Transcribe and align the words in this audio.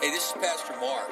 Hey, 0.00 0.10
this 0.10 0.26
is 0.26 0.32
Pastor 0.32 0.74
Mark. 0.80 1.08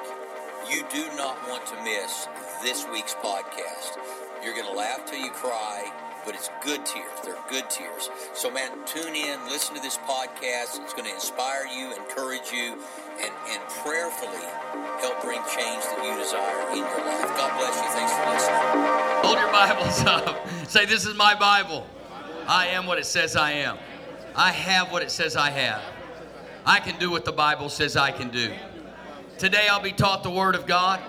You 0.70 0.84
do 0.92 1.06
not 1.16 1.36
want 1.48 1.64
to 1.66 1.74
miss 1.82 2.28
this 2.62 2.86
week's 2.92 3.14
podcast. 3.14 3.96
You're 4.44 4.54
going 4.54 4.66
to 4.66 4.72
laugh 4.76 5.06
till 5.06 5.18
you 5.20 5.30
cry, 5.30 5.90
but 6.26 6.34
it's 6.34 6.50
good 6.62 6.84
tears. 6.84 7.10
They're 7.24 7.36
good 7.48 7.70
tears. 7.70 8.10
So, 8.34 8.50
man, 8.50 8.70
tune 8.84 9.14
in, 9.14 9.38
listen 9.46 9.74
to 9.76 9.80
this 9.82 9.98
podcast. 9.98 10.82
It's 10.82 10.92
going 10.92 11.06
to 11.06 11.14
inspire 11.14 11.66
you, 11.66 11.94
encourage 11.96 12.50
you, 12.52 12.78
and, 13.22 13.32
and 13.50 13.62
prayerfully 13.82 14.44
help 15.00 15.22
bring 15.22 15.40
change 15.54 15.82
that 15.84 16.02
you 16.02 16.16
desire 16.22 16.70
in 16.72 16.78
your 16.78 17.06
life. 17.06 17.28
God 17.36 17.58
bless 17.58 17.76
you. 17.76 17.88
Thanks 17.96 18.12
for 18.12 18.28
listening. 18.30 18.82
Hold 19.24 19.38
your 19.38 19.52
Bibles 19.52 20.00
up. 20.06 20.68
Say, 20.68 20.86
This 20.86 21.06
is 21.06 21.14
my 21.16 21.34
Bible. 21.34 21.86
I 22.46 22.66
am 22.68 22.86
what 22.86 22.98
it 22.98 23.06
says 23.06 23.36
I 23.36 23.52
am. 23.52 23.78
I 24.34 24.50
have 24.50 24.90
what 24.92 25.02
it 25.02 25.10
says 25.10 25.36
I 25.36 25.50
have. 25.50 25.82
I 26.64 26.78
can 26.80 26.98
do 26.98 27.10
what 27.10 27.24
the 27.24 27.32
Bible 27.32 27.68
says 27.68 27.96
I 27.96 28.10
can 28.12 28.30
do. 28.30 28.52
Today 29.42 29.66
I'll 29.68 29.82
be 29.82 29.90
taught 29.90 30.22
the 30.22 30.30
Word 30.30 30.54
of 30.54 30.68
God, 30.68 31.00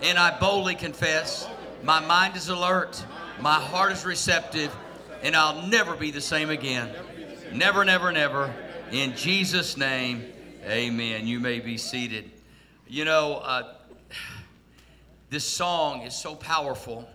and 0.00 0.18
I 0.18 0.38
boldly 0.38 0.76
confess 0.76 1.46
my 1.82 2.00
mind 2.00 2.34
is 2.34 2.48
alert, 2.48 3.04
my 3.38 3.60
heart 3.60 3.92
is 3.92 4.06
receptive, 4.06 4.74
and 5.22 5.36
I'll 5.36 5.66
never 5.66 5.94
be 5.94 6.10
the 6.10 6.22
same 6.22 6.48
again. 6.48 6.90
Never, 7.52 7.84
never, 7.84 8.12
never. 8.12 8.50
In 8.92 9.14
Jesus' 9.14 9.76
name, 9.76 10.24
amen. 10.64 11.26
You 11.26 11.38
may 11.38 11.60
be 11.60 11.76
seated. 11.76 12.30
You 12.88 13.04
know, 13.04 13.42
uh, 13.44 13.74
this 15.28 15.44
song 15.44 16.00
is 16.00 16.14
so 16.14 16.34
powerful 16.34 17.06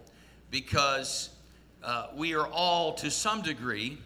because 0.51 1.31
uh, 1.83 2.09
we 2.15 2.35
are 2.35 2.45
all, 2.45 2.93
to 2.97 3.09
some 3.09 3.41
degree, 3.41 3.97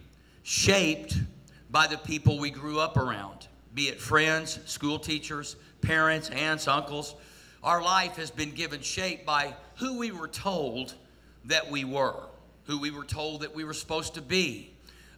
shaped 0.42 1.18
by 1.68 1.86
the 1.86 1.98
people 1.98 2.38
we 2.38 2.48
grew 2.48 2.80
up 2.80 2.96
around, 2.96 3.46
be 3.74 3.88
it 3.88 4.00
friends, 4.00 4.58
school 4.64 4.98
teachers, 4.98 5.56
parents, 5.80 6.30
aunts, 6.30 6.68
uncles. 6.68 7.14
Our 7.62 7.82
life 7.82 8.16
has 8.16 8.30
been 8.30 8.52
given 8.52 8.80
shape 8.80 9.26
by 9.26 9.54
who 9.76 9.98
we 9.98 10.10
were 10.12 10.28
told 10.28 10.94
that 11.46 11.70
we 11.70 11.84
were, 11.84 12.24
who 12.64 12.78
we 12.80 12.90
were 12.90 13.04
told 13.04 13.42
that 13.42 13.54
we 13.54 13.64
were 13.64 13.74
supposed 13.74 14.14
to 14.14 14.22
be. 14.22 14.70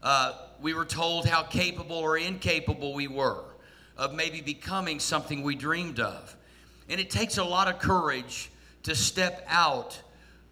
Uh, 0.03 0.35
we 0.61 0.75
were 0.75 0.85
told 0.85 1.27
how 1.27 1.43
capable 1.43 1.97
or 1.97 2.17
incapable 2.17 2.95
we 2.95 3.09
were 3.09 3.45
of 3.97 4.15
maybe 4.15 4.41
becoming 4.41 5.01
something 5.01 5.43
we 5.43 5.57
dreamed 5.57 6.01
of. 6.01 6.37
And 6.89 7.01
it 7.01 7.11
takes 7.11 7.39
a 7.39 7.45
lot 7.45 7.69
of 7.69 7.81
courage 7.81 8.51
to 8.85 8.95
step 8.95 9.45
out 9.49 10.01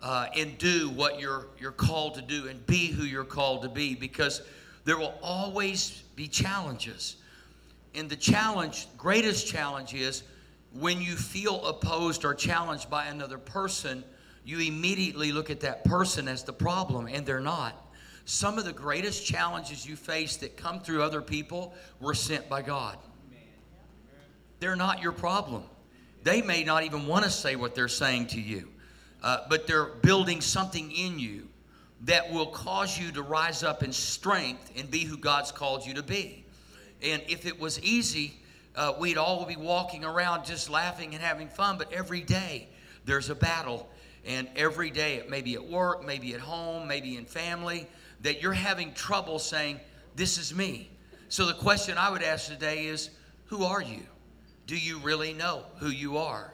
uh, 0.02 0.26
and 0.36 0.58
do 0.58 0.90
what 0.90 1.20
you're, 1.20 1.46
you're 1.58 1.72
called 1.72 2.16
to 2.16 2.22
do 2.22 2.48
and 2.48 2.64
be 2.66 2.88
who 2.88 3.04
you're 3.04 3.24
called 3.24 3.62
to 3.62 3.68
be 3.68 3.94
because 3.94 4.42
there 4.84 4.98
will 4.98 5.14
always 5.22 6.02
be 6.14 6.28
challenges. 6.28 7.16
And 7.96 8.10
the 8.10 8.16
challenge, 8.16 8.88
greatest 8.98 9.46
challenge 9.46 9.94
is 9.94 10.22
when 10.72 11.00
you 11.00 11.16
feel 11.16 11.64
opposed 11.64 12.26
or 12.26 12.34
challenged 12.34 12.90
by 12.90 13.06
another 13.06 13.38
person, 13.38 14.04
you 14.44 14.60
immediately 14.60 15.32
look 15.32 15.48
at 15.48 15.60
that 15.60 15.82
person 15.82 16.28
as 16.28 16.44
the 16.44 16.52
problem, 16.52 17.08
and 17.08 17.24
they're 17.24 17.40
not. 17.40 17.74
Some 18.26 18.58
of 18.58 18.66
the 18.66 18.72
greatest 18.72 19.24
challenges 19.24 19.86
you 19.86 19.96
face 19.96 20.36
that 20.36 20.58
come 20.58 20.80
through 20.80 21.02
other 21.02 21.22
people 21.22 21.74
were 21.98 22.12
sent 22.12 22.50
by 22.50 22.60
God. 22.60 22.98
They're 24.60 24.76
not 24.76 25.00
your 25.00 25.12
problem. 25.12 25.64
They 26.22 26.42
may 26.42 26.64
not 26.64 26.82
even 26.82 27.06
want 27.06 27.24
to 27.24 27.30
say 27.30 27.56
what 27.56 27.74
they're 27.74 27.88
saying 27.88 28.26
to 28.28 28.40
you, 28.40 28.68
uh, 29.22 29.46
but 29.48 29.66
they're 29.66 29.86
building 29.86 30.42
something 30.42 30.92
in 30.92 31.18
you 31.18 31.48
that 32.02 32.30
will 32.30 32.46
cause 32.46 32.98
you 32.98 33.10
to 33.12 33.22
rise 33.22 33.62
up 33.62 33.82
in 33.82 33.92
strength 33.92 34.70
and 34.76 34.90
be 34.90 35.04
who 35.04 35.16
God's 35.16 35.50
called 35.50 35.86
you 35.86 35.94
to 35.94 36.02
be. 36.02 36.45
And 37.02 37.22
if 37.28 37.46
it 37.46 37.60
was 37.60 37.80
easy, 37.80 38.40
uh, 38.74 38.94
we'd 38.98 39.18
all 39.18 39.44
be 39.46 39.56
walking 39.56 40.04
around 40.04 40.44
just 40.44 40.68
laughing 40.68 41.14
and 41.14 41.22
having 41.22 41.48
fun, 41.48 41.78
but 41.78 41.92
every 41.92 42.20
day 42.20 42.68
there's 43.04 43.30
a 43.30 43.34
battle. 43.34 43.88
And 44.26 44.48
every 44.56 44.90
day, 44.90 45.14
it 45.14 45.30
may 45.30 45.40
be 45.40 45.54
at 45.54 45.64
work, 45.64 46.04
maybe 46.04 46.34
at 46.34 46.40
home, 46.40 46.88
maybe 46.88 47.16
in 47.16 47.24
family, 47.24 47.86
that 48.22 48.42
you're 48.42 48.52
having 48.52 48.92
trouble 48.92 49.38
saying, 49.38 49.78
This 50.16 50.36
is 50.36 50.52
me. 50.52 50.90
So 51.28 51.46
the 51.46 51.54
question 51.54 51.96
I 51.96 52.10
would 52.10 52.22
ask 52.22 52.48
today 52.48 52.86
is, 52.86 53.10
Who 53.46 53.64
are 53.64 53.80
you? 53.80 54.02
Do 54.66 54.76
you 54.76 54.98
really 54.98 55.32
know 55.32 55.62
who 55.76 55.88
you 55.88 56.16
are? 56.16 56.52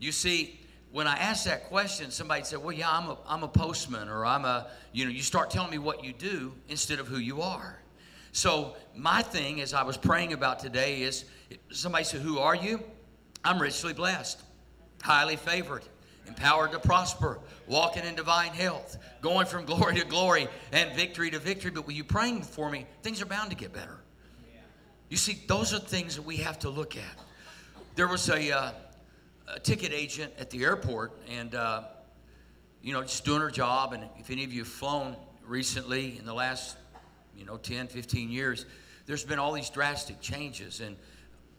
You 0.00 0.10
see, 0.10 0.58
when 0.90 1.06
I 1.06 1.16
asked 1.16 1.44
that 1.44 1.64
question, 1.68 2.10
somebody 2.10 2.42
said, 2.42 2.58
Well, 2.62 2.72
yeah, 2.72 2.90
I'm 2.90 3.10
a, 3.10 3.18
I'm 3.28 3.44
a 3.44 3.48
postman, 3.48 4.08
or 4.08 4.26
I'm 4.26 4.44
a, 4.44 4.66
you 4.92 5.04
know, 5.04 5.12
you 5.12 5.22
start 5.22 5.50
telling 5.50 5.70
me 5.70 5.78
what 5.78 6.02
you 6.02 6.12
do 6.12 6.52
instead 6.68 6.98
of 6.98 7.06
who 7.06 7.18
you 7.18 7.42
are. 7.42 7.78
So, 8.34 8.74
my 8.96 9.22
thing 9.22 9.60
as 9.60 9.74
I 9.74 9.84
was 9.84 9.96
praying 9.96 10.32
about 10.32 10.58
today 10.58 11.02
is 11.02 11.24
somebody 11.70 12.02
said, 12.02 12.20
Who 12.20 12.40
are 12.40 12.56
you? 12.56 12.82
I'm 13.44 13.62
richly 13.62 13.92
blessed, 13.92 14.42
highly 15.00 15.36
favored, 15.36 15.84
empowered 16.26 16.72
to 16.72 16.80
prosper, 16.80 17.38
walking 17.68 18.04
in 18.04 18.16
divine 18.16 18.50
health, 18.50 18.98
going 19.22 19.46
from 19.46 19.64
glory 19.66 19.94
to 20.00 20.04
glory 20.04 20.48
and 20.72 20.92
victory 20.96 21.30
to 21.30 21.38
victory. 21.38 21.70
But 21.70 21.86
when 21.86 21.94
you 21.94 22.02
praying 22.02 22.42
for 22.42 22.68
me, 22.68 22.86
things 23.04 23.22
are 23.22 23.26
bound 23.26 23.50
to 23.50 23.56
get 23.56 23.72
better. 23.72 24.00
You 25.10 25.16
see, 25.16 25.40
those 25.46 25.72
are 25.72 25.78
things 25.78 26.16
that 26.16 26.22
we 26.22 26.38
have 26.38 26.58
to 26.60 26.70
look 26.70 26.96
at. 26.96 27.18
There 27.94 28.08
was 28.08 28.28
a, 28.28 28.50
uh, 28.50 28.72
a 29.46 29.60
ticket 29.60 29.92
agent 29.92 30.32
at 30.40 30.50
the 30.50 30.64
airport, 30.64 31.12
and 31.30 31.54
uh, 31.54 31.84
you 32.82 32.94
know, 32.94 33.02
just 33.02 33.24
doing 33.24 33.42
her 33.42 33.50
job. 33.50 33.92
And 33.92 34.02
if 34.18 34.28
any 34.28 34.42
of 34.42 34.52
you 34.52 34.62
have 34.62 34.68
flown 34.68 35.14
recently 35.46 36.18
in 36.18 36.26
the 36.26 36.34
last, 36.34 36.76
you 37.36 37.44
know, 37.44 37.56
10, 37.56 37.88
15 37.88 38.30
years, 38.30 38.66
there's 39.06 39.24
been 39.24 39.38
all 39.38 39.52
these 39.52 39.70
drastic 39.70 40.20
changes, 40.20 40.80
and 40.80 40.96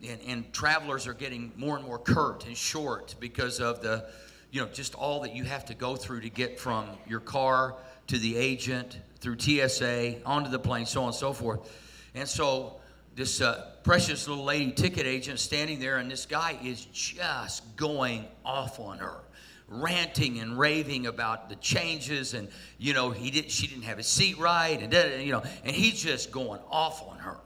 and, 0.03 0.19
and 0.27 0.53
travelers 0.53 1.07
are 1.07 1.13
getting 1.13 1.51
more 1.55 1.77
and 1.77 1.85
more 1.85 1.99
curt 1.99 2.45
and 2.45 2.55
short 2.55 3.15
because 3.19 3.59
of 3.59 3.81
the, 3.81 4.05
you 4.51 4.61
know, 4.61 4.67
just 4.67 4.95
all 4.95 5.21
that 5.21 5.35
you 5.35 5.43
have 5.43 5.65
to 5.65 5.73
go 5.73 5.95
through 5.95 6.21
to 6.21 6.29
get 6.29 6.59
from 6.59 6.85
your 7.07 7.19
car 7.19 7.75
to 8.07 8.17
the 8.17 8.35
agent 8.35 8.99
through 9.19 9.39
TSA 9.39 10.21
onto 10.25 10.49
the 10.49 10.59
plane, 10.59 10.85
so 10.85 11.01
on 11.01 11.07
and 11.07 11.15
so 11.15 11.33
forth. 11.33 11.71
And 12.13 12.27
so 12.27 12.75
this 13.15 13.41
uh, 13.41 13.71
precious 13.83 14.27
little 14.27 14.43
lady 14.43 14.71
ticket 14.71 15.05
agent 15.05 15.39
standing 15.39 15.79
there, 15.79 15.97
and 15.97 16.11
this 16.11 16.25
guy 16.25 16.57
is 16.63 16.85
just 16.85 17.75
going 17.75 18.25
off 18.43 18.79
on 18.79 18.99
her, 18.99 19.21
ranting 19.67 20.39
and 20.39 20.57
raving 20.57 21.07
about 21.07 21.49
the 21.49 21.55
changes, 21.55 22.33
and 22.33 22.49
you 22.77 22.93
know 22.93 23.11
he 23.11 23.31
did 23.31 23.49
she 23.49 23.67
didn't 23.67 23.83
have 23.83 23.97
his 23.97 24.07
seat 24.07 24.37
right, 24.37 24.79
and 24.81 25.23
you 25.25 25.31
know, 25.31 25.43
and 25.63 25.75
he's 25.75 26.01
just 26.01 26.31
going 26.31 26.61
off 26.69 27.07
on 27.07 27.17
her. 27.19 27.39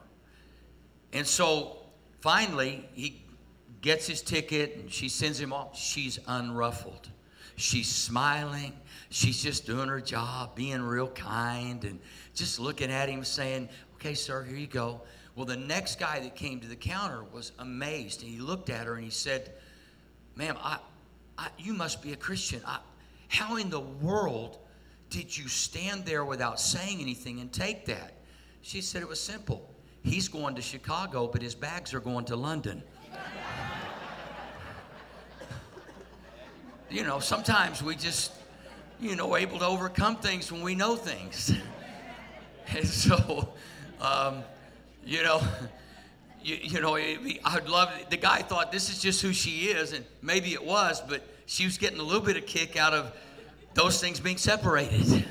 And 1.14 1.26
so 1.26 1.78
finally, 2.22 2.88
he 2.94 3.24
gets 3.82 4.06
his 4.08 4.22
ticket, 4.22 4.76
and 4.76 4.92
she 4.92 5.10
sends 5.10 5.40
him 5.40 5.54
off. 5.54 5.78
She's 5.78 6.20
unruffled. 6.28 7.10
She's 7.56 7.88
smiling. 7.88 8.74
She's 9.10 9.42
just 9.42 9.66
doing 9.66 9.90
her 9.90 10.02
job, 10.02 10.56
being 10.56 10.82
real 10.82 11.10
kind, 11.10 11.84
and 11.84 12.00
just 12.36 12.60
looking 12.60 12.92
at 12.92 13.10
him, 13.10 13.24
saying, 13.24 13.70
"Okay, 13.96 14.14
sir, 14.14 14.44
here 14.44 14.58
you 14.58 14.68
go." 14.68 15.02
Well, 15.36 15.46
the 15.46 15.58
next 15.58 16.00
guy 16.00 16.20
that 16.20 16.36
came 16.36 16.60
to 16.60 16.68
the 16.68 16.76
counter 16.76 17.24
was 17.24 17.54
amazed, 17.60 18.22
and 18.22 18.30
he 18.30 18.40
looked 18.40 18.70
at 18.70 18.86
her 18.86 18.96
and 18.96 19.04
he 19.04 19.10
said, 19.10 19.54
"Ma'am, 20.36 20.58
I, 20.62 20.80
I 21.40 21.48
you 21.58 21.74
must 21.74 22.02
be 22.02 22.12
a 22.12 22.18
Christian. 22.18 22.62
I, 22.68 22.80
how 23.30 23.56
in 23.56 23.70
the 23.70 23.80
world 23.80 24.60
did 25.10 25.36
you 25.36 25.48
stand 25.48 26.06
there 26.06 26.26
without 26.26 26.60
saying 26.60 27.00
anything 27.00 27.40
and 27.40 27.52
take 27.52 27.86
that?" 27.86 28.14
She 28.62 28.82
said, 28.82 29.02
"It 29.02 29.08
was 29.08 29.22
simple. 29.22 29.74
He's 30.04 30.28
going 30.28 30.56
to 30.56 30.62
Chicago, 30.62 31.28
but 31.28 31.42
his 31.42 31.56
bags 31.56 31.94
are 31.94 32.02
going 32.02 32.26
to 32.26 32.36
London." 32.36 32.84
you 36.90 37.04
know, 37.04 37.20
sometimes 37.20 37.82
we 37.82 37.96
just, 37.96 38.34
you 39.00 39.16
know, 39.16 39.38
able 39.38 39.60
to 39.60 39.66
overcome 39.66 40.18
things 40.18 40.52
when 40.52 40.62
we 40.62 40.76
know 40.76 40.96
things. 40.98 41.54
and 42.68 42.86
so, 42.86 43.54
um, 44.02 44.44
you 45.06 45.24
know, 45.24 45.42
you, 46.44 46.56
you 46.56 46.82
know, 46.82 46.96
I'd 46.96 47.68
love 47.68 47.94
the 48.10 48.18
guy 48.18 48.42
thought 48.42 48.72
this 48.72 48.90
is 48.90 49.02
just 49.02 49.22
who 49.22 49.34
she 49.34 49.68
is, 49.68 49.94
and 49.94 50.06
maybe 50.22 50.54
it 50.54 50.64
was, 50.64 51.02
but 51.02 51.24
she 51.50 51.66
was 51.66 51.80
getting 51.80 52.00
a 52.00 52.04
little 52.04 52.22
bit 52.22 52.38
of 52.38 52.46
kick 52.46 52.78
out 52.78 52.94
of 52.94 53.12
those 53.74 54.00
things 54.00 54.20
being 54.20 54.38
separated. 54.38 55.26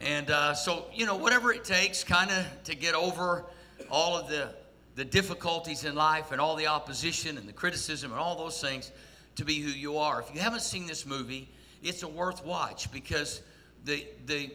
And 0.00 0.28
uh, 0.32 0.52
so, 0.52 0.86
you 0.92 1.06
know, 1.06 1.16
whatever 1.16 1.52
it 1.52 1.62
takes, 1.62 2.02
kind 2.02 2.28
of 2.28 2.44
to 2.64 2.74
get 2.74 2.96
over 2.96 3.44
all 3.88 4.16
of 4.16 4.28
the 4.28 4.48
the 4.96 5.04
difficulties 5.04 5.84
in 5.84 5.94
life 5.94 6.32
and 6.32 6.40
all 6.40 6.56
the 6.56 6.66
opposition 6.66 7.36
and 7.36 7.46
the 7.46 7.52
criticism 7.52 8.10
and 8.10 8.18
all 8.18 8.34
those 8.34 8.60
things 8.62 8.90
to 9.36 9.44
be 9.44 9.60
who 9.60 9.68
you 9.68 9.98
are. 9.98 10.22
If 10.22 10.34
you 10.34 10.40
haven't 10.40 10.62
seen 10.62 10.86
this 10.86 11.04
movie, 11.04 11.50
it's 11.82 12.02
a 12.02 12.08
worth 12.08 12.44
watch 12.44 12.90
because 12.90 13.42
the 13.84 14.06
the 14.26 14.50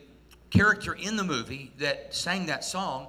character 0.50 0.96
in 0.96 1.16
the 1.16 1.24
movie 1.24 1.72
that 1.78 2.14
sang 2.14 2.48
that 2.48 2.66
song 2.66 3.08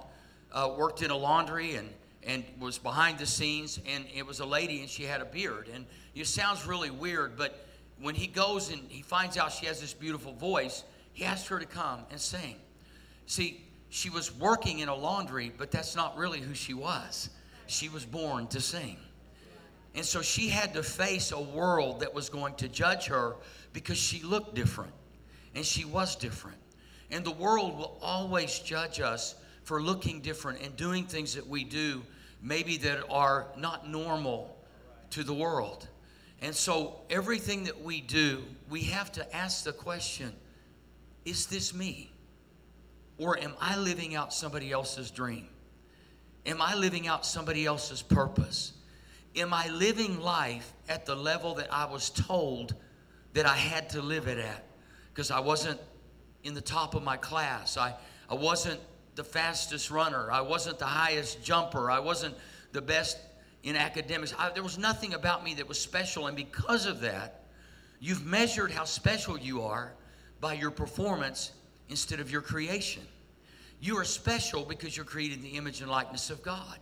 uh, 0.53 0.71
worked 0.77 1.01
in 1.01 1.11
a 1.11 1.17
laundry 1.17 1.75
and, 1.75 1.89
and 2.25 2.45
was 2.57 2.77
behind 2.77 3.17
the 3.17 3.25
scenes, 3.25 3.81
and 3.85 4.05
it 4.15 4.25
was 4.25 4.39
a 4.39 4.45
lady 4.45 4.79
and 4.79 4.89
she 4.89 5.03
had 5.03 5.19
a 5.19 5.25
beard. 5.25 5.69
And 5.73 5.85
it 6.15 6.27
sounds 6.27 6.65
really 6.65 6.91
weird, 6.91 7.37
but 7.37 7.65
when 8.01 8.15
he 8.15 8.27
goes 8.27 8.71
and 8.71 8.81
he 8.89 9.01
finds 9.01 9.37
out 9.37 9.51
she 9.51 9.65
has 9.65 9.79
this 9.79 9.93
beautiful 9.93 10.33
voice, 10.33 10.83
he 11.13 11.25
asked 11.25 11.47
her 11.47 11.59
to 11.59 11.65
come 11.65 12.01
and 12.11 12.19
sing. 12.19 12.55
See, 13.25 13.63
she 13.89 14.09
was 14.09 14.35
working 14.35 14.79
in 14.79 14.89
a 14.89 14.95
laundry, 14.95 15.51
but 15.55 15.71
that's 15.71 15.95
not 15.95 16.17
really 16.17 16.39
who 16.39 16.53
she 16.53 16.73
was. 16.73 17.29
She 17.67 17.89
was 17.89 18.05
born 18.05 18.47
to 18.47 18.59
sing. 18.59 18.97
And 19.95 20.03
so 20.03 20.21
she 20.21 20.49
had 20.49 20.73
to 20.73 20.83
face 20.83 21.31
a 21.31 21.39
world 21.39 21.99
that 21.99 22.13
was 22.13 22.29
going 22.29 22.55
to 22.55 22.67
judge 22.67 23.05
her 23.05 23.35
because 23.71 23.97
she 23.97 24.23
looked 24.23 24.55
different 24.55 24.93
and 25.55 25.63
she 25.63 25.85
was 25.85 26.15
different. 26.15 26.57
And 27.11 27.23
the 27.23 27.31
world 27.31 27.77
will 27.77 27.97
always 28.01 28.57
judge 28.59 28.99
us 28.99 29.35
for 29.63 29.81
looking 29.81 30.21
different 30.21 30.61
and 30.61 30.75
doing 30.75 31.05
things 31.05 31.35
that 31.35 31.47
we 31.47 31.63
do 31.63 32.01
maybe 32.41 32.77
that 32.77 33.07
are 33.09 33.47
not 33.55 33.87
normal 33.87 34.57
to 35.11 35.23
the 35.23 35.33
world. 35.33 35.87
And 36.43 36.53
so 36.53 36.99
everything 37.09 37.63
that 37.63 37.81
we 37.81 38.01
do, 38.01 38.43
we 38.69 38.81
have 38.81 39.11
to 39.13 39.35
ask 39.35 39.63
the 39.63 39.71
question 39.71 40.33
is 41.23 41.45
this 41.47 41.73
me? 41.73 42.11
Or 43.17 43.39
am 43.39 43.53
I 43.61 43.77
living 43.77 44.13
out 44.13 44.33
somebody 44.33 44.69
else's 44.69 45.09
dream? 45.09 45.47
Am 46.45 46.61
I 46.61 46.75
living 46.75 47.07
out 47.07 47.25
somebody 47.25 47.65
else's 47.65 48.01
purpose? 48.01 48.73
Am 49.37 49.53
I 49.53 49.69
living 49.69 50.19
life 50.19 50.73
at 50.89 51.05
the 51.05 51.15
level 51.15 51.55
that 51.55 51.73
I 51.73 51.85
was 51.85 52.09
told 52.09 52.75
that 53.31 53.45
I 53.45 53.55
had 53.55 53.89
to 53.91 54.01
live 54.01 54.27
it 54.27 54.37
at? 54.37 54.65
Because 55.13 55.31
I 55.31 55.39
wasn't 55.39 55.79
in 56.43 56.53
the 56.53 56.61
top 56.61 56.93
of 56.93 57.03
my 57.03 57.15
class. 57.15 57.77
I, 57.77 57.95
I 58.29 58.33
wasn't 58.33 58.81
the 59.15 59.23
fastest 59.23 59.89
runner. 59.89 60.29
I 60.29 60.41
wasn't 60.41 60.77
the 60.77 60.85
highest 60.85 61.41
jumper. 61.41 61.89
I 61.89 61.99
wasn't 61.99 62.35
the 62.73 62.81
best 62.81 63.17
in 63.63 63.75
academics. 63.75 64.33
I, 64.37 64.49
there 64.51 64.63
was 64.63 64.77
nothing 64.77 65.13
about 65.13 65.43
me 65.43 65.53
that 65.55 65.67
was 65.67 65.79
special. 65.79 66.27
And 66.27 66.35
because 66.35 66.85
of 66.85 67.01
that, 67.01 67.45
you've 67.99 68.25
measured 68.25 68.71
how 68.71 68.83
special 68.83 69.37
you 69.37 69.63
are 69.63 69.93
by 70.41 70.53
your 70.53 70.71
performance 70.71 71.53
instead 71.89 72.19
of 72.19 72.29
your 72.29 72.41
creation. 72.41 73.03
You 73.79 73.97
are 73.97 74.05
special 74.05 74.63
because 74.63 74.95
you're 74.95 75.05
created 75.05 75.39
in 75.39 75.43
the 75.43 75.57
image 75.57 75.81
and 75.81 75.89
likeness 75.89 76.29
of 76.29 76.43
God. 76.43 76.77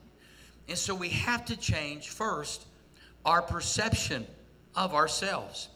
And 0.68 0.78
so 0.78 0.94
we 0.96 1.10
have 1.10 1.46
to 1.46 1.58
change 1.58 2.10
first 2.10 2.66
our 3.26 3.42
perception 3.42 4.26
of 4.76 4.94
ourselves. 4.94 5.70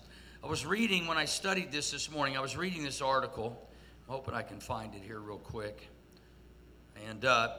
I 0.44 0.48
was 0.48 0.66
reading 0.66 1.08
when 1.08 1.18
I 1.18 1.25
studied 1.25 1.72
this 1.72 1.92
this 1.92 2.12
morning, 2.12 2.38
I 2.38 2.42
was 2.42 2.56
reading 2.56 2.84
this 2.84 3.01
article. 3.01 3.68
I'm 4.08 4.13
hoping 4.13 4.36
I 4.36 4.44
can 4.44 4.60
find 4.60 4.94
it 4.94 5.01
here 5.04 5.19
real 5.19 5.38
quick. 5.38 5.90
And 7.10 7.25
uh, 7.25 7.50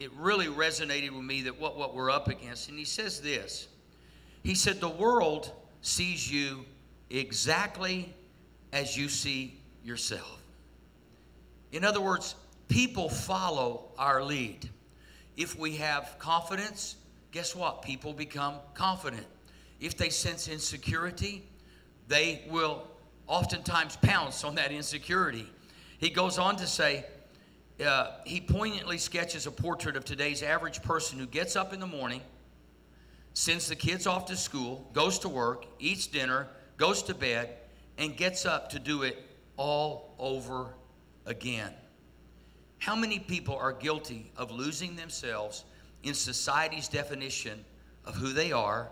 it 0.00 0.12
really 0.14 0.46
resonated 0.46 1.10
with 1.10 1.24
me 1.24 1.42
that 1.42 1.60
what, 1.60 1.76
what 1.76 1.94
we're 1.94 2.10
up 2.10 2.28
against. 2.28 2.68
And 2.68 2.78
he 2.78 2.84
says 2.84 3.20
this 3.20 3.68
He 4.42 4.54
said, 4.54 4.80
The 4.80 4.88
world 4.88 5.52
sees 5.80 6.30
you 6.30 6.64
exactly 7.10 8.14
as 8.72 8.96
you 8.96 9.08
see 9.08 9.58
yourself. 9.84 10.42
In 11.72 11.84
other 11.84 12.00
words, 12.00 12.34
people 12.68 13.08
follow 13.08 13.92
our 13.98 14.22
lead. 14.22 14.68
If 15.36 15.58
we 15.58 15.76
have 15.76 16.16
confidence, 16.18 16.96
guess 17.32 17.54
what? 17.54 17.82
People 17.82 18.12
become 18.12 18.54
confident. 18.74 19.26
If 19.80 19.96
they 19.96 20.08
sense 20.08 20.48
insecurity, 20.48 21.42
they 22.08 22.44
will 22.48 22.86
oftentimes 23.26 23.96
pounce 23.96 24.44
on 24.44 24.54
that 24.54 24.70
insecurity. 24.70 25.50
He 25.98 26.10
goes 26.10 26.38
on 26.38 26.56
to 26.56 26.66
say, 26.66 27.04
uh, 27.80 28.12
he 28.24 28.40
poignantly 28.40 28.98
sketches 28.98 29.46
a 29.46 29.50
portrait 29.50 29.96
of 29.96 30.04
today's 30.04 30.42
average 30.42 30.82
person 30.82 31.18
who 31.18 31.26
gets 31.26 31.56
up 31.56 31.72
in 31.72 31.80
the 31.80 31.86
morning, 31.86 32.20
sends 33.32 33.68
the 33.68 33.74
kids 33.74 34.06
off 34.06 34.26
to 34.26 34.36
school, 34.36 34.88
goes 34.92 35.18
to 35.20 35.28
work, 35.28 35.66
eats 35.80 36.06
dinner, 36.06 36.46
goes 36.76 37.02
to 37.04 37.14
bed, 37.14 37.50
and 37.98 38.16
gets 38.16 38.46
up 38.46 38.70
to 38.70 38.78
do 38.78 39.02
it 39.02 39.16
all 39.56 40.14
over 40.18 40.74
again. 41.26 41.72
How 42.78 42.94
many 42.94 43.18
people 43.18 43.56
are 43.56 43.72
guilty 43.72 44.30
of 44.36 44.50
losing 44.50 44.94
themselves 44.94 45.64
in 46.02 46.14
society's 46.14 46.86
definition 46.86 47.64
of 48.04 48.14
who 48.14 48.32
they 48.32 48.52
are 48.52 48.90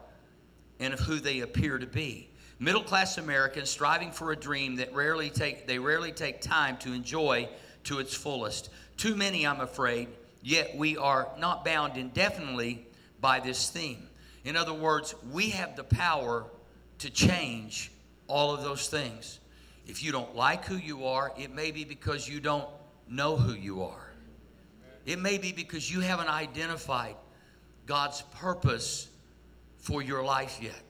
and 0.80 0.94
of 0.94 1.00
who 1.00 1.16
they 1.20 1.40
appear 1.40 1.78
to 1.78 1.86
be? 1.86 2.30
Middle 2.58 2.82
class 2.82 3.18
Americans 3.18 3.70
striving 3.70 4.10
for 4.10 4.32
a 4.32 4.36
dream 4.36 4.76
that 4.76 4.94
rarely 4.94 5.30
take, 5.30 5.66
they 5.66 5.78
rarely 5.78 6.12
take 6.12 6.40
time 6.40 6.76
to 6.78 6.92
enjoy 6.92 7.48
to 7.84 7.98
its 7.98 8.14
fullest. 8.14 8.70
Too 8.96 9.16
many, 9.16 9.46
I'm 9.46 9.60
afraid, 9.60 10.08
yet 10.42 10.76
we 10.76 10.96
are 10.96 11.28
not 11.38 11.64
bound 11.64 11.96
indefinitely 11.96 12.86
by 13.20 13.40
this 13.40 13.70
theme. 13.70 14.08
In 14.44 14.56
other 14.56 14.74
words, 14.74 15.14
we 15.30 15.50
have 15.50 15.76
the 15.76 15.84
power 15.84 16.44
to 16.98 17.10
change 17.10 17.90
all 18.26 18.54
of 18.54 18.62
those 18.62 18.88
things. 18.88 19.38
If 19.86 20.02
you 20.02 20.12
don't 20.12 20.34
like 20.36 20.64
who 20.64 20.76
you 20.76 21.06
are, 21.06 21.32
it 21.36 21.54
may 21.54 21.70
be 21.70 21.84
because 21.84 22.28
you 22.28 22.40
don't 22.40 22.68
know 23.08 23.36
who 23.36 23.54
you 23.54 23.82
are. 23.82 24.12
It 25.04 25.18
may 25.18 25.38
be 25.38 25.52
because 25.52 25.90
you 25.90 26.00
haven't 26.00 26.28
identified 26.28 27.16
God's 27.86 28.22
purpose 28.36 29.08
for 29.78 30.00
your 30.02 30.22
life 30.22 30.60
yet. 30.62 30.80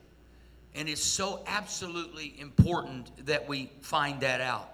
And 0.75 0.87
it's 0.87 1.03
so 1.03 1.43
absolutely 1.47 2.35
important 2.39 3.25
that 3.25 3.47
we 3.47 3.71
find 3.81 4.21
that 4.21 4.41
out. 4.41 4.72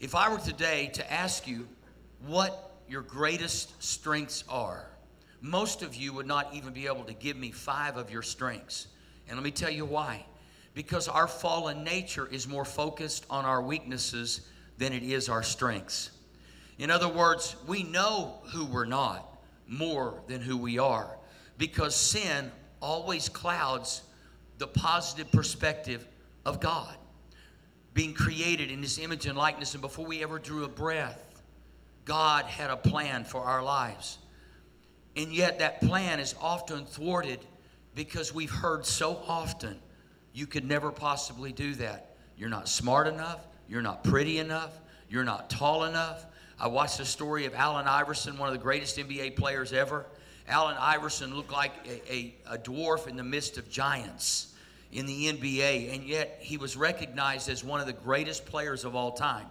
If 0.00 0.14
I 0.14 0.28
were 0.28 0.38
today 0.38 0.90
to 0.94 1.12
ask 1.12 1.48
you 1.48 1.66
what 2.24 2.76
your 2.88 3.02
greatest 3.02 3.82
strengths 3.82 4.44
are, 4.48 4.86
most 5.40 5.82
of 5.82 5.96
you 5.96 6.12
would 6.12 6.26
not 6.26 6.54
even 6.54 6.72
be 6.72 6.86
able 6.86 7.02
to 7.04 7.14
give 7.14 7.36
me 7.36 7.50
five 7.50 7.96
of 7.96 8.08
your 8.08 8.22
strengths. 8.22 8.86
And 9.26 9.36
let 9.36 9.42
me 9.42 9.50
tell 9.50 9.70
you 9.70 9.84
why. 9.84 10.24
Because 10.72 11.08
our 11.08 11.26
fallen 11.26 11.82
nature 11.82 12.28
is 12.28 12.46
more 12.46 12.64
focused 12.64 13.26
on 13.28 13.44
our 13.44 13.60
weaknesses 13.60 14.42
than 14.78 14.92
it 14.92 15.02
is 15.02 15.28
our 15.28 15.42
strengths. 15.42 16.12
In 16.78 16.92
other 16.92 17.08
words, 17.08 17.56
we 17.66 17.82
know 17.82 18.38
who 18.52 18.66
we're 18.66 18.84
not 18.84 19.36
more 19.66 20.22
than 20.28 20.40
who 20.40 20.56
we 20.56 20.78
are 20.78 21.16
because 21.58 21.96
sin 21.96 22.52
always 22.80 23.28
clouds 23.28 24.02
the 24.58 24.68
positive 24.68 25.32
perspective 25.32 26.06
of 26.46 26.60
God 26.60 26.96
being 27.94 28.14
created 28.14 28.70
in 28.70 28.82
his 28.82 28.98
image 28.98 29.26
and 29.26 29.36
likeness. 29.36 29.74
And 29.74 29.82
before 29.82 30.06
we 30.06 30.22
ever 30.22 30.38
drew 30.38 30.64
a 30.64 30.68
breath, 30.68 31.42
God 32.04 32.44
had 32.46 32.70
a 32.70 32.76
plan 32.76 33.24
for 33.24 33.42
our 33.42 33.62
lives. 33.62 34.18
And 35.16 35.32
yet, 35.32 35.58
that 35.58 35.80
plan 35.80 36.20
is 36.20 36.34
often 36.40 36.84
thwarted 36.84 37.40
because 37.94 38.32
we've 38.32 38.50
heard 38.50 38.86
so 38.86 39.20
often 39.26 39.78
you 40.32 40.46
could 40.46 40.64
never 40.64 40.92
possibly 40.92 41.52
do 41.52 41.74
that. 41.74 42.16
You're 42.36 42.48
not 42.48 42.68
smart 42.68 43.08
enough. 43.08 43.40
You're 43.68 43.82
not 43.82 44.04
pretty 44.04 44.38
enough. 44.38 44.70
You're 45.08 45.24
not 45.24 45.50
tall 45.50 45.84
enough. 45.84 46.24
I 46.60 46.68
watched 46.68 46.98
the 46.98 47.04
story 47.04 47.44
of 47.46 47.54
Allen 47.54 47.86
Iverson, 47.86 48.38
one 48.38 48.48
of 48.48 48.54
the 48.54 48.62
greatest 48.62 48.96
NBA 48.96 49.36
players 49.36 49.72
ever. 49.72 50.06
Allen 50.46 50.76
Iverson 50.78 51.34
looked 51.34 51.52
like 51.52 51.72
a, 51.86 52.12
a, 52.12 52.34
a 52.54 52.58
dwarf 52.58 53.06
in 53.06 53.16
the 53.16 53.24
midst 53.24 53.58
of 53.58 53.68
giants 53.68 54.54
in 54.92 55.06
the 55.06 55.32
NBA, 55.32 55.94
and 55.94 56.04
yet 56.04 56.38
he 56.40 56.56
was 56.56 56.76
recognized 56.76 57.48
as 57.48 57.62
one 57.62 57.80
of 57.80 57.86
the 57.86 57.92
greatest 57.92 58.46
players 58.46 58.84
of 58.84 58.94
all 58.94 59.12
time. 59.12 59.46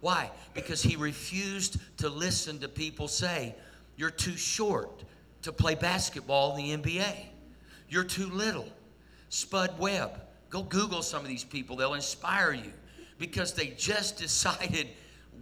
Why? 0.00 0.30
Because 0.54 0.82
he 0.82 0.96
refused 0.96 1.78
to 1.98 2.08
listen 2.08 2.58
to 2.58 2.68
people 2.68 3.08
say, 3.08 3.54
You're 3.96 4.10
too 4.10 4.36
short 4.36 5.04
to 5.42 5.52
play 5.52 5.74
basketball 5.74 6.56
in 6.56 6.82
the 6.82 6.90
NBA. 6.98 7.14
You're 7.88 8.04
too 8.04 8.26
little. 8.26 8.68
Spud 9.28 9.78
Webb. 9.78 10.20
Go 10.50 10.62
Google 10.62 11.00
some 11.02 11.22
of 11.22 11.28
these 11.28 11.44
people, 11.44 11.76
they'll 11.76 11.94
inspire 11.94 12.52
you 12.52 12.72
because 13.18 13.54
they 13.54 13.68
just 13.68 14.18
decided 14.18 14.88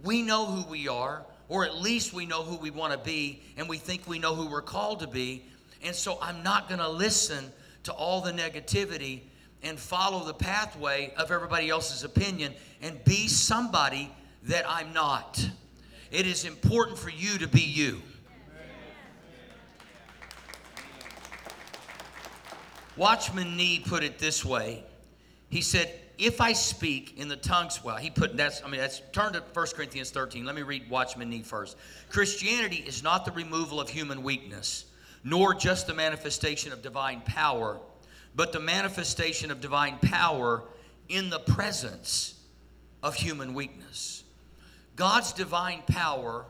we 0.03 0.21
know 0.21 0.45
who 0.45 0.69
we 0.69 0.87
are, 0.87 1.25
or 1.49 1.65
at 1.65 1.77
least 1.77 2.13
we 2.13 2.25
know 2.25 2.43
who 2.43 2.55
we 2.55 2.69
want 2.69 2.93
to 2.93 2.99
be, 2.99 3.41
and 3.57 3.67
we 3.67 3.77
think 3.77 4.07
we 4.07 4.19
know 4.19 4.35
who 4.35 4.49
we're 4.49 4.61
called 4.61 5.01
to 5.01 5.07
be. 5.07 5.43
And 5.83 5.93
so 5.93 6.17
I'm 6.21 6.43
not 6.43 6.69
going 6.69 6.79
to 6.79 6.87
listen 6.87 7.51
to 7.83 7.91
all 7.91 8.21
the 8.21 8.31
negativity 8.31 9.21
and 9.63 9.79
follow 9.79 10.25
the 10.25 10.33
pathway 10.33 11.13
of 11.17 11.31
everybody 11.31 11.69
else's 11.69 12.03
opinion 12.03 12.53
and 12.81 13.03
be 13.05 13.27
somebody 13.27 14.11
that 14.43 14.65
I'm 14.67 14.93
not. 14.93 15.49
It 16.11 16.25
is 16.25 16.45
important 16.45 16.97
for 16.97 17.09
you 17.09 17.37
to 17.37 17.47
be 17.47 17.61
you. 17.61 18.01
Watchman 22.97 23.55
Nee 23.55 23.79
put 23.79 24.03
it 24.03 24.19
this 24.19 24.43
way. 24.43 24.83
He 25.49 25.61
said, 25.61 25.91
if 26.17 26.39
I 26.39 26.53
speak 26.53 27.17
in 27.17 27.27
the 27.29 27.35
tongues, 27.35 27.83
well, 27.83 27.95
he 27.95 28.09
put 28.09 28.37
that's, 28.37 28.61
I 28.63 28.67
mean, 28.67 28.79
that's, 28.79 29.01
turn 29.11 29.33
to 29.33 29.43
1 29.53 29.67
Corinthians 29.75 30.11
13. 30.11 30.45
Let 30.45 30.55
me 30.55 30.61
read 30.61 30.89
Watchman 30.89 31.29
Nee 31.29 31.41
first. 31.41 31.77
Christianity 32.09 32.83
is 32.85 33.01
not 33.01 33.25
the 33.25 33.31
removal 33.31 33.79
of 33.79 33.89
human 33.89 34.21
weakness, 34.21 34.85
nor 35.23 35.53
just 35.53 35.87
the 35.87 35.93
manifestation 35.93 36.71
of 36.71 36.81
divine 36.81 37.21
power 37.21 37.79
but 38.35 38.51
the 38.51 38.59
manifestation 38.59 39.51
of 39.51 39.61
divine 39.61 39.97
power 39.99 40.63
in 41.09 41.29
the 41.29 41.39
presence 41.39 42.39
of 43.03 43.15
human 43.15 43.53
weakness. 43.53 44.23
God's 44.95 45.33
divine 45.33 45.83
power 45.87 46.45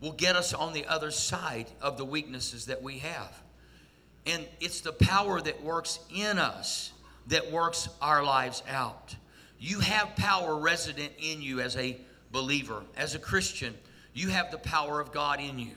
will 0.00 0.12
get 0.12 0.36
us 0.36 0.52
on 0.52 0.72
the 0.72 0.86
other 0.86 1.10
side 1.10 1.66
of 1.80 1.96
the 1.96 2.04
weaknesses 2.04 2.66
that 2.66 2.82
we 2.82 2.98
have. 2.98 3.42
And 4.26 4.46
it's 4.60 4.80
the 4.80 4.92
power 4.92 5.40
that 5.40 5.62
works 5.62 5.98
in 6.14 6.38
us 6.38 6.92
that 7.28 7.50
works 7.50 7.88
our 8.00 8.22
lives 8.22 8.62
out. 8.68 9.14
You 9.58 9.80
have 9.80 10.16
power 10.16 10.56
resident 10.56 11.12
in 11.18 11.40
you 11.40 11.60
as 11.60 11.76
a 11.76 11.96
believer, 12.32 12.82
as 12.96 13.14
a 13.14 13.18
Christian. 13.18 13.74
You 14.12 14.28
have 14.28 14.50
the 14.50 14.58
power 14.58 15.00
of 15.00 15.12
God 15.12 15.40
in 15.40 15.58
you. 15.58 15.74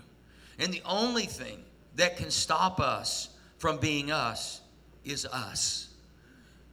And 0.58 0.74
the 0.74 0.82
only 0.86 1.26
thing 1.26 1.64
that 1.96 2.18
can 2.18 2.32
stop 2.32 2.80
us 2.80 3.30
from 3.58 3.78
being 3.78 4.12
us 4.12 4.62
is 5.06 5.26
us. 5.26 5.90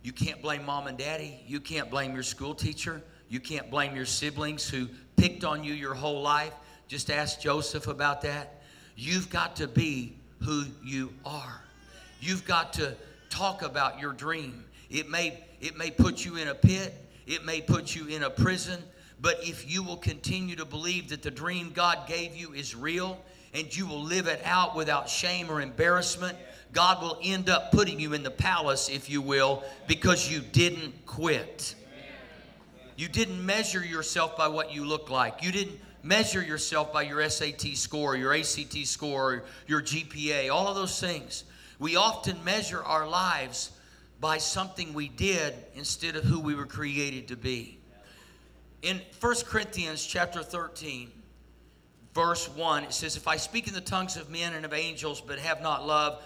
You 0.03 0.13
can't 0.13 0.43
blame 0.43 0.65
mom 0.65 0.89
and 0.89 0.99
daddy. 0.99 1.39
You 1.47 1.61
can't 1.61 1.91
blame 1.91 2.15
your 2.15 2.25
school 2.25 2.55
teacher. 2.55 3.03
You 3.29 3.41
can't 3.41 3.71
blame 3.71 3.95
your 3.95 4.07
siblings 4.07 4.69
who 4.69 4.89
picked 5.17 5.45
on 5.45 5.63
you 5.63 5.75
your 5.75 5.95
whole 5.95 6.23
life. 6.23 6.53
Just 6.89 7.11
ask 7.11 7.41
Joseph 7.41 7.87
about 7.87 8.23
that. 8.23 8.63
You've 8.97 9.31
got 9.31 9.57
to 9.57 9.69
be 9.69 10.15
who 10.41 10.65
you 10.85 11.13
are. 11.25 11.63
You've 12.21 12.45
got 12.45 12.73
to 12.75 12.95
talk 13.31 13.63
about 13.63 14.01
your 14.01 14.13
dream. 14.13 14.65
It 14.91 15.09
may 15.09 15.39
it 15.61 15.77
may 15.77 15.91
put 15.91 16.25
you 16.25 16.37
in 16.37 16.49
a 16.49 16.55
pit, 16.55 16.93
it 17.27 17.45
may 17.45 17.61
put 17.61 17.95
you 17.95 18.09
in 18.09 18.25
a 18.25 18.31
prison, 18.31 18.83
but 19.21 19.39
if 19.43 19.73
you 19.73 19.85
will 19.85 19.97
continue 19.97 20.57
to 20.57 20.65
believe 20.65 21.09
that 21.11 21.23
the 21.23 21.31
dream 21.31 21.71
God 21.73 22.09
gave 22.09 22.35
you 22.35 22.53
is 22.53 22.75
real 22.75 23.19
and 23.55 23.75
you 23.75 23.87
will 23.87 24.03
live 24.03 24.27
it 24.27 24.41
out 24.45 24.75
without 24.75 25.09
shame 25.09 25.49
or 25.49 25.61
embarrassment, 25.61 26.37
God 26.73 27.03
will 27.03 27.19
end 27.23 27.51
up 27.51 27.71
putting 27.71 28.01
you 28.01 28.15
in 28.15 28.23
the 28.23 28.31
palace, 28.31 28.89
if 28.89 29.11
you 29.11 29.21
will, 29.21 29.63
because 29.87 30.31
you 30.31 30.41
didn't 30.41 31.07
quit. 31.07 31.75
You 32.97 33.09
didn't 33.09 33.45
measure 33.45 33.85
yourself 33.85 34.37
by 34.37 34.49
what 34.49 34.73
you 34.73 34.85
look 34.85 35.11
like. 35.11 35.43
You 35.43 35.53
didn't 35.53 35.79
measure 36.03 36.43
yourself 36.43 36.93
by 36.93 37.03
your 37.03 37.29
SAT 37.29 37.77
score, 37.77 38.17
your 38.17 38.35
ACT 38.35 38.87
score, 38.87 39.45
your 39.67 39.83
GPA, 39.83 40.53
all 40.53 40.69
of 40.69 40.75
those 40.75 40.99
things. 40.99 41.45
We 41.79 41.97
often 41.97 42.43
measure 42.45 42.83
our 42.83 43.09
lives 43.09 43.73
by 44.21 44.39
something 44.39 44.95
we 44.95 45.09
did 45.09 45.55
instead 45.75 46.17
of 46.17 46.25
who 46.25 46.41
we 46.41 46.55
were 46.55 46.67
created 46.67 47.29
to 47.29 47.37
be. 47.37 47.79
In 48.83 49.01
1 49.21 49.35
Corinthians 49.47 50.05
chapter 50.05 50.43
13, 50.43 51.11
verse 52.15 52.49
1, 52.49 52.85
it 52.85 52.93
says, 52.93 53.17
If 53.17 53.29
I 53.29 53.37
speak 53.37 53.69
in 53.69 53.75
the 53.75 53.81
tongues 53.81 54.17
of 54.17 54.31
men 54.31 54.55
and 54.55 54.65
of 54.65 54.73
angels, 54.73 55.21
but 55.21 55.39
have 55.39 55.61
not 55.61 55.87
love, 55.87 56.23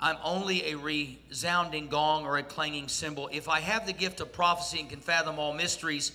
I'm 0.00 0.16
only 0.24 0.72
a 0.72 0.76
resounding 0.76 1.88
gong 1.88 2.24
or 2.24 2.38
a 2.38 2.42
clanging 2.42 2.88
cymbal. 2.88 3.28
If 3.32 3.48
I 3.48 3.60
have 3.60 3.86
the 3.86 3.92
gift 3.92 4.20
of 4.20 4.32
prophecy 4.32 4.80
and 4.80 4.88
can 4.88 5.00
fathom 5.00 5.38
all 5.38 5.52
mysteries 5.52 6.12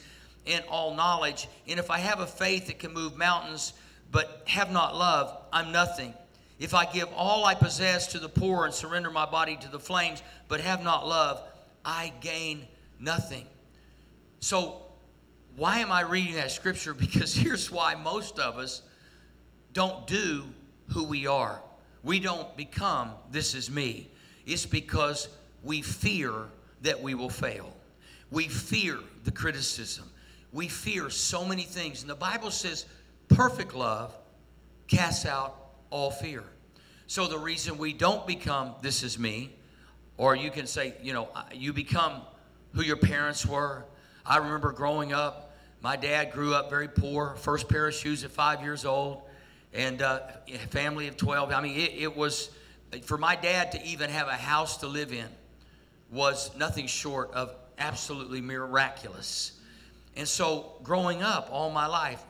and 0.48 0.64
all 0.70 0.96
knowledge, 0.96 1.48
and 1.68 1.80
if 1.80 1.92
I 1.92 2.00
have 2.00 2.20
a 2.20 2.26
faith 2.26 2.68
that 2.68 2.80
can 2.80 2.94
move 2.94 3.16
mountains, 3.16 3.74
but 4.12 4.44
have 4.48 4.72
not 4.72 4.96
love, 4.96 5.38
I'm 5.54 5.72
nothing. 5.72 6.14
If 6.60 6.74
I 6.74 6.86
give 6.86 7.10
all 7.16 7.46
I 7.46 7.54
possess 7.54 8.08
to 8.08 8.20
the 8.20 8.30
poor 8.30 8.66
and 8.66 8.74
surrender 8.74 9.12
my 9.12 9.26
body 9.26 9.58
to 9.58 9.70
the 9.70 9.80
flames, 9.80 10.24
but 10.48 10.62
have 10.62 10.84
not 10.84 11.08
love, 11.08 11.44
I 11.84 12.12
gain 12.22 12.66
nothing. 13.00 13.46
So, 14.40 14.82
why 15.58 15.80
am 15.80 15.92
I 15.92 16.02
reading 16.02 16.36
that 16.36 16.52
scripture? 16.52 16.94
Because 17.00 17.36
here's 17.36 17.72
why 17.72 17.96
most 17.96 18.40
of 18.40 18.58
us 18.58 18.82
don't 19.74 20.08
do 20.08 20.46
who 20.90 21.04
we 21.04 21.28
are. 21.28 21.62
We 22.06 22.20
don't 22.20 22.56
become, 22.56 23.10
this 23.32 23.56
is 23.56 23.70
me. 23.70 24.08
It's 24.46 24.68
because 24.68 25.28
we 25.64 25.82
fear 25.82 26.32
that 26.84 27.02
we 27.02 27.16
will 27.16 27.32
fail. 27.32 27.76
We 28.30 28.48
fear 28.48 29.00
the 29.24 29.32
criticism. 29.32 30.06
We 30.54 30.68
fear 30.68 31.10
so 31.10 31.44
many 31.44 31.64
things. 31.64 32.02
And 32.02 32.10
the 32.10 32.16
Bible 32.16 32.52
says 32.52 32.86
perfect 33.28 33.74
love 33.74 34.14
casts 34.88 35.26
out 35.26 35.56
all 35.90 36.12
fear. 36.12 36.44
So 37.08 37.28
the 37.28 37.40
reason 37.40 37.80
we 37.80 37.92
don't 37.92 38.28
become 38.28 38.76
this 38.84 39.02
is 39.02 39.18
me, 39.18 39.56
or 40.18 40.36
you 40.36 40.52
can 40.52 40.68
say, 40.68 40.94
you 41.02 41.12
know, 41.12 41.28
uh, 41.36 41.44
you 41.54 41.74
become 41.74 42.22
who 42.74 42.84
your 42.84 42.98
parents 42.98 43.48
were. 43.48 43.84
I 44.24 44.38
remember 44.38 44.72
growing 44.72 45.12
up, 45.12 45.56
my 45.82 45.96
dad 45.96 46.32
grew 46.32 46.54
up 46.54 46.70
very 46.70 46.88
poor, 46.88 47.36
first 47.36 47.68
pair 47.68 47.88
of 47.88 47.96
shoes 47.96 48.24
at 48.24 48.30
five 48.30 48.62
years 48.62 48.86
old, 48.86 49.24
and 49.76 50.02
uh, 50.02 50.22
family 50.70 51.08
of 51.08 51.18
12. 51.18 51.52
I 51.52 51.62
mean, 51.62 51.78
it, 51.78 51.92
it 51.96 52.16
was, 52.16 52.50
for 53.04 53.18
my 53.18 53.36
dad 53.36 53.74
to 53.74 53.86
even 53.86 54.10
have 54.10 54.28
a 54.28 54.34
house 54.34 54.78
to 54.78 54.88
live 54.88 55.12
in 55.12 55.28
was 56.10 56.56
nothing 56.58 56.88
short 56.88 57.34
of 57.34 57.54
absolutely 57.78 58.42
miraculous. 58.42 59.60
And 60.16 60.28
so, 60.28 60.78
growing 60.82 61.22
up 61.22 61.50
all 61.52 61.70
my 61.72 61.88
life, 61.88 62.24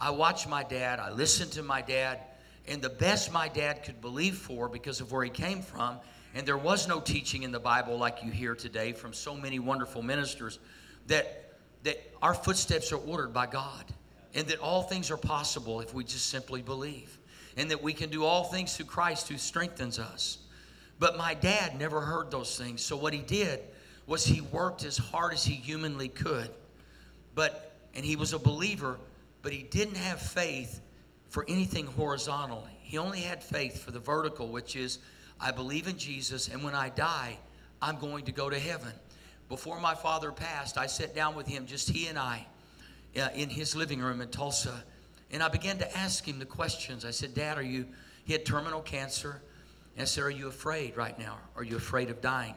I 0.00 0.10
watched 0.10 0.48
my 0.48 0.64
dad, 0.64 0.98
I 0.98 1.10
listened 1.10 1.52
to 1.52 1.62
my 1.62 1.82
dad, 1.82 2.20
and 2.66 2.82
the 2.82 2.88
best 2.88 3.32
my 3.32 3.48
dad 3.48 3.84
could 3.84 4.00
believe 4.00 4.36
for 4.36 4.68
because 4.68 5.00
of 5.00 5.12
where 5.12 5.22
he 5.22 5.30
came 5.30 5.62
from. 5.62 5.98
And 6.34 6.46
there 6.46 6.58
was 6.58 6.88
no 6.88 7.00
teaching 7.00 7.42
in 7.44 7.52
the 7.52 7.60
Bible 7.60 7.96
like 7.96 8.22
you 8.22 8.30
hear 8.30 8.54
today 8.54 8.92
from 8.92 9.12
so 9.12 9.34
many 9.34 9.58
wonderful 9.58 10.02
ministers 10.02 10.58
that, 11.06 11.54
that 11.84 11.98
our 12.20 12.34
footsteps 12.34 12.92
are 12.92 12.98
ordered 12.98 13.32
by 13.32 13.46
God 13.46 13.84
and 14.34 14.46
that 14.48 14.60
all 14.60 14.82
things 14.82 15.10
are 15.10 15.16
possible 15.16 15.80
if 15.80 15.94
we 15.94 16.04
just 16.04 16.26
simply 16.26 16.62
believe 16.62 17.18
and 17.56 17.70
that 17.70 17.82
we 17.82 17.92
can 17.92 18.10
do 18.10 18.24
all 18.24 18.44
things 18.44 18.76
through 18.76 18.86
Christ 18.86 19.28
who 19.28 19.36
strengthens 19.36 19.98
us. 19.98 20.38
But 20.98 21.16
my 21.16 21.34
dad 21.34 21.78
never 21.78 22.00
heard 22.00 22.30
those 22.30 22.56
things. 22.56 22.82
So 22.82 22.96
what 22.96 23.12
he 23.12 23.20
did 23.20 23.60
was 24.06 24.24
he 24.24 24.40
worked 24.40 24.84
as 24.84 24.96
hard 24.96 25.32
as 25.32 25.44
he 25.44 25.54
humanly 25.54 26.08
could. 26.08 26.50
But 27.34 27.68
and 27.94 28.04
he 28.04 28.16
was 28.16 28.32
a 28.32 28.38
believer, 28.38 28.98
but 29.42 29.52
he 29.52 29.64
didn't 29.64 29.96
have 29.96 30.20
faith 30.20 30.80
for 31.28 31.44
anything 31.48 31.86
horizontally. 31.86 32.78
He 32.80 32.96
only 32.96 33.20
had 33.20 33.42
faith 33.42 33.82
for 33.82 33.90
the 33.90 33.98
vertical, 33.98 34.48
which 34.48 34.76
is, 34.76 34.98
I 35.40 35.50
believe 35.50 35.88
in 35.88 35.98
Jesus, 35.98 36.48
and 36.48 36.62
when 36.62 36.74
I 36.74 36.90
die, 36.90 37.38
I'm 37.82 37.98
going 37.98 38.24
to 38.26 38.32
go 38.32 38.48
to 38.48 38.58
heaven. 38.58 38.92
Before 39.48 39.80
my 39.80 39.94
father 39.94 40.30
passed, 40.30 40.78
I 40.78 40.86
sat 40.86 41.14
down 41.14 41.34
with 41.34 41.46
him, 41.46 41.66
just 41.66 41.90
he 41.90 42.06
and 42.06 42.18
I, 42.18 42.46
uh, 43.16 43.28
in 43.34 43.48
his 43.48 43.74
living 43.76 44.00
room 44.00 44.20
in 44.20 44.28
Tulsa, 44.28 44.84
and 45.30 45.42
I 45.42 45.48
began 45.48 45.78
to 45.78 45.98
ask 45.98 46.26
him 46.26 46.38
the 46.38 46.46
questions. 46.46 47.04
I 47.04 47.10
said, 47.10 47.34
Dad, 47.34 47.58
are 47.58 47.62
you, 47.62 47.86
he 48.24 48.32
had 48.32 48.46
terminal 48.46 48.80
cancer. 48.80 49.42
And 49.94 50.02
I 50.02 50.04
said, 50.06 50.24
Are 50.24 50.30
you 50.30 50.48
afraid 50.48 50.96
right 50.96 51.18
now? 51.18 51.38
Are 51.56 51.64
you 51.64 51.76
afraid 51.76 52.10
of 52.10 52.20
dying? 52.20 52.54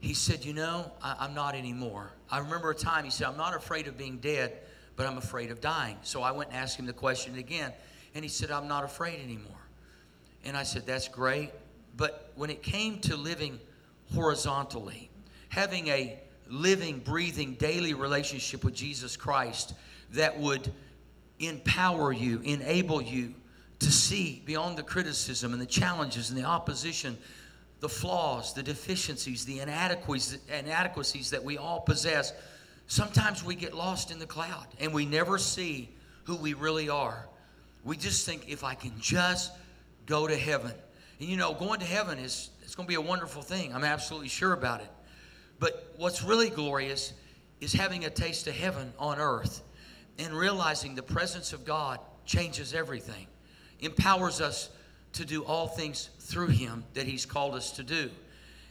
He 0.00 0.14
said, 0.14 0.44
You 0.44 0.52
know, 0.52 0.92
I, 1.02 1.24
am 1.24 1.34
not 1.34 1.54
anymore. 1.54 2.12
I 2.30 2.38
remember 2.38 2.70
a 2.70 2.74
time 2.74 3.04
he 3.04 3.10
said, 3.10 3.26
I'm 3.26 3.36
not 3.36 3.56
afraid 3.56 3.88
of 3.88 3.98
being 3.98 4.18
dead, 4.18 4.58
but 4.94 5.06
I'm 5.06 5.18
afraid 5.18 5.50
of 5.50 5.60
dying. 5.60 5.96
So 6.02 6.22
I 6.22 6.30
went 6.30 6.50
and 6.50 6.58
asked 6.58 6.78
him 6.78 6.86
the 6.86 6.92
question 6.92 7.36
again. 7.36 7.72
And 8.14 8.24
he 8.24 8.28
said, 8.28 8.50
I'm 8.50 8.68
not 8.68 8.84
afraid 8.84 9.20
anymore. 9.20 9.52
And 10.44 10.56
I 10.56 10.62
said, 10.62 10.86
That's 10.86 11.08
great. 11.08 11.50
But 11.96 12.32
when 12.36 12.50
it 12.50 12.62
came 12.62 13.00
to 13.00 13.16
living 13.16 13.58
horizontally, 14.14 15.10
having 15.48 15.88
a 15.88 16.18
living, 16.48 16.98
breathing, 16.98 17.54
daily 17.54 17.94
relationship 17.94 18.64
with 18.64 18.74
Jesus 18.74 19.16
Christ 19.16 19.74
that 20.12 20.38
would 20.38 20.72
empower 21.38 22.12
you, 22.12 22.40
enable 22.40 23.00
you 23.00 23.34
to 23.80 23.92
see 23.92 24.42
beyond 24.44 24.76
the 24.76 24.82
criticism 24.82 25.52
and 25.52 25.62
the 25.62 25.66
challenges 25.66 26.30
and 26.30 26.38
the 26.38 26.44
opposition, 26.44 27.16
the 27.80 27.88
flaws, 27.88 28.54
the 28.54 28.62
deficiencies, 28.62 29.44
the 29.44 29.60
inadequacies, 29.60 30.40
inadequacies 30.48 31.30
that 31.30 31.42
we 31.42 31.58
all 31.58 31.80
possess. 31.80 32.32
Sometimes 32.88 33.44
we 33.44 33.54
get 33.54 33.74
lost 33.74 34.10
in 34.10 34.18
the 34.18 34.26
cloud 34.26 34.66
and 34.80 34.92
we 34.92 35.06
never 35.06 35.38
see 35.38 35.90
who 36.24 36.36
we 36.36 36.54
really 36.54 36.88
are. 36.88 37.28
We 37.84 37.96
just 37.96 38.26
think 38.26 38.48
if 38.48 38.64
I 38.64 38.74
can 38.74 38.92
just 38.98 39.52
go 40.06 40.26
to 40.26 40.36
heaven. 40.36 40.72
And 41.20 41.28
you 41.28 41.36
know, 41.36 41.54
going 41.54 41.80
to 41.80 41.86
heaven 41.86 42.18
is 42.18 42.50
it's 42.62 42.74
going 42.74 42.86
to 42.86 42.88
be 42.88 42.96
a 42.96 43.00
wonderful 43.00 43.42
thing. 43.42 43.74
I'm 43.74 43.84
absolutely 43.84 44.28
sure 44.28 44.52
about 44.52 44.80
it. 44.80 44.90
But 45.58 45.92
what's 45.96 46.22
really 46.22 46.50
glorious 46.50 47.12
is 47.60 47.72
having 47.72 48.04
a 48.04 48.10
taste 48.10 48.46
of 48.46 48.54
heaven 48.54 48.92
on 48.98 49.18
earth 49.18 49.62
and 50.18 50.32
realizing 50.32 50.94
the 50.94 51.02
presence 51.02 51.52
of 51.52 51.64
God 51.64 52.00
changes 52.24 52.74
everything, 52.74 53.26
empowers 53.80 54.40
us 54.40 54.70
to 55.14 55.24
do 55.24 55.44
all 55.44 55.66
things 55.66 56.10
through 56.20 56.48
Him 56.48 56.84
that 56.94 57.06
He's 57.06 57.26
called 57.26 57.54
us 57.54 57.72
to 57.72 57.82
do. 57.82 58.10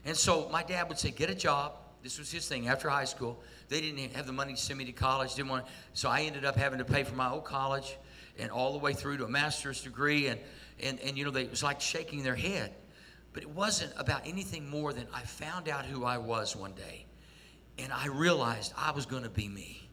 And 0.05 0.15
so 0.15 0.47
my 0.49 0.63
dad 0.63 0.87
would 0.87 0.97
say, 0.97 1.11
Get 1.11 1.29
a 1.29 1.35
job. 1.35 1.73
This 2.03 2.19
was 2.19 2.31
his 2.31 2.47
thing 2.47 2.69
after 2.69 2.89
high 2.89 3.05
school. 3.05 3.41
They 3.67 3.81
didn't 3.81 4.15
have 4.15 4.27
the 4.27 4.31
money 4.31 4.53
to 4.53 4.59
send 4.59 4.79
me 4.79 4.85
to 4.85 4.93
college. 4.93 5.35
Didn't 5.35 5.49
want, 5.49 5.65
so 5.93 6.09
I 6.09 6.21
ended 6.21 6.45
up 6.45 6.55
having 6.55 6.79
to 6.79 6.85
pay 6.85 7.03
for 7.03 7.15
my 7.15 7.29
old 7.29 7.43
college 7.43 7.97
and 8.37 8.49
all 8.51 8.71
the 8.71 8.77
way 8.77 8.93
through 8.93 9.17
to 9.17 9.25
a 9.25 9.29
master's 9.29 9.81
degree. 9.81 10.27
And, 10.27 10.39
and, 10.81 10.99
and 11.01 11.17
you 11.17 11.25
know, 11.25 11.31
they, 11.31 11.41
it 11.41 11.51
was 11.51 11.63
like 11.63 11.81
shaking 11.81 12.23
their 12.23 12.35
head. 12.35 12.73
But 13.37 13.43
it 13.43 13.51
wasn't 13.51 13.93
about 13.97 14.25
anything 14.25 14.67
more 14.67 14.91
than 14.93 15.05
I 15.13 15.21
found 15.21 15.69
out 15.69 15.85
who 15.85 16.03
I 16.03 16.17
was 16.17 16.55
one 16.55 16.71
day. 16.71 17.05
And 17.77 17.93
I 17.93 18.07
realized 18.07 18.73
I 18.75 18.89
was 18.89 19.05
going 19.05 19.21
to 19.21 19.29
be 19.29 19.47
me. 19.47 19.87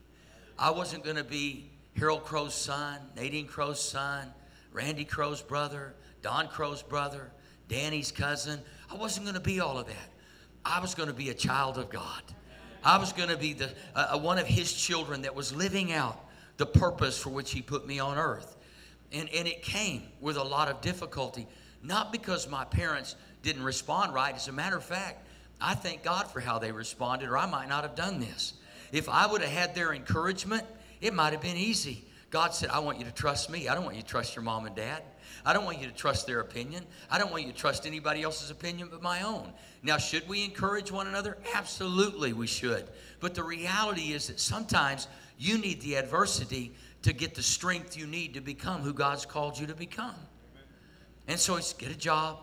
I 0.58 0.70
wasn't 0.70 1.04
going 1.04 1.16
to 1.16 1.24
be 1.24 1.68
Harold 1.94 2.24
Crow's 2.24 2.54
son, 2.54 3.00
Nadine 3.14 3.46
Crow's 3.46 3.86
son, 3.86 4.32
Randy 4.72 5.04
Crow's 5.04 5.42
brother, 5.42 5.94
Don 6.22 6.48
Crow's 6.48 6.82
brother, 6.82 7.32
Danny's 7.68 8.10
cousin. 8.10 8.60
I 8.90 8.94
wasn't 8.94 9.26
going 9.26 9.34
to 9.34 9.42
be 9.42 9.60
all 9.60 9.76
of 9.76 9.88
that. 9.88 10.10
I 10.64 10.80
was 10.80 10.94
going 10.94 11.10
to 11.10 11.14
be 11.14 11.28
a 11.28 11.34
child 11.34 11.76
of 11.76 11.90
God. 11.90 12.22
I 12.82 12.96
was 12.96 13.12
going 13.12 13.28
to 13.28 13.36
be 13.36 13.52
the 13.52 13.74
uh, 13.94 14.18
one 14.18 14.38
of 14.38 14.46
His 14.46 14.72
children 14.72 15.20
that 15.20 15.34
was 15.34 15.54
living 15.54 15.92
out 15.92 16.18
the 16.56 16.64
purpose 16.64 17.18
for 17.18 17.28
which 17.28 17.50
He 17.50 17.60
put 17.60 17.86
me 17.86 17.98
on 17.98 18.16
earth. 18.16 18.56
And, 19.12 19.28
and 19.28 19.46
it 19.46 19.60
came 19.60 20.04
with 20.22 20.38
a 20.38 20.42
lot 20.42 20.68
of 20.68 20.80
difficulty, 20.80 21.46
not 21.82 22.10
because 22.10 22.48
my 22.48 22.64
parents 22.64 23.16
didn't 23.44 23.62
respond 23.62 24.12
right. 24.12 24.34
As 24.34 24.48
a 24.48 24.52
matter 24.52 24.76
of 24.76 24.84
fact, 24.84 25.24
I 25.60 25.74
thank 25.74 26.02
God 26.02 26.26
for 26.26 26.40
how 26.40 26.58
they 26.58 26.72
responded, 26.72 27.28
or 27.28 27.38
I 27.38 27.46
might 27.46 27.68
not 27.68 27.82
have 27.82 27.94
done 27.94 28.18
this. 28.18 28.54
If 28.90 29.08
I 29.08 29.26
would 29.26 29.42
have 29.42 29.50
had 29.50 29.74
their 29.74 29.92
encouragement, 29.92 30.64
it 31.00 31.14
might 31.14 31.32
have 31.32 31.42
been 31.42 31.56
easy. 31.56 32.04
God 32.30 32.52
said, 32.52 32.70
I 32.70 32.80
want 32.80 32.98
you 32.98 33.04
to 33.04 33.12
trust 33.12 33.48
me. 33.48 33.68
I 33.68 33.74
don't 33.74 33.84
want 33.84 33.94
you 33.96 34.02
to 34.02 34.08
trust 34.08 34.34
your 34.34 34.42
mom 34.42 34.66
and 34.66 34.74
dad. 34.74 35.02
I 35.46 35.52
don't 35.52 35.64
want 35.64 35.80
you 35.80 35.86
to 35.86 35.94
trust 35.94 36.26
their 36.26 36.40
opinion. 36.40 36.84
I 37.10 37.18
don't 37.18 37.30
want 37.30 37.44
you 37.44 37.52
to 37.52 37.56
trust 37.56 37.86
anybody 37.86 38.22
else's 38.22 38.50
opinion 38.50 38.88
but 38.90 39.02
my 39.02 39.22
own. 39.22 39.52
Now, 39.82 39.98
should 39.98 40.28
we 40.28 40.44
encourage 40.44 40.90
one 40.90 41.06
another? 41.06 41.36
Absolutely, 41.54 42.32
we 42.32 42.46
should. 42.46 42.88
But 43.20 43.34
the 43.34 43.44
reality 43.44 44.12
is 44.12 44.26
that 44.28 44.40
sometimes 44.40 45.06
you 45.38 45.58
need 45.58 45.80
the 45.82 45.96
adversity 45.96 46.74
to 47.02 47.12
get 47.12 47.34
the 47.34 47.42
strength 47.42 47.96
you 47.96 48.06
need 48.06 48.34
to 48.34 48.40
become 48.40 48.80
who 48.80 48.94
God's 48.94 49.26
called 49.26 49.58
you 49.58 49.66
to 49.66 49.74
become. 49.74 50.14
And 51.28 51.38
so 51.38 51.56
it's 51.56 51.72
get 51.72 51.90
a 51.90 51.96
job, 51.96 52.38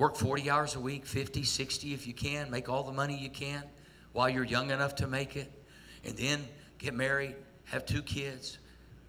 work 0.00 0.16
40 0.16 0.48
hours 0.48 0.76
a 0.76 0.80
week, 0.80 1.04
50, 1.04 1.42
60 1.42 1.92
if 1.92 2.06
you 2.06 2.14
can, 2.14 2.50
make 2.50 2.70
all 2.70 2.82
the 2.84 2.92
money 2.92 3.14
you 3.18 3.28
can 3.28 3.62
while 4.14 4.30
you're 4.30 4.46
young 4.46 4.70
enough 4.70 4.94
to 4.94 5.06
make 5.06 5.36
it, 5.36 5.52
and 6.06 6.16
then 6.16 6.48
get 6.78 6.94
married, 6.94 7.36
have 7.66 7.84
two 7.84 8.00
kids. 8.00 8.56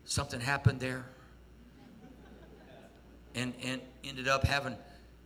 Something 0.03 0.41
happened 0.41 0.81
there. 0.81 1.05
And, 3.36 3.53
and 3.63 3.79
ended 4.03 4.27
up 4.27 4.43
having 4.43 4.75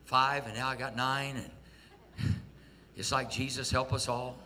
five, 0.04 0.46
and 0.46 0.56
now 0.56 0.68
I 0.68 0.76
got 0.76 0.96
nine. 0.96 1.36
And 1.36 2.36
it's 2.96 3.12
like, 3.12 3.32
Jesus, 3.32 3.72
help 3.72 3.92
us 3.92 4.08
all. 4.08 4.38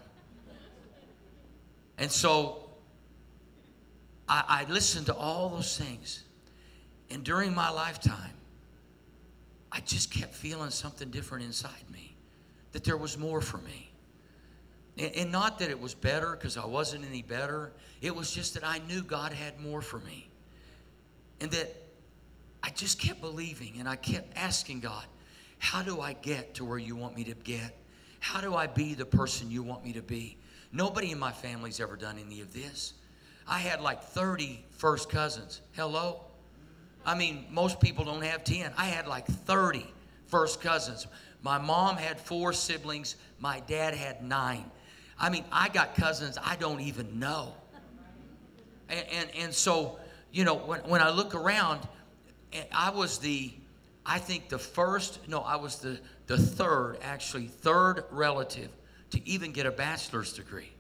And 1.98 2.10
so 2.10 2.70
I, 4.30 4.64
I 4.66 4.72
listened 4.72 5.08
to 5.08 5.14
all 5.14 5.50
those 5.50 5.78
things. 5.78 6.24
And 7.10 7.26
during 7.26 7.54
my 7.54 7.70
lifetime, 7.70 8.39
I 9.72 9.82
just 9.82 10.12
kept 10.12 10.34
feeling 10.34 10.72
something 10.72 11.10
different 11.10 11.46
inside 11.46 11.90
me, 11.92 12.16
that 12.72 12.84
there 12.84 12.98
was 12.98 13.18
more 13.18 13.42
for 13.42 13.58
me. 13.58 13.92
And, 14.98 15.32
not 15.32 15.60
that 15.60 15.70
it 15.70 15.80
was 15.80 15.94
better 15.94 16.32
because 16.32 16.58
I 16.58 16.66
wasn't 16.66 17.06
any 17.06 17.22
better, 17.22 17.72
it 18.02 18.14
was 18.14 18.32
just 18.32 18.54
that 18.56 18.66
I 18.66 18.80
knew 18.80 19.02
God 19.02 19.32
had 19.32 19.60
more 19.60 19.82
for 19.82 20.00
me. 20.00 20.30
And 21.40 21.50
that 21.52 21.74
I 22.62 22.70
just 22.72 23.00
kept 23.00 23.22
believing 23.22 23.76
and 23.80 23.88
I 23.88 23.96
kept 23.96 24.36
asking 24.38 24.82
God, 24.82 25.06
how 25.58 25.84
do 25.84 26.02
I 26.02 26.14
get 26.14 26.56
to 26.56 26.66
where 26.66 26.78
you 26.78 26.96
want 26.96 27.16
me 27.16 27.24
to 27.26 27.34
get? 27.34 27.78
How 28.20 28.42
do 28.42 28.56
I 28.56 28.68
be 28.68 28.94
the 28.94 29.06
person 29.06 29.50
you 29.50 29.64
want 29.64 29.86
me 29.86 29.94
to 29.94 30.02
be? 30.02 30.38
Nobody 30.74 31.12
in 31.12 31.20
my 31.20 31.32
family's 31.32 31.80
ever 31.80 31.96
done 31.96 32.18
any 32.24 32.42
of 32.42 32.54
this. 32.54 32.94
I 33.48 33.60
had 33.60 33.82
like 33.82 34.04
30 34.04 34.66
first 34.72 35.10
cousins. 35.10 35.62
Hello? 35.72 36.26
I 37.06 37.16
mean, 37.16 37.46
most 37.50 37.80
people 37.80 38.06
don't 38.06 38.24
have 38.24 38.44
10. 38.44 38.72
I 38.78 38.86
had 38.86 39.08
like 39.08 39.26
30 39.26 39.86
first 40.28 40.62
cousins. 40.62 41.08
My 41.42 41.58
mom 41.58 41.96
had 41.98 42.20
four 42.20 42.54
siblings, 42.54 43.16
my 43.40 43.62
dad 43.62 43.94
had 43.94 44.24
nine. 44.24 44.70
I 45.18 45.30
mean, 45.30 45.44
I 45.52 45.70
got 45.70 45.96
cousins 45.96 46.38
I 46.42 46.56
don't 46.56 46.82
even 46.82 47.20
know. 47.20 47.54
And, 48.90 49.06
and, 49.12 49.30
and 49.38 49.54
so, 49.54 50.00
you 50.32 50.44
know, 50.44 50.56
when, 50.56 50.82
when 50.82 51.02
I 51.02 51.12
look 51.12 51.36
around, 51.36 51.88
eh, 52.54 52.64
I 52.72 52.90
was 52.90 53.20
the, 53.20 53.54
I 54.06 54.18
think 54.18 54.50
the 54.50 54.58
first, 54.58 55.28
no, 55.28 55.42
I 55.42 55.58
was 55.58 55.78
the, 55.78 56.00
the 56.28 56.38
third, 56.38 56.98
actually, 57.04 57.48
third 57.48 58.06
relative 58.12 58.70
to 59.12 59.28
even 59.28 59.52
get 59.52 59.66
a 59.66 59.72
bachelor's 59.72 60.34
degree. 60.34 60.72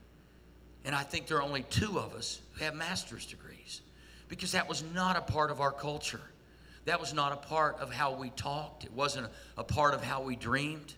And 0.85 0.95
I 0.95 1.03
think 1.03 1.27
there 1.27 1.37
are 1.37 1.43
only 1.43 1.63
two 1.63 1.99
of 1.99 2.15
us 2.15 2.41
who 2.53 2.63
have 2.63 2.73
master's 2.73 3.25
degrees 3.25 3.81
because 4.29 4.53
that 4.53 4.69
was 4.69 4.83
not 4.93 5.17
a 5.17 5.21
part 5.21 5.51
of 5.51 5.59
our 5.59 5.71
culture. 5.71 6.21
That 6.85 6.99
was 6.99 7.13
not 7.13 7.33
a 7.33 7.35
part 7.35 7.79
of 7.79 7.91
how 7.91 8.13
we 8.13 8.29
talked. 8.29 8.85
It 8.85 8.93
wasn't 8.93 9.27
a, 9.57 9.63
part 9.63 9.93
of 9.93 10.03
how 10.03 10.21
we 10.21 10.35
dreamed. 10.35 10.93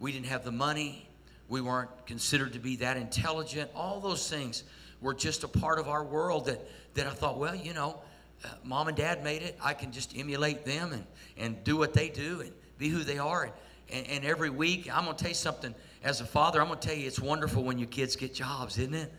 We 0.00 0.10
didn't 0.10 0.26
have 0.26 0.44
the 0.44 0.52
money. 0.52 1.08
We 1.48 1.60
weren't 1.60 1.90
considered 2.06 2.54
to 2.54 2.58
be 2.58 2.76
that 2.76 2.96
intelligent. 2.96 3.70
All 3.74 4.00
those 4.00 4.28
things 4.28 4.64
were 5.00 5.14
just 5.14 5.44
a 5.44 5.48
part 5.48 5.78
of 5.78 5.88
our 5.88 6.02
world 6.02 6.46
that, 6.46 6.60
that 6.94 7.06
I 7.06 7.10
thought, 7.10 7.38
well, 7.38 7.54
you 7.54 7.74
know, 7.74 8.00
uh, 8.44 8.48
mom 8.64 8.88
and 8.88 8.96
dad 8.96 9.22
made 9.22 9.42
it. 9.42 9.56
I 9.62 9.74
can 9.74 9.92
just 9.92 10.16
emulate 10.16 10.64
them 10.64 10.92
and, 10.92 11.06
and 11.36 11.62
do 11.62 11.76
what 11.76 11.94
they 11.94 12.08
do 12.08 12.40
and 12.40 12.52
be 12.78 12.88
who 12.88 13.04
they 13.04 13.18
are. 13.18 13.44
And, 13.44 13.52
and, 13.92 14.06
and 14.08 14.24
every 14.24 14.50
week, 14.50 14.90
I'm 14.92 15.04
going 15.04 15.16
to 15.16 15.22
tell 15.22 15.30
you 15.30 15.34
something. 15.34 15.74
As 16.02 16.20
a 16.20 16.24
father, 16.24 16.60
I'm 16.60 16.66
going 16.66 16.80
to 16.80 16.88
tell 16.88 16.96
you 16.96 17.06
it's 17.06 17.20
wonderful 17.20 17.62
when 17.62 17.78
your 17.78 17.88
kids 17.88 18.16
get 18.16 18.34
jobs, 18.34 18.78
isn't 18.78 18.94
it? 18.94 19.12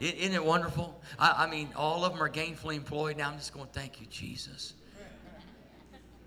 Isn't 0.00 0.34
it 0.34 0.44
wonderful? 0.44 1.00
I, 1.18 1.44
I 1.44 1.50
mean, 1.50 1.68
all 1.74 2.04
of 2.04 2.12
them 2.12 2.22
are 2.22 2.28
gainfully 2.28 2.76
employed. 2.76 3.16
Now 3.16 3.30
I'm 3.30 3.38
just 3.38 3.52
going, 3.52 3.68
thank 3.72 4.00
you, 4.00 4.06
Jesus. 4.06 4.74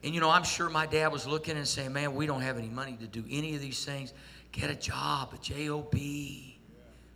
And 0.04 0.14
you 0.14 0.20
know, 0.20 0.30
I'm 0.30 0.44
sure 0.44 0.70
my 0.70 0.86
dad 0.86 1.12
was 1.12 1.28
looking 1.28 1.58
and 1.58 1.68
saying, 1.68 1.94
man, 1.94 2.16
we 2.16 2.26
don't 2.26 2.42
have 2.42 2.58
any 2.58 2.70
money 2.70 2.98
to 3.00 3.08
do 3.08 3.24
any 3.30 3.56
of 3.56 3.62
these 3.62 3.86
things. 3.86 4.14
Get 4.52 4.70
a 4.70 4.76
job, 4.76 5.34
a 5.34 5.38
job, 5.38 5.94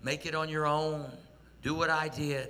make 0.04 0.26
it 0.26 0.36
on 0.36 0.50
your 0.50 0.66
own. 0.68 1.06
Do 1.64 1.74
what 1.74 1.90
I 1.90 2.10
did. 2.10 2.50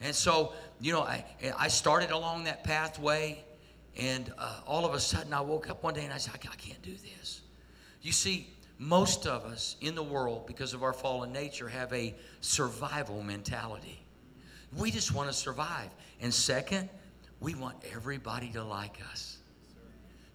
And 0.00 0.14
so, 0.14 0.52
you 0.80 0.92
know, 0.92 1.02
I, 1.02 1.24
I 1.58 1.68
started 1.68 2.10
along 2.10 2.44
that 2.44 2.64
pathway, 2.64 3.44
and 3.98 4.32
uh, 4.38 4.60
all 4.66 4.86
of 4.86 4.94
a 4.94 5.00
sudden 5.00 5.32
I 5.32 5.40
woke 5.40 5.68
up 5.68 5.82
one 5.82 5.94
day 5.94 6.04
and 6.04 6.12
I 6.12 6.18
said, 6.18 6.34
I 6.34 6.56
can't 6.56 6.82
do 6.82 6.92
this. 6.92 7.42
You 8.02 8.12
see, 8.12 8.51
most 8.82 9.28
of 9.28 9.44
us 9.44 9.76
in 9.80 9.94
the 9.94 10.02
world, 10.02 10.44
because 10.46 10.74
of 10.74 10.82
our 10.82 10.92
fallen 10.92 11.32
nature, 11.32 11.68
have 11.68 11.92
a 11.92 12.12
survival 12.40 13.22
mentality. 13.22 14.02
We 14.76 14.90
just 14.90 15.14
want 15.14 15.28
to 15.28 15.32
survive. 15.32 15.88
And 16.20 16.34
second, 16.34 16.88
we 17.40 17.54
want 17.54 17.76
everybody 17.94 18.48
to 18.50 18.64
like 18.64 18.98
us. 19.12 19.38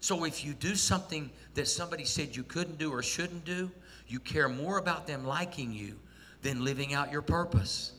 So 0.00 0.24
if 0.24 0.44
you 0.44 0.54
do 0.54 0.76
something 0.76 1.30
that 1.54 1.68
somebody 1.68 2.04
said 2.04 2.34
you 2.34 2.42
couldn't 2.42 2.78
do 2.78 2.90
or 2.90 3.02
shouldn't 3.02 3.44
do, 3.44 3.70
you 4.06 4.18
care 4.18 4.48
more 4.48 4.78
about 4.78 5.06
them 5.06 5.26
liking 5.26 5.70
you 5.70 5.98
than 6.40 6.64
living 6.64 6.94
out 6.94 7.12
your 7.12 7.22
purpose. 7.22 7.92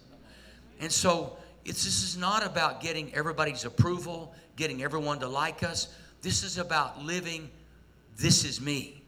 And 0.79 0.91
so 0.91 1.37
it's, 1.63 1.83
this 1.83 2.03
is 2.03 2.17
not 2.17 2.43
about 2.43 2.81
getting 2.81 3.13
everybody's 3.13 3.65
approval, 3.65 4.33
getting 4.55 4.81
everyone 4.81 5.19
to 5.19 5.27
like 5.27 5.61
us. 5.61 5.93
This 6.23 6.41
is 6.41 6.57
about 6.57 7.03
living, 7.03 7.51
this 8.17 8.45
is 8.45 8.59
me. 8.59 8.98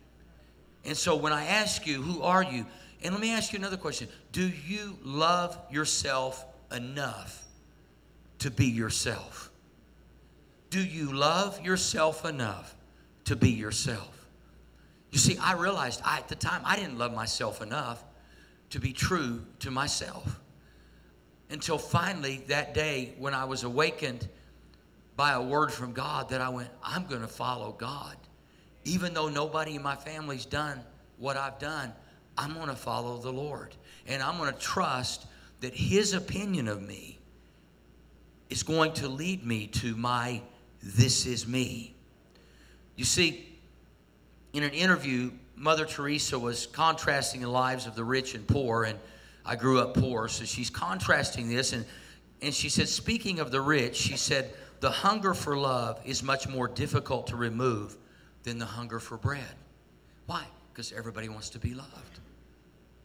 And 0.86 0.98
so 0.98 1.16
when 1.16 1.34
I 1.34 1.46
ask 1.46 1.86
you, 1.86 2.02
who 2.02 2.24
are 2.24 2.44
you? 2.44 2.66
And 3.04 3.14
let 3.14 3.22
me 3.22 3.32
ask 3.32 3.54
you 3.54 3.60
another 3.60 3.78
question 3.78 4.08
Do 4.32 4.48
you 4.48 4.98
love 5.04 5.58
yourself 5.72 6.46
enough 6.72 7.44
to 8.40 8.52
be 8.52 8.68
yourself? 8.68 9.52
Do 10.70 10.82
you 10.82 11.14
love 11.14 11.64
yourself 11.64 12.26
enough 12.26 12.76
to 13.26 13.36
be 13.36 13.50
yourself? 13.50 14.26
You 15.12 15.20
see, 15.20 15.38
I 15.38 15.54
realized 15.54 16.02
I, 16.06 16.18
at 16.20 16.30
the 16.30 16.36
time 16.36 16.62
I 16.64 16.78
didn't 16.78 16.98
love 16.98 17.14
myself 17.14 17.62
enough 17.62 18.04
to 18.70 18.80
be 18.80 18.94
true 18.94 19.42
to 19.60 19.70
myself. 19.72 20.40
Until 21.50 21.78
finally, 21.78 22.44
that 22.48 22.74
day 22.74 23.14
when 23.18 23.34
I 23.34 23.44
was 23.44 23.64
awakened 23.64 24.28
by 25.18 25.34
a 25.34 25.42
word 25.42 25.74
from 25.74 25.92
God, 25.92 26.30
that 26.30 26.40
I 26.40 26.48
went, 26.48 26.70
I'm 26.82 27.06
going 27.06 27.22
to 27.22 27.28
follow 27.28 27.74
God. 27.74 28.16
Even 28.84 29.14
though 29.14 29.30
nobody 29.30 29.76
in 29.76 29.84
my 29.84 29.96
family's 29.96 30.46
done 30.46 30.82
what 31.18 31.38
I've 31.38 31.60
done, 31.60 31.94
I'm 32.38 32.54
going 32.54 32.68
to 32.68 32.76
follow 32.76 33.18
the 33.18 33.32
Lord. 33.32 33.76
And 34.08 34.24
I'm 34.24 34.38
going 34.38 34.52
to 34.52 34.60
trust 34.60 35.26
that 35.60 35.74
His 35.74 36.14
opinion 36.14 36.68
of 36.68 36.82
me 36.82 37.20
is 38.50 38.64
going 38.64 38.94
to 38.94 39.08
lead 39.08 39.46
me 39.46 39.68
to 39.68 39.96
my 39.96 40.42
this 40.84 41.26
is 41.26 41.48
me. 41.48 41.96
You 42.96 43.06
see, 43.06 43.48
in 44.54 44.64
an 44.64 44.72
interview, 44.72 45.32
Mother 45.56 45.86
Teresa 45.86 46.38
was 46.40 46.66
contrasting 46.68 47.42
the 47.42 47.50
lives 47.50 47.86
of 47.86 47.96
the 47.96 48.04
rich 48.04 48.34
and 48.34 48.48
poor, 48.48 48.84
and 48.84 48.98
I 49.46 49.56
grew 49.56 49.80
up 49.80 49.94
poor, 49.94 50.28
so 50.28 50.44
she's 50.44 50.70
contrasting 50.70 51.50
this, 51.50 51.74
and, 51.74 51.86
and 52.42 52.54
she 52.54 52.70
said, 52.70 52.90
speaking 52.90 53.40
of 53.40 53.52
the 53.52 53.62
rich, 53.62 53.96
she 53.96 54.18
said, 54.18 54.54
the 54.80 54.90
hunger 54.90 55.36
for 55.36 55.56
love 55.56 56.02
is 56.04 56.24
much 56.24 56.48
more 56.48 56.68
difficult 56.68 57.28
to 57.28 57.36
remove 57.36 57.96
than 58.44 58.58
the 58.58 58.66
hunger 58.66 59.00
for 59.00 59.18
bread. 59.18 59.56
Why? 60.26 60.44
Because 60.74 60.92
everybody 60.92 61.30
wants 61.30 61.50
to 61.52 61.60
be 61.60 61.74
loved. 61.74 62.20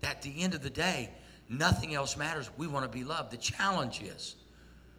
At 0.02 0.22
the 0.22 0.42
end 0.42 0.54
of 0.54 0.62
the 0.62 0.70
day, 0.70 1.10
nothing 1.48 1.94
else 1.94 2.16
matters. 2.16 2.50
We 2.56 2.66
want 2.66 2.90
to 2.90 2.98
be 2.98 3.04
loved. 3.04 3.32
The 3.32 3.36
challenge 3.38 4.02
is 4.02 4.36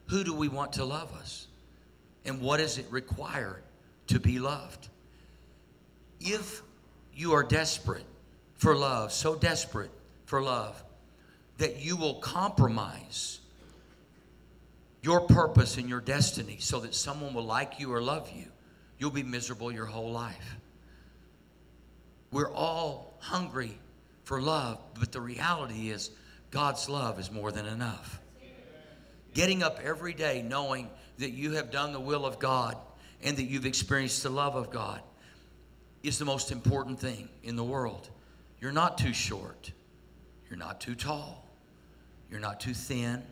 who 0.08 0.24
do 0.24 0.34
we 0.34 0.48
want 0.48 0.74
to 0.74 0.86
love 0.86 1.14
us? 1.16 1.48
And 2.26 2.42
what 2.42 2.58
does 2.58 2.78
it 2.78 2.86
require 2.90 3.62
to 4.08 4.20
be 4.20 4.40
loved? 4.40 4.90
If 6.20 6.62
you 7.14 7.34
are 7.34 7.44
desperate 7.44 8.06
for 8.56 8.76
love, 8.76 9.12
so 9.12 9.36
desperate 9.36 9.92
for 10.26 10.42
love, 10.42 10.84
that 11.58 11.82
you 11.82 11.96
will 11.96 12.16
compromise 12.16 13.40
your 15.02 15.22
purpose 15.22 15.78
and 15.78 15.88
your 15.88 16.02
destiny 16.02 16.58
so 16.60 16.80
that 16.82 16.94
someone 16.94 17.34
will 17.34 17.46
like 17.46 17.80
you 17.80 17.94
or 17.94 18.02
love 18.02 18.30
you, 18.36 18.46
you'll 18.98 19.12
be 19.12 19.24
miserable 19.24 19.72
your 19.72 19.86
whole 19.86 20.12
life. 20.12 20.58
We're 22.32 22.52
all 22.52 23.18
hungry 23.20 23.78
for 24.24 24.42
love, 24.42 24.80
but 25.00 25.12
the 25.12 25.22
reality 25.22 25.90
is 25.90 26.12
God's 26.52 26.90
love 26.90 27.20
is 27.20 27.32
more 27.32 27.52
than 27.52 27.66
enough. 27.66 28.20
Getting 29.34 29.64
up 29.64 29.80
every 29.84 30.14
day 30.14 30.42
knowing 30.42 30.90
that 31.20 31.32
you 31.32 31.54
have 31.54 31.72
done 31.72 31.94
the 31.94 32.00
will 32.00 32.26
of 32.26 32.40
God 32.40 32.78
and 33.24 33.38
that 33.38 33.44
you've 33.44 33.66
experienced 33.66 34.24
the 34.24 34.30
love 34.30 34.56
of 34.56 34.72
God 34.72 35.02
is 36.04 36.20
the 36.20 36.26
most 36.26 36.52
important 36.52 37.00
thing 37.00 37.30
in 37.44 37.56
the 37.56 37.64
world. 37.64 38.10
You're 38.60 38.72
not 38.72 38.98
too 38.98 39.14
short. 39.14 39.72
You're 40.50 40.60
not 40.60 40.80
too 40.82 40.96
tall. 40.96 41.46
You're 42.30 42.40
not 42.40 42.60
too 42.60 42.74
thin. 42.74 43.24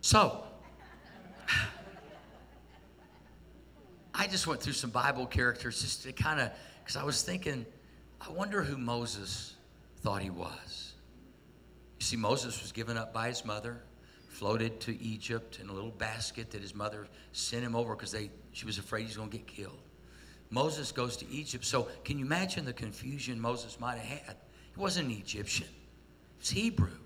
So, 0.00 0.44
I 4.14 4.26
just 4.26 4.46
went 4.46 4.60
through 4.60 4.74
some 4.74 4.90
Bible 4.90 5.26
characters 5.26 5.80
just 5.80 6.02
to 6.02 6.12
kind 6.12 6.40
of, 6.40 6.50
because 6.82 6.96
I 6.96 7.04
was 7.04 7.22
thinking, 7.22 7.64
I 8.20 8.30
wonder 8.30 8.62
who 8.62 8.76
Moses 8.76 9.54
thought 10.02 10.22
he 10.22 10.30
was. 10.30 10.94
You 11.98 12.04
see, 12.04 12.16
Moses 12.16 12.60
was 12.60 12.72
given 12.72 12.96
up 12.96 13.12
by 13.12 13.28
his 13.28 13.44
mother, 13.44 13.82
floated 14.28 14.80
to 14.80 15.02
Egypt 15.02 15.58
in 15.60 15.68
a 15.68 15.72
little 15.72 15.90
basket 15.90 16.50
that 16.50 16.62
his 16.62 16.74
mother 16.74 17.06
sent 17.32 17.62
him 17.62 17.76
over 17.76 17.94
because 17.94 18.14
she 18.52 18.66
was 18.66 18.78
afraid 18.78 19.06
he's 19.06 19.16
going 19.16 19.30
to 19.30 19.36
get 19.36 19.46
killed. 19.46 19.80
Moses 20.50 20.92
goes 20.92 21.16
to 21.18 21.28
Egypt. 21.30 21.64
So 21.64 21.88
can 22.04 22.18
you 22.18 22.24
imagine 22.24 22.64
the 22.64 22.72
confusion 22.72 23.40
Moses 23.40 23.78
might 23.78 23.98
have 23.98 24.20
had? 24.20 24.36
He 24.74 24.80
wasn't 24.80 25.08
an 25.08 25.16
Egyptian. 25.16 25.68
He 25.68 26.40
was 26.40 26.50
Hebrew. 26.50 26.96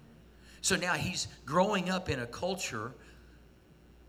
So 0.64 0.77
now 0.77 0.94
he's 0.94 1.29
growing 1.44 1.90
up 1.90 2.09
in 2.09 2.20
a 2.20 2.27
culture 2.27 2.90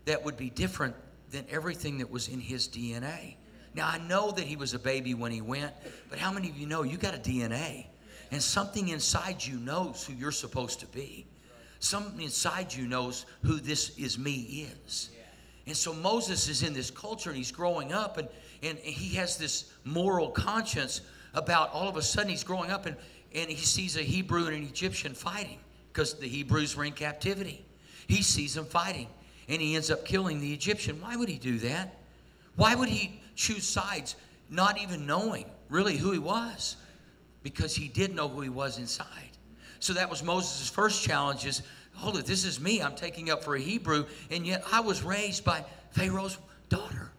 that 0.06 0.24
would 0.24 0.38
be 0.38 0.48
different 0.48 0.96
than 1.30 1.44
everything 1.50 1.98
that 1.98 2.10
was 2.10 2.28
in 2.28 2.40
his 2.40 2.66
DNA. 2.66 3.34
Now, 3.74 3.88
I 3.88 3.98
know 3.98 4.30
that 4.30 4.42
he 4.42 4.56
was 4.56 4.72
a 4.72 4.78
baby 4.78 5.12
when 5.12 5.32
he 5.32 5.42
went, 5.42 5.74
but 6.08 6.18
how 6.18 6.32
many 6.32 6.48
of 6.48 6.56
you 6.56 6.66
know 6.66 6.82
you 6.82 6.96
got 6.96 7.14
a 7.14 7.18
DNA? 7.18 7.84
And 8.30 8.42
something 8.42 8.88
inside 8.88 9.44
you 9.44 9.58
knows 9.58 10.06
who 10.06 10.14
you're 10.14 10.32
supposed 10.32 10.80
to 10.80 10.86
be. 10.86 11.26
Something 11.80 12.22
inside 12.22 12.72
you 12.72 12.86
knows 12.86 13.26
who 13.42 13.60
this 13.60 13.90
is 13.98 14.18
me 14.18 14.66
is. 14.86 15.10
And 15.66 15.76
so 15.76 15.92
Moses 15.92 16.48
is 16.48 16.62
in 16.62 16.72
this 16.72 16.90
culture 16.90 17.28
and 17.28 17.36
he's 17.36 17.52
growing 17.52 17.92
up 17.92 18.16
and, 18.16 18.28
and 18.62 18.78
he 18.78 19.14
has 19.16 19.36
this 19.36 19.70
moral 19.84 20.30
conscience 20.30 21.02
about 21.34 21.70
all 21.74 21.86
of 21.86 21.98
a 21.98 22.02
sudden 22.02 22.30
he's 22.30 22.44
growing 22.44 22.70
up 22.70 22.86
and, 22.86 22.96
and 23.34 23.50
he 23.50 23.62
sees 23.62 23.98
a 23.98 24.02
Hebrew 24.02 24.46
and 24.46 24.56
an 24.56 24.62
Egyptian 24.62 25.12
fighting 25.12 25.58
because 25.96 26.12
the 26.12 26.28
Hebrews 26.28 26.76
were 26.76 26.84
in 26.84 26.92
captivity. 26.92 27.64
He 28.06 28.20
sees 28.20 28.52
them 28.52 28.66
fighting 28.66 29.08
and 29.48 29.62
he 29.62 29.76
ends 29.76 29.90
up 29.90 30.04
killing 30.04 30.40
the 30.40 30.52
Egyptian. 30.52 31.00
Why 31.00 31.16
would 31.16 31.30
he 31.30 31.38
do 31.38 31.58
that? 31.60 31.96
Why 32.54 32.74
would 32.74 32.90
he 32.90 33.18
choose 33.34 33.66
sides 33.66 34.14
not 34.50 34.78
even 34.78 35.06
knowing 35.06 35.46
really 35.70 35.96
who 35.96 36.12
he 36.12 36.18
was? 36.18 36.76
Because 37.42 37.74
he 37.74 37.88
did 37.88 38.14
know 38.14 38.28
who 38.28 38.42
he 38.42 38.50
was 38.50 38.76
inside. 38.76 39.08
So 39.80 39.94
that 39.94 40.10
was 40.10 40.22
Moses' 40.22 40.68
first 40.68 41.02
challenge 41.02 41.46
is, 41.46 41.62
hold 41.94 42.18
it, 42.18 42.26
this 42.26 42.44
is 42.44 42.60
me. 42.60 42.82
I'm 42.82 42.94
taking 42.94 43.30
up 43.30 43.42
for 43.42 43.54
a 43.56 43.60
Hebrew, 43.60 44.04
and 44.30 44.46
yet 44.46 44.64
I 44.70 44.80
was 44.80 45.02
raised 45.02 45.46
by 45.46 45.64
Pharaoh's 45.92 46.36
daughter. 46.68 47.10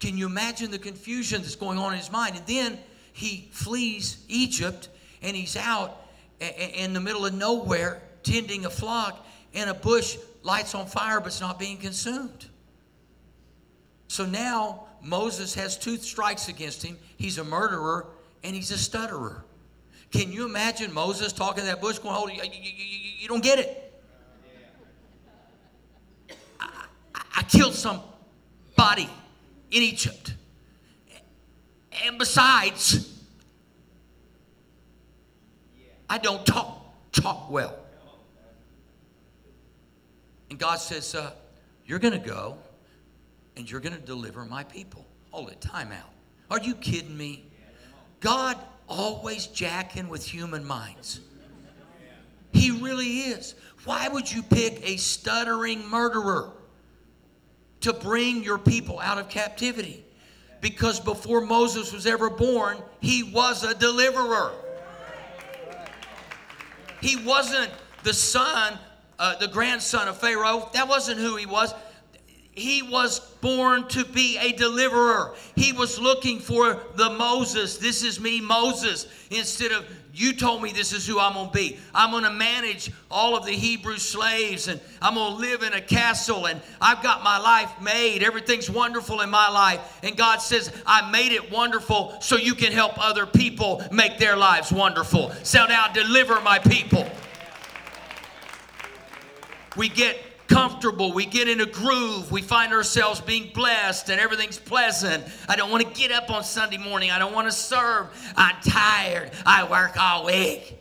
Can 0.00 0.18
you 0.18 0.26
imagine 0.26 0.72
the 0.72 0.80
confusion 0.80 1.42
that's 1.42 1.54
going 1.54 1.78
on 1.78 1.92
in 1.92 1.98
his 2.00 2.10
mind? 2.10 2.34
And 2.34 2.46
then 2.46 2.76
he 3.12 3.48
flees 3.52 4.24
Egypt 4.28 4.88
and 5.22 5.36
he's 5.36 5.56
out 5.56 6.00
in 6.48 6.92
the 6.92 7.00
middle 7.00 7.26
of 7.26 7.34
nowhere 7.34 8.02
tending 8.22 8.64
a 8.64 8.70
flock 8.70 9.26
and 9.54 9.70
a 9.70 9.74
bush 9.74 10.16
lights 10.42 10.74
on 10.74 10.86
fire 10.86 11.20
but 11.20 11.28
it's 11.28 11.40
not 11.40 11.58
being 11.58 11.76
consumed. 11.76 12.46
So 14.08 14.26
now 14.26 14.86
Moses 15.02 15.54
has 15.54 15.76
two 15.76 15.96
strikes 15.96 16.48
against 16.48 16.82
him. 16.82 16.98
He's 17.16 17.38
a 17.38 17.44
murderer 17.44 18.06
and 18.42 18.54
he's 18.54 18.70
a 18.70 18.78
stutterer. 18.78 19.44
Can 20.10 20.30
you 20.30 20.44
imagine 20.44 20.92
Moses 20.92 21.32
talking 21.32 21.62
to 21.62 21.66
that 21.66 21.80
bush 21.80 21.98
going, 21.98 22.14
hold 22.14 22.30
you, 22.30 22.42
you, 22.42 22.50
you, 22.52 23.10
you 23.20 23.28
don't 23.28 23.42
get 23.42 23.58
it. 23.58 24.00
I, 26.60 26.86
I 27.36 27.42
killed 27.42 27.74
somebody 27.74 29.10
in 29.70 29.82
Egypt. 29.82 30.34
And 32.04 32.18
besides, 32.18 33.13
I 36.08 36.18
don't 36.18 36.44
talk 36.44 36.84
talk 37.12 37.50
well. 37.50 37.78
And 40.50 40.58
God 40.58 40.76
says, 40.76 41.14
uh, 41.14 41.32
You're 41.86 41.98
going 41.98 42.20
to 42.20 42.26
go 42.26 42.58
and 43.56 43.70
you're 43.70 43.80
going 43.80 43.94
to 43.94 44.00
deliver 44.00 44.44
my 44.44 44.64
people. 44.64 45.06
Hold 45.30 45.50
it, 45.50 45.60
time 45.60 45.92
out. 45.92 46.10
Are 46.50 46.60
you 46.60 46.74
kidding 46.74 47.16
me? 47.16 47.44
God 48.20 48.56
always 48.88 49.46
jacking 49.46 50.08
with 50.08 50.24
human 50.24 50.64
minds. 50.64 51.20
He 52.52 52.70
really 52.70 53.20
is. 53.20 53.54
Why 53.84 54.08
would 54.08 54.30
you 54.30 54.42
pick 54.42 54.88
a 54.88 54.96
stuttering 54.96 55.86
murderer 55.88 56.52
to 57.80 57.92
bring 57.92 58.42
your 58.42 58.58
people 58.58 59.00
out 59.00 59.18
of 59.18 59.28
captivity? 59.28 60.04
Because 60.60 61.00
before 61.00 61.40
Moses 61.42 61.92
was 61.92 62.06
ever 62.06 62.30
born, 62.30 62.78
he 63.00 63.22
was 63.22 63.64
a 63.64 63.74
deliverer. 63.74 64.52
He 67.04 67.16
wasn't 67.16 67.70
the 68.02 68.14
son, 68.14 68.78
uh, 69.18 69.36
the 69.36 69.46
grandson 69.46 70.08
of 70.08 70.16
Pharaoh. 70.16 70.70
That 70.72 70.88
wasn't 70.88 71.20
who 71.20 71.36
he 71.36 71.44
was. 71.44 71.74
He 72.54 72.82
was 72.82 73.18
born 73.18 73.88
to 73.88 74.04
be 74.04 74.38
a 74.38 74.52
deliverer. 74.52 75.34
He 75.56 75.72
was 75.72 75.98
looking 75.98 76.38
for 76.38 76.80
the 76.94 77.10
Moses. 77.10 77.78
This 77.78 78.04
is 78.04 78.20
me, 78.20 78.40
Moses, 78.40 79.08
instead 79.30 79.72
of 79.72 79.84
you 80.12 80.32
told 80.32 80.62
me 80.62 80.70
this 80.70 80.92
is 80.92 81.04
who 81.04 81.18
I'm 81.18 81.32
going 81.32 81.48
to 81.48 81.52
be. 81.52 81.76
I'm 81.92 82.12
going 82.12 82.22
to 82.22 82.30
manage 82.30 82.92
all 83.10 83.36
of 83.36 83.44
the 83.44 83.52
Hebrew 83.52 83.96
slaves 83.96 84.68
and 84.68 84.80
I'm 85.02 85.14
going 85.14 85.32
to 85.32 85.38
live 85.40 85.64
in 85.64 85.72
a 85.72 85.80
castle 85.80 86.46
and 86.46 86.60
I've 86.80 87.02
got 87.02 87.24
my 87.24 87.38
life 87.38 87.72
made. 87.82 88.22
Everything's 88.22 88.70
wonderful 88.70 89.22
in 89.22 89.30
my 89.30 89.48
life. 89.48 89.98
And 90.04 90.16
God 90.16 90.40
says, 90.40 90.72
I 90.86 91.10
made 91.10 91.32
it 91.32 91.50
wonderful 91.50 92.16
so 92.20 92.36
you 92.36 92.54
can 92.54 92.70
help 92.70 92.92
other 92.96 93.26
people 93.26 93.82
make 93.90 94.18
their 94.18 94.36
lives 94.36 94.70
wonderful. 94.70 95.32
So 95.42 95.66
now 95.66 95.88
deliver 95.88 96.40
my 96.40 96.60
people. 96.60 97.04
We 99.76 99.88
get 99.88 100.16
comfortable. 100.54 101.12
We 101.12 101.26
get 101.26 101.48
in 101.48 101.60
a 101.60 101.66
groove. 101.66 102.30
We 102.30 102.40
find 102.40 102.72
ourselves 102.72 103.20
being 103.20 103.50
blessed 103.52 104.08
and 104.08 104.20
everything's 104.20 104.56
pleasant. 104.56 105.24
I 105.48 105.56
don't 105.56 105.68
want 105.68 105.82
to 105.84 106.00
get 106.00 106.12
up 106.12 106.30
on 106.30 106.44
Sunday 106.44 106.78
morning. 106.78 107.10
I 107.10 107.18
don't 107.18 107.32
want 107.32 107.48
to 107.48 107.52
serve. 107.52 108.06
I'm 108.36 108.54
tired. 108.62 109.32
I 109.44 109.68
work 109.68 110.00
all 110.00 110.26
week. 110.26 110.78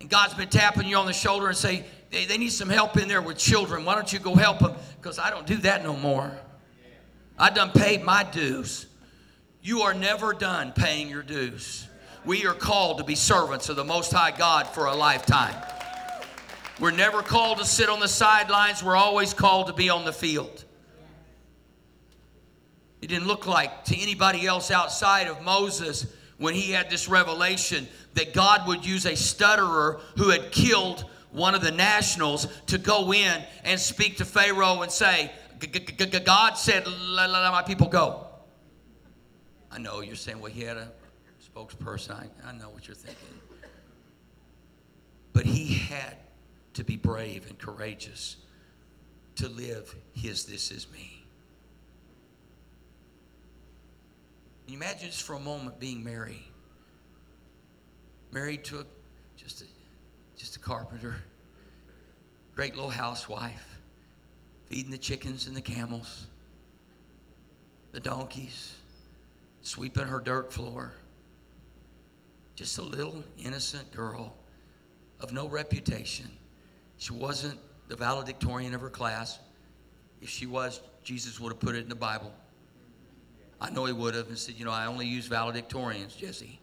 And 0.00 0.08
God's 0.08 0.32
been 0.32 0.48
tapping 0.48 0.88
you 0.88 0.96
on 0.96 1.04
the 1.04 1.12
shoulder 1.12 1.48
and 1.48 1.56
say, 1.56 1.84
they, 2.10 2.24
they 2.24 2.38
need 2.38 2.52
some 2.52 2.70
help 2.70 2.96
in 2.96 3.06
there 3.06 3.20
with 3.20 3.36
children. 3.36 3.84
Why 3.84 3.96
don't 3.96 4.10
you 4.10 4.18
go 4.18 4.34
help 4.34 4.60
them? 4.60 4.74
Because 4.96 5.18
I 5.18 5.28
don't 5.28 5.46
do 5.46 5.56
that 5.58 5.84
no 5.84 5.94
more. 5.94 6.32
I 7.38 7.50
done 7.50 7.70
paid 7.72 8.02
my 8.02 8.24
dues. 8.24 8.86
You 9.60 9.82
are 9.82 9.92
never 9.92 10.32
done 10.32 10.72
paying 10.72 11.10
your 11.10 11.22
dues. 11.22 11.86
We 12.24 12.46
are 12.46 12.54
called 12.54 12.96
to 12.96 13.04
be 13.04 13.14
servants 13.14 13.68
of 13.68 13.76
the 13.76 13.84
Most 13.84 14.10
High 14.10 14.30
God 14.30 14.68
for 14.68 14.86
a 14.86 14.94
lifetime. 14.94 15.54
We're 16.80 16.92
never 16.92 17.22
called 17.22 17.58
to 17.58 17.64
sit 17.64 17.88
on 17.88 17.98
the 18.00 18.08
sidelines, 18.08 18.82
we're 18.82 18.96
always 18.96 19.34
called 19.34 19.66
to 19.66 19.72
be 19.72 19.90
on 19.90 20.04
the 20.04 20.12
field. 20.12 20.64
It 23.00 23.08
didn't 23.08 23.26
look 23.26 23.46
like 23.46 23.84
to 23.86 23.96
anybody 23.98 24.46
else 24.46 24.70
outside 24.70 25.28
of 25.28 25.42
Moses 25.42 26.06
when 26.36 26.54
he 26.54 26.72
had 26.72 26.88
this 26.90 27.08
revelation 27.08 27.86
that 28.14 28.32
God 28.32 28.66
would 28.66 28.84
use 28.86 29.06
a 29.06 29.16
stutterer 29.16 30.00
who 30.16 30.30
had 30.30 30.52
killed 30.52 31.04
one 31.30 31.54
of 31.54 31.62
the 31.62 31.70
nationals 31.70 32.46
to 32.66 32.78
go 32.78 33.12
in 33.12 33.42
and 33.64 33.78
speak 33.78 34.16
to 34.18 34.24
Pharaoh 34.24 34.82
and 34.82 34.90
say, 34.90 35.30
God 36.24 36.54
said, 36.54 36.86
let, 36.86 37.30
my 37.30 37.62
people 37.66 37.88
go. 37.88 38.26
I 39.70 39.78
know 39.78 40.00
you're 40.00 40.16
saying, 40.16 40.40
well, 40.40 40.50
he 40.50 40.62
had 40.62 40.76
a 40.76 40.90
spokesperson. 41.54 42.12
I, 42.12 42.48
I 42.48 42.52
know 42.52 42.70
what 42.70 42.86
you're 42.86 42.94
thinking. 42.94 43.40
But 45.32 45.44
he 45.44 45.74
had 45.74 46.16
to 46.78 46.84
be 46.84 46.96
brave 46.96 47.44
and 47.48 47.58
courageous, 47.58 48.36
to 49.34 49.48
live 49.48 49.96
his 50.12 50.44
This 50.44 50.70
Is 50.70 50.86
Me. 50.92 51.24
Can 54.62 54.74
you 54.74 54.76
imagine 54.76 55.08
just 55.08 55.24
for 55.24 55.32
a 55.32 55.40
moment 55.40 55.80
being 55.80 56.04
Mary? 56.04 56.40
Married 58.30 58.62
to 58.66 58.78
a, 58.78 58.84
just, 59.36 59.62
a, 59.62 59.64
just 60.36 60.54
a 60.54 60.60
carpenter, 60.60 61.16
great 62.54 62.76
little 62.76 62.90
housewife, 62.90 63.80
feeding 64.66 64.92
the 64.92 64.98
chickens 64.98 65.48
and 65.48 65.56
the 65.56 65.60
camels, 65.60 66.28
the 67.90 67.98
donkeys, 67.98 68.76
sweeping 69.62 70.06
her 70.06 70.20
dirt 70.20 70.52
floor. 70.52 70.92
Just 72.54 72.78
a 72.78 72.82
little 72.82 73.24
innocent 73.36 73.90
girl 73.90 74.36
of 75.18 75.32
no 75.32 75.48
reputation 75.48 76.30
she 76.98 77.12
wasn't 77.12 77.58
the 77.88 77.96
valedictorian 77.96 78.74
of 78.74 78.80
her 78.80 78.90
class. 78.90 79.38
If 80.20 80.28
she 80.28 80.46
was, 80.46 80.80
Jesus 81.02 81.40
would 81.40 81.52
have 81.52 81.60
put 81.60 81.74
it 81.74 81.82
in 81.82 81.88
the 81.88 81.94
Bible. 81.94 82.32
I 83.60 83.70
know 83.70 83.84
he 83.86 83.92
would 83.92 84.14
have 84.14 84.28
and 84.28 84.38
said, 84.38 84.56
you 84.56 84.64
know, 84.64 84.70
I 84.70 84.86
only 84.86 85.06
use 85.06 85.28
valedictorians, 85.28 86.16
Jesse. 86.16 86.60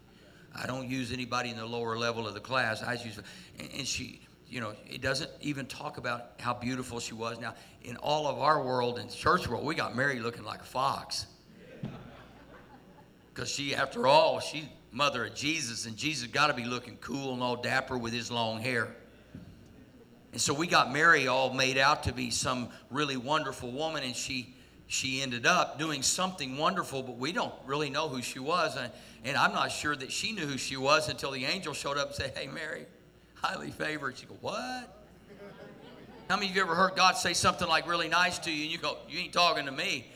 I 0.54 0.66
don't 0.66 0.88
use 0.88 1.12
anybody 1.12 1.50
in 1.50 1.56
the 1.56 1.66
lower 1.66 1.98
level 1.98 2.26
of 2.26 2.34
the 2.34 2.40
class. 2.40 2.82
I 2.82 2.94
use, 2.94 3.18
and 3.58 3.86
she, 3.86 4.20
you 4.48 4.60
know, 4.60 4.72
it 4.88 5.02
doesn't 5.02 5.30
even 5.40 5.66
talk 5.66 5.98
about 5.98 6.32
how 6.38 6.54
beautiful 6.54 7.00
she 7.00 7.14
was. 7.14 7.38
Now, 7.38 7.54
in 7.82 7.96
all 7.96 8.26
of 8.26 8.38
our 8.38 8.62
world, 8.62 8.98
in 8.98 9.08
church 9.08 9.48
world, 9.48 9.64
we 9.64 9.74
got 9.74 9.94
Mary 9.94 10.20
looking 10.20 10.44
like 10.44 10.60
a 10.60 10.64
fox. 10.64 11.26
Because 13.34 13.50
she, 13.50 13.74
after 13.74 14.06
all, 14.06 14.40
she's 14.40 14.64
mother 14.92 15.26
of 15.26 15.34
Jesus, 15.34 15.84
and 15.84 15.94
Jesus 15.94 16.28
got 16.28 16.46
to 16.46 16.54
be 16.54 16.64
looking 16.64 16.96
cool 17.02 17.34
and 17.34 17.42
all 17.42 17.56
dapper 17.56 17.98
with 17.98 18.14
his 18.14 18.30
long 18.30 18.60
hair. 18.60 18.96
And 20.36 20.40
so 20.42 20.52
we 20.52 20.66
got 20.66 20.92
Mary 20.92 21.28
all 21.28 21.54
made 21.54 21.78
out 21.78 22.02
to 22.02 22.12
be 22.12 22.28
some 22.28 22.68
really 22.90 23.16
wonderful 23.16 23.70
woman, 23.70 24.04
and 24.04 24.14
she 24.14 24.54
she 24.86 25.22
ended 25.22 25.46
up 25.46 25.78
doing 25.78 26.02
something 26.02 26.58
wonderful, 26.58 27.02
but 27.02 27.16
we 27.16 27.32
don't 27.32 27.54
really 27.64 27.88
know 27.88 28.10
who 28.10 28.20
she 28.20 28.38
was. 28.38 28.76
And, 28.76 28.92
and 29.24 29.34
I'm 29.34 29.54
not 29.54 29.72
sure 29.72 29.96
that 29.96 30.12
she 30.12 30.32
knew 30.32 30.44
who 30.44 30.58
she 30.58 30.76
was 30.76 31.08
until 31.08 31.30
the 31.30 31.46
angel 31.46 31.72
showed 31.72 31.96
up 31.96 32.08
and 32.08 32.16
said, 32.16 32.36
Hey, 32.36 32.48
Mary, 32.48 32.84
highly 33.32 33.70
favored. 33.70 34.18
She 34.18 34.26
go, 34.26 34.36
What? 34.42 35.06
How 36.28 36.36
many 36.36 36.50
of 36.50 36.54
you 36.54 36.60
ever 36.60 36.74
heard 36.74 36.96
God 36.96 37.16
say 37.16 37.32
something 37.32 37.66
like 37.66 37.88
really 37.88 38.08
nice 38.08 38.38
to 38.40 38.52
you 38.52 38.64
and 38.64 38.70
you 38.70 38.76
go, 38.76 38.98
You 39.08 39.20
ain't 39.20 39.32
talking 39.32 39.64
to 39.64 39.72
me? 39.72 40.06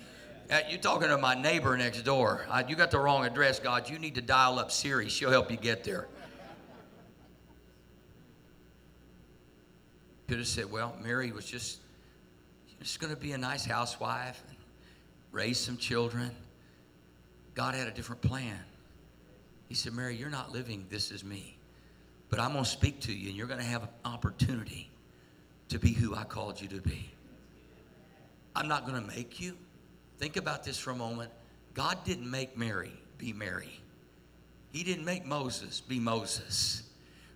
Uh, 0.50 0.58
You're 0.68 0.82
talking 0.82 1.08
to 1.08 1.16
my 1.16 1.34
neighbor 1.34 1.74
next 1.78 2.02
door. 2.02 2.44
You 2.68 2.76
got 2.76 2.90
the 2.90 3.00
wrong 3.00 3.24
address, 3.24 3.58
God. 3.58 3.88
You 3.88 3.98
need 3.98 4.16
to 4.16 4.20
dial 4.20 4.58
up 4.58 4.70
Siri. 4.70 5.08
She'll 5.08 5.30
help 5.30 5.50
you 5.50 5.56
get 5.56 5.82
there. 5.82 6.08
Could 10.30 10.38
have 10.38 10.46
said, 10.46 10.70
Well, 10.70 10.94
Mary 11.02 11.32
was 11.32 11.44
just, 11.44 11.80
just 12.80 13.00
going 13.00 13.12
to 13.12 13.20
be 13.20 13.32
a 13.32 13.38
nice 13.38 13.64
housewife 13.64 14.40
and 14.48 14.56
raise 15.32 15.58
some 15.58 15.76
children. 15.76 16.30
God 17.56 17.74
had 17.74 17.88
a 17.88 17.90
different 17.90 18.22
plan. 18.22 18.60
He 19.68 19.74
said, 19.74 19.92
Mary, 19.92 20.14
you're 20.14 20.30
not 20.30 20.52
living 20.52 20.86
this 20.88 21.10
is 21.10 21.24
me, 21.24 21.56
but 22.28 22.38
I'm 22.38 22.52
going 22.52 22.62
to 22.62 22.70
speak 22.70 23.00
to 23.00 23.12
you 23.12 23.30
and 23.30 23.36
you're 23.36 23.48
going 23.48 23.58
to 23.58 23.66
have 23.66 23.82
an 23.82 23.88
opportunity 24.04 24.88
to 25.68 25.80
be 25.80 25.90
who 25.90 26.14
I 26.14 26.22
called 26.22 26.60
you 26.60 26.68
to 26.68 26.80
be. 26.80 27.10
I'm 28.54 28.68
not 28.68 28.86
going 28.86 29.02
to 29.02 29.08
make 29.08 29.40
you. 29.40 29.56
Think 30.18 30.36
about 30.36 30.62
this 30.62 30.78
for 30.78 30.92
a 30.92 30.96
moment. 30.96 31.32
God 31.74 32.04
didn't 32.04 32.30
make 32.30 32.56
Mary 32.56 32.92
be 33.18 33.32
Mary. 33.32 33.80
He 34.70 34.84
didn't 34.84 35.04
make 35.04 35.26
Moses 35.26 35.80
be 35.80 35.98
Moses. 35.98 36.84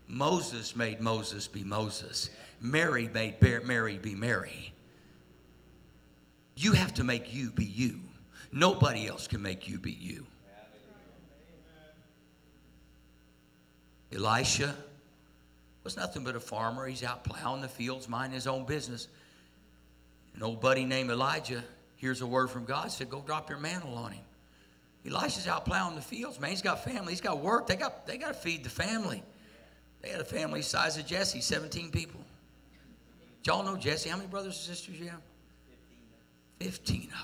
Moses 0.06 0.76
made 0.76 1.00
Moses 1.00 1.48
be 1.48 1.64
Moses. 1.64 2.30
Mary 2.64 3.10
made 3.12 3.34
Mary 3.66 3.98
be 3.98 4.14
Mary. 4.14 4.72
You 6.56 6.72
have 6.72 6.94
to 6.94 7.04
make 7.04 7.34
you 7.34 7.50
be 7.50 7.66
you. 7.66 8.00
Nobody 8.52 9.06
else 9.06 9.28
can 9.28 9.42
make 9.42 9.68
you 9.68 9.78
be 9.78 9.92
you. 9.92 10.26
Elisha 14.14 14.74
was 15.82 15.98
nothing 15.98 16.24
but 16.24 16.36
a 16.36 16.40
farmer. 16.40 16.86
He's 16.86 17.02
out 17.02 17.22
plowing 17.22 17.60
the 17.60 17.68
fields, 17.68 18.08
minding 18.08 18.34
his 18.34 18.46
own 18.46 18.64
business. 18.64 19.08
An 20.34 20.42
old 20.42 20.62
buddy 20.62 20.86
named 20.86 21.10
Elijah 21.10 21.62
hears 21.96 22.22
a 22.22 22.26
word 22.26 22.48
from 22.48 22.64
God, 22.64 22.90
said, 22.90 23.10
Go 23.10 23.20
drop 23.26 23.50
your 23.50 23.58
mantle 23.58 23.94
on 23.94 24.12
him. 24.12 24.24
Elisha's 25.06 25.46
out 25.46 25.66
plowing 25.66 25.96
the 25.96 26.00
fields, 26.00 26.40
man. 26.40 26.48
He's 26.48 26.62
got 26.62 26.82
family, 26.82 27.12
he's 27.12 27.20
got 27.20 27.40
work. 27.40 27.66
They 27.66 27.76
got 27.76 28.06
they 28.06 28.16
got 28.16 28.28
to 28.28 28.34
feed 28.34 28.64
the 28.64 28.70
family. 28.70 29.22
They 30.00 30.08
had 30.08 30.20
a 30.20 30.24
family 30.24 30.62
size 30.62 30.96
of 30.96 31.04
Jesse, 31.04 31.42
17 31.42 31.90
people. 31.90 32.23
Y'all 33.46 33.62
know 33.62 33.76
Jesse? 33.76 34.08
How 34.08 34.16
many 34.16 34.28
brothers 34.28 34.56
and 34.56 34.76
sisters 34.76 34.98
you 34.98 35.08
have? 35.08 35.20
15 36.60 37.02
of 37.02 37.08
them. 37.08 37.18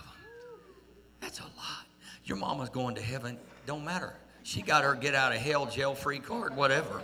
That's 1.21 1.41
a 1.41 1.45
lot. 1.45 1.87
Your 2.25 2.37
mama's 2.37 2.69
going 2.69 2.95
to 2.97 3.03
heaven. 3.03 3.39
Don't 3.65 3.85
matter. 3.85 4.15
She 4.43 4.61
got 4.61 4.85
her 4.85 4.95
get 4.95 5.15
out 5.15 5.33
of 5.33 5.39
hell, 5.39 5.67
jail 5.67 5.95
free 5.95 6.19
card, 6.19 6.55
whatever. 6.57 7.03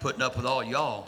Putting 0.00 0.22
up 0.22 0.36
with 0.36 0.46
all 0.46 0.64
y'all. 0.64 1.06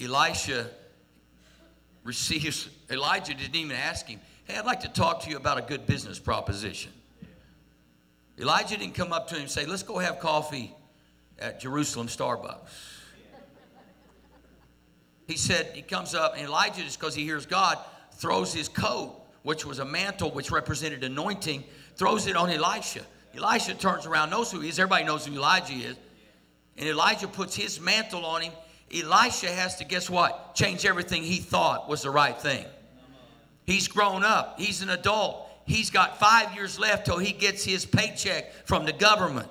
Elisha 0.00 0.70
receives, 2.04 2.68
Elijah 2.90 3.34
didn't 3.34 3.56
even 3.56 3.76
ask 3.76 4.06
him, 4.06 4.20
Hey, 4.44 4.56
I'd 4.56 4.64
like 4.64 4.80
to 4.80 4.88
talk 4.88 5.22
to 5.24 5.30
you 5.30 5.36
about 5.36 5.58
a 5.58 5.62
good 5.62 5.86
business 5.86 6.18
proposition. 6.18 6.92
Elijah 8.38 8.76
didn't 8.76 8.94
come 8.94 9.12
up 9.12 9.28
to 9.28 9.34
him 9.34 9.42
and 9.42 9.50
say, 9.50 9.66
Let's 9.66 9.82
go 9.82 9.98
have 9.98 10.20
coffee 10.20 10.74
at 11.40 11.60
Jerusalem 11.60 12.06
Starbucks. 12.06 12.58
He 15.26 15.36
said, 15.36 15.70
He 15.74 15.82
comes 15.82 16.14
up, 16.14 16.34
and 16.36 16.46
Elijah, 16.46 16.82
just 16.82 16.98
because 16.98 17.14
he 17.14 17.24
hears 17.24 17.46
God, 17.46 17.78
throws 18.14 18.52
his 18.52 18.68
coat, 18.68 19.14
which 19.42 19.64
was 19.64 19.78
a 19.78 19.84
mantle 19.84 20.30
which 20.30 20.50
represented 20.50 21.04
anointing, 21.04 21.64
throws 21.96 22.26
it 22.26 22.36
on 22.36 22.50
Elisha. 22.50 23.02
Elisha 23.36 23.74
turns 23.74 24.06
around, 24.06 24.30
knows 24.30 24.50
who 24.50 24.60
he 24.60 24.68
is. 24.68 24.78
Everybody 24.78 25.04
knows 25.04 25.24
who 25.24 25.34
Elijah 25.34 25.72
is. 25.72 25.96
And 26.76 26.88
Elijah 26.88 27.28
puts 27.28 27.54
his 27.54 27.80
mantle 27.80 28.24
on 28.24 28.42
him. 28.42 28.52
Elisha 28.92 29.48
has 29.48 29.76
to, 29.76 29.84
guess 29.84 30.10
what? 30.10 30.54
Change 30.54 30.84
everything 30.84 31.22
he 31.22 31.36
thought 31.36 31.88
was 31.88 32.02
the 32.02 32.10
right 32.10 32.36
thing. 32.36 32.64
He's 33.66 33.86
grown 33.86 34.24
up, 34.24 34.58
he's 34.58 34.82
an 34.82 34.90
adult. 34.90 35.46
He's 35.64 35.90
got 35.90 36.18
five 36.18 36.56
years 36.56 36.80
left 36.80 37.06
till 37.06 37.18
he 37.18 37.30
gets 37.30 37.64
his 37.64 37.86
paycheck 37.86 38.66
from 38.66 38.86
the 38.86 38.92
government. 38.92 39.48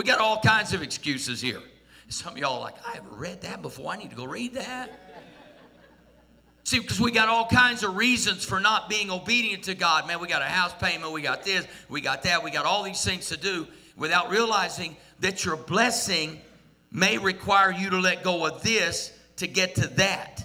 We 0.00 0.06
got 0.06 0.18
all 0.18 0.40
kinds 0.40 0.72
of 0.72 0.80
excuses 0.80 1.42
here. 1.42 1.60
Some 2.08 2.32
of 2.32 2.38
y'all 2.38 2.54
are 2.54 2.60
like, 2.60 2.76
I 2.88 2.92
haven't 2.92 3.18
read 3.18 3.42
that 3.42 3.60
before. 3.60 3.92
I 3.92 3.98
need 3.98 4.08
to 4.08 4.16
go 4.16 4.24
read 4.24 4.54
that. 4.54 4.90
See, 6.64 6.78
because 6.78 6.98
we 6.98 7.10
got 7.10 7.28
all 7.28 7.46
kinds 7.46 7.82
of 7.82 7.96
reasons 7.96 8.42
for 8.42 8.60
not 8.60 8.88
being 8.88 9.10
obedient 9.10 9.64
to 9.64 9.74
God. 9.74 10.06
Man, 10.06 10.18
we 10.18 10.26
got 10.26 10.40
a 10.40 10.46
house 10.46 10.72
payment, 10.80 11.12
we 11.12 11.20
got 11.20 11.44
this, 11.44 11.66
we 11.90 12.00
got 12.00 12.22
that, 12.22 12.42
we 12.42 12.50
got 12.50 12.64
all 12.64 12.82
these 12.82 13.04
things 13.04 13.28
to 13.28 13.36
do 13.36 13.66
without 13.94 14.30
realizing 14.30 14.96
that 15.18 15.44
your 15.44 15.56
blessing 15.56 16.40
may 16.90 17.18
require 17.18 17.70
you 17.70 17.90
to 17.90 17.98
let 17.98 18.24
go 18.24 18.46
of 18.46 18.62
this 18.62 19.12
to 19.36 19.46
get 19.46 19.74
to 19.74 19.86
that. 19.96 20.42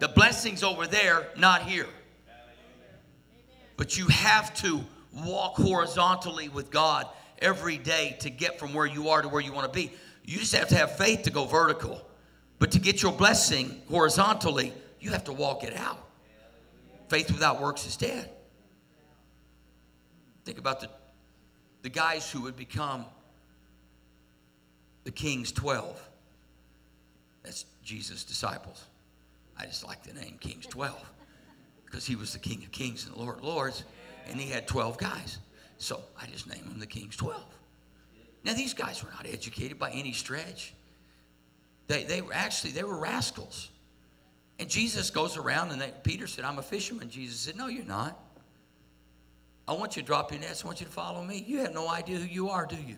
The 0.00 0.08
blessing's 0.08 0.62
over 0.62 0.86
there, 0.86 1.28
not 1.34 1.62
here. 1.62 1.88
But 3.78 3.96
you 3.96 4.08
have 4.08 4.54
to 4.60 4.84
walk 5.24 5.54
horizontally 5.54 6.50
with 6.50 6.70
God 6.70 7.06
every 7.40 7.78
day 7.78 8.16
to 8.20 8.30
get 8.30 8.58
from 8.58 8.74
where 8.74 8.86
you 8.86 9.08
are 9.10 9.22
to 9.22 9.28
where 9.28 9.40
you 9.40 9.52
want 9.52 9.72
to 9.72 9.76
be. 9.76 9.92
You 10.24 10.38
just 10.38 10.54
have 10.54 10.68
to 10.68 10.76
have 10.76 10.96
faith 10.96 11.22
to 11.22 11.30
go 11.30 11.44
vertical. 11.44 12.02
But 12.58 12.72
to 12.72 12.78
get 12.78 13.02
your 13.02 13.12
blessing 13.12 13.80
horizontally, 13.88 14.72
you 15.00 15.10
have 15.10 15.24
to 15.24 15.32
walk 15.32 15.64
it 15.64 15.76
out. 15.76 16.04
Faith 17.08 17.30
without 17.30 17.60
works 17.62 17.86
is 17.86 17.96
dead. 17.96 18.30
Think 20.44 20.58
about 20.58 20.80
the, 20.80 20.90
the 21.82 21.88
guys 21.88 22.30
who 22.30 22.42
would 22.42 22.56
become 22.56 23.04
the 25.04 25.10
king's 25.10 25.52
12. 25.52 26.08
That's 27.42 27.64
Jesus' 27.82 28.24
disciples. 28.24 28.84
I 29.58 29.66
just 29.66 29.86
like 29.86 30.02
the 30.02 30.12
name 30.12 30.36
King's 30.40 30.66
12 30.66 30.94
because 31.84 32.06
he 32.06 32.14
was 32.14 32.32
the 32.32 32.38
King 32.38 32.62
of 32.62 32.70
Kings 32.70 33.06
and 33.06 33.14
the 33.14 33.18
Lord 33.18 33.38
of 33.38 33.44
Lords, 33.44 33.84
and 34.28 34.38
he 34.38 34.50
had 34.50 34.68
12 34.68 34.98
guys. 34.98 35.38
So 35.78 36.00
I 36.20 36.26
just 36.26 36.46
named 36.48 36.64
them 36.68 36.78
the 36.78 36.86
King's 36.86 37.16
12. 37.16 37.42
Now, 38.44 38.54
these 38.54 38.74
guys 38.74 39.02
were 39.02 39.10
not 39.10 39.26
educated 39.26 39.78
by 39.78 39.90
any 39.90 40.12
stretch. 40.12 40.74
They, 41.86 42.04
they 42.04 42.20
were 42.20 42.32
actually, 42.32 42.72
they 42.72 42.84
were 42.84 42.96
rascals. 42.96 43.70
And 44.58 44.68
Jesus 44.68 45.10
goes 45.10 45.36
around 45.36 45.70
and 45.70 45.80
they, 45.80 45.92
Peter 46.02 46.26
said, 46.26 46.44
I'm 46.44 46.58
a 46.58 46.62
fisherman. 46.62 47.10
Jesus 47.10 47.38
said, 47.40 47.56
no, 47.56 47.68
you're 47.68 47.84
not. 47.84 48.18
I 49.66 49.72
want 49.72 49.96
you 49.96 50.02
to 50.02 50.06
drop 50.06 50.32
your 50.32 50.40
nets. 50.40 50.64
I 50.64 50.66
want 50.66 50.80
you 50.80 50.86
to 50.86 50.92
follow 50.92 51.22
me. 51.22 51.44
You 51.46 51.58
have 51.58 51.74
no 51.74 51.88
idea 51.88 52.18
who 52.18 52.26
you 52.26 52.48
are, 52.48 52.66
do 52.66 52.76
you? 52.76 52.96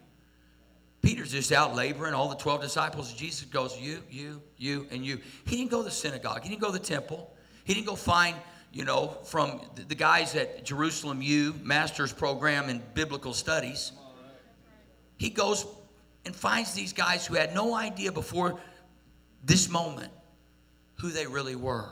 Peter's 1.02 1.32
just 1.32 1.50
out 1.52 1.74
laboring. 1.74 2.14
All 2.14 2.28
the 2.28 2.36
12 2.36 2.62
disciples. 2.62 3.12
Jesus 3.12 3.44
goes, 3.46 3.78
you, 3.78 4.02
you, 4.10 4.40
you, 4.56 4.86
and 4.90 5.04
you. 5.04 5.18
He 5.46 5.56
didn't 5.56 5.70
go 5.70 5.78
to 5.78 5.84
the 5.84 5.90
synagogue. 5.90 6.42
He 6.42 6.48
didn't 6.48 6.60
go 6.60 6.68
to 6.68 6.78
the 6.78 6.84
temple. 6.84 7.34
He 7.64 7.74
didn't 7.74 7.86
go 7.86 7.96
find, 7.96 8.36
you 8.72 8.84
know, 8.84 9.08
from 9.24 9.60
the 9.88 9.94
guys 9.94 10.34
at 10.36 10.64
Jerusalem 10.64 11.20
U, 11.22 11.54
master's 11.62 12.12
program 12.12 12.68
in 12.68 12.82
biblical 12.94 13.34
studies. 13.34 13.92
He 15.16 15.30
goes 15.30 15.66
and 16.24 16.34
finds 16.34 16.72
these 16.72 16.92
guys 16.92 17.26
who 17.26 17.34
had 17.34 17.54
no 17.54 17.74
idea 17.74 18.12
before 18.12 18.60
this 19.44 19.68
moment 19.68 20.12
who 20.96 21.10
they 21.10 21.26
really 21.26 21.56
were. 21.56 21.88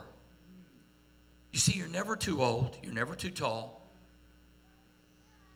You 1.51 1.59
see, 1.59 1.73
you're 1.73 1.87
never 1.87 2.15
too 2.15 2.41
old, 2.41 2.77
you're 2.83 2.93
never 2.93 3.15
too 3.15 3.31
tall, 3.31 3.81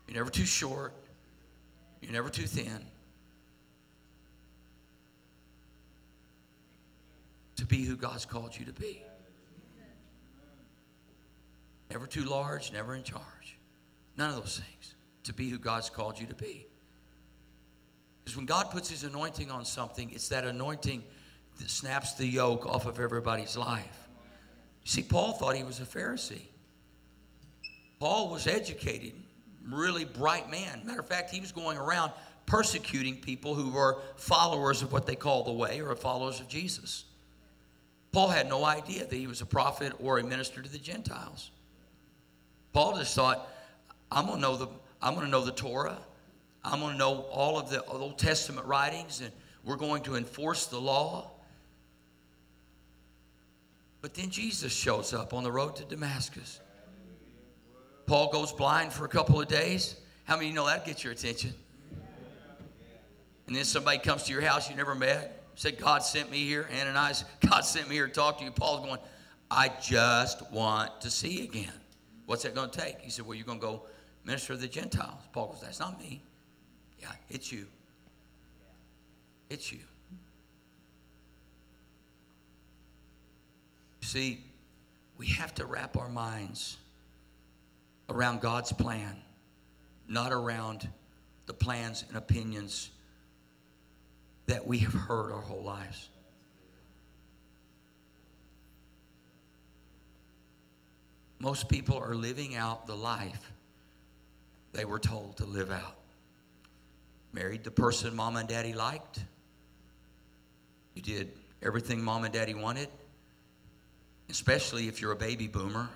you're 0.07 0.17
never 0.17 0.31
too 0.31 0.45
short, 0.45 0.93
you're 2.01 2.11
never 2.11 2.29
too 2.29 2.47
thin 2.47 2.85
to 7.55 7.65
be 7.65 7.85
who 7.85 7.95
God's 7.95 8.25
called 8.25 8.57
you 8.57 8.65
to 8.65 8.73
be. 8.73 9.03
Never 11.93 12.07
too 12.07 12.23
large, 12.23 12.73
never 12.73 12.95
in 12.95 13.03
charge. 13.03 13.57
None 14.17 14.31
of 14.31 14.35
those 14.37 14.59
things. 14.59 14.95
To 15.25 15.33
be 15.33 15.47
who 15.49 15.59
God's 15.59 15.91
called 15.91 16.19
you 16.19 16.25
to 16.25 16.33
be. 16.33 16.65
Because 18.23 18.35
when 18.35 18.47
God 18.47 18.71
puts 18.71 18.89
his 18.89 19.03
anointing 19.03 19.51
on 19.51 19.63
something, 19.63 20.09
it's 20.11 20.27
that 20.29 20.43
anointing 20.43 21.03
that 21.59 21.69
snaps 21.69 22.15
the 22.15 22.25
yoke 22.25 22.65
off 22.65 22.87
of 22.87 22.99
everybody's 22.99 23.55
life. 23.55 24.07
You 24.83 24.89
see, 24.89 25.03
Paul 25.03 25.33
thought 25.33 25.55
he 25.55 25.63
was 25.63 25.79
a 25.79 25.83
Pharisee. 25.83 26.47
Paul 27.99 28.29
was 28.29 28.47
educated, 28.47 29.13
really 29.69 30.03
bright 30.03 30.49
man. 30.49 30.81
Matter 30.83 30.99
of 30.99 31.07
fact, 31.07 31.29
he 31.29 31.39
was 31.39 31.51
going 31.51 31.77
around 31.77 32.11
persecuting 32.47 33.17
people 33.17 33.53
who 33.53 33.69
were 33.69 34.01
followers 34.17 34.81
of 34.81 34.91
what 34.91 35.05
they 35.05 35.15
call 35.15 35.43
the 35.43 35.53
way 35.53 35.79
or 35.79 35.95
followers 35.95 36.39
of 36.39 36.47
Jesus. 36.47 37.05
Paul 38.11 38.29
had 38.29 38.49
no 38.49 38.65
idea 38.65 39.05
that 39.05 39.15
he 39.15 39.27
was 39.27 39.41
a 39.41 39.45
prophet 39.45 39.93
or 39.99 40.17
a 40.17 40.23
minister 40.23 40.61
to 40.61 40.69
the 40.69 40.79
Gentiles. 40.79 41.51
Paul 42.73 42.97
just 42.97 43.15
thought, 43.15 43.49
I'm 44.11 44.25
gonna 44.25 44.41
know 44.41 44.57
the 44.57 44.67
I'm 45.01 45.15
gonna 45.15 45.27
know 45.27 45.45
the 45.45 45.51
Torah. 45.51 45.99
I'm 46.65 46.79
to 46.79 46.93
know 46.95 47.25
all 47.31 47.59
of 47.59 47.69
the 47.69 47.83
Old 47.85 48.17
Testament 48.17 48.65
writings 48.67 49.21
and 49.21 49.31
we're 49.63 49.75
going 49.75 50.03
to 50.03 50.15
enforce 50.15 50.65
the 50.67 50.79
law. 50.79 51.31
But 54.01 54.13
then 54.13 54.29
Jesus 54.29 54.73
shows 54.73 55.13
up 55.13 55.33
on 55.33 55.43
the 55.43 55.51
road 55.51 55.75
to 55.77 55.85
Damascus. 55.85 56.59
Paul 58.05 58.31
goes 58.31 58.51
blind 58.51 58.91
for 58.91 59.05
a 59.05 59.09
couple 59.09 59.39
of 59.39 59.47
days. 59.47 59.95
How 60.25 60.35
many 60.35 60.47
of 60.47 60.51
you 60.51 60.55
know 60.55 60.65
that 60.67 60.85
gets 60.85 61.03
your 61.03 61.13
attention? 61.13 61.53
And 63.47 63.55
then 63.55 63.63
somebody 63.65 63.99
comes 63.99 64.23
to 64.23 64.33
your 64.33 64.41
house 64.41 64.69
you 64.69 64.75
never 64.75 64.95
met, 64.95 65.43
said, 65.55 65.77
God 65.77 65.99
sent 65.99 66.31
me 66.31 66.37
here. 66.45 66.67
Ananias, 66.73 67.25
God 67.49 67.61
sent 67.61 67.89
me 67.89 67.95
here 67.95 68.07
to 68.07 68.13
talk 68.13 68.39
to 68.39 68.45
you. 68.45 68.51
Paul's 68.51 68.85
going, 68.85 68.99
I 69.51 69.69
just 69.81 70.49
want 70.51 71.01
to 71.01 71.09
see 71.09 71.43
again. 71.43 71.71
What's 72.25 72.43
that 72.43 72.55
going 72.55 72.69
to 72.69 72.79
take? 72.79 72.99
He 73.01 73.09
said, 73.09 73.25
Well, 73.25 73.35
you're 73.35 73.45
going 73.45 73.59
to 73.59 73.65
go 73.65 73.83
minister 74.23 74.53
to 74.53 74.59
the 74.59 74.67
Gentiles. 74.67 75.21
Paul 75.31 75.47
goes, 75.47 75.61
That's 75.61 75.79
not 75.79 75.99
me. 75.99 76.23
Yeah, 76.99 77.11
it's 77.29 77.51
you. 77.51 77.67
It's 79.49 79.71
you. 79.71 79.79
See, 84.01 84.43
we 85.17 85.27
have 85.27 85.53
to 85.55 85.65
wrap 85.65 85.97
our 85.97 86.09
minds 86.09 86.77
around 88.09 88.41
God's 88.41 88.71
plan, 88.71 89.15
not 90.07 90.31
around 90.31 90.87
the 91.45 91.53
plans 91.53 92.05
and 92.07 92.17
opinions 92.17 92.89
that 94.45 94.65
we 94.65 94.79
have 94.79 94.93
heard 94.93 95.31
our 95.31 95.41
whole 95.41 95.63
lives. 95.63 96.09
Most 101.43 101.67
people 101.67 101.97
are 101.97 102.15
living 102.15 102.55
out 102.55 102.87
the 102.87 102.95
life 102.95 103.51
they 104.71 104.85
were 104.85 104.97
told 104.97 105.35
to 105.37 105.45
live 105.45 105.71
out. 105.71 105.97
Married 107.33 107.65
the 107.65 107.69
person 107.69 108.15
mom 108.15 108.37
and 108.37 108.47
daddy 108.47 108.71
liked. 108.71 109.19
You 110.95 111.01
did 111.01 111.33
everything 111.61 112.01
mom 112.01 112.23
and 112.23 112.33
daddy 112.33 112.53
wanted, 112.53 112.87
especially 114.29 114.87
if 114.87 115.01
you're 115.01 115.11
a 115.11 115.17
baby 115.17 115.47
boomer. 115.47 115.89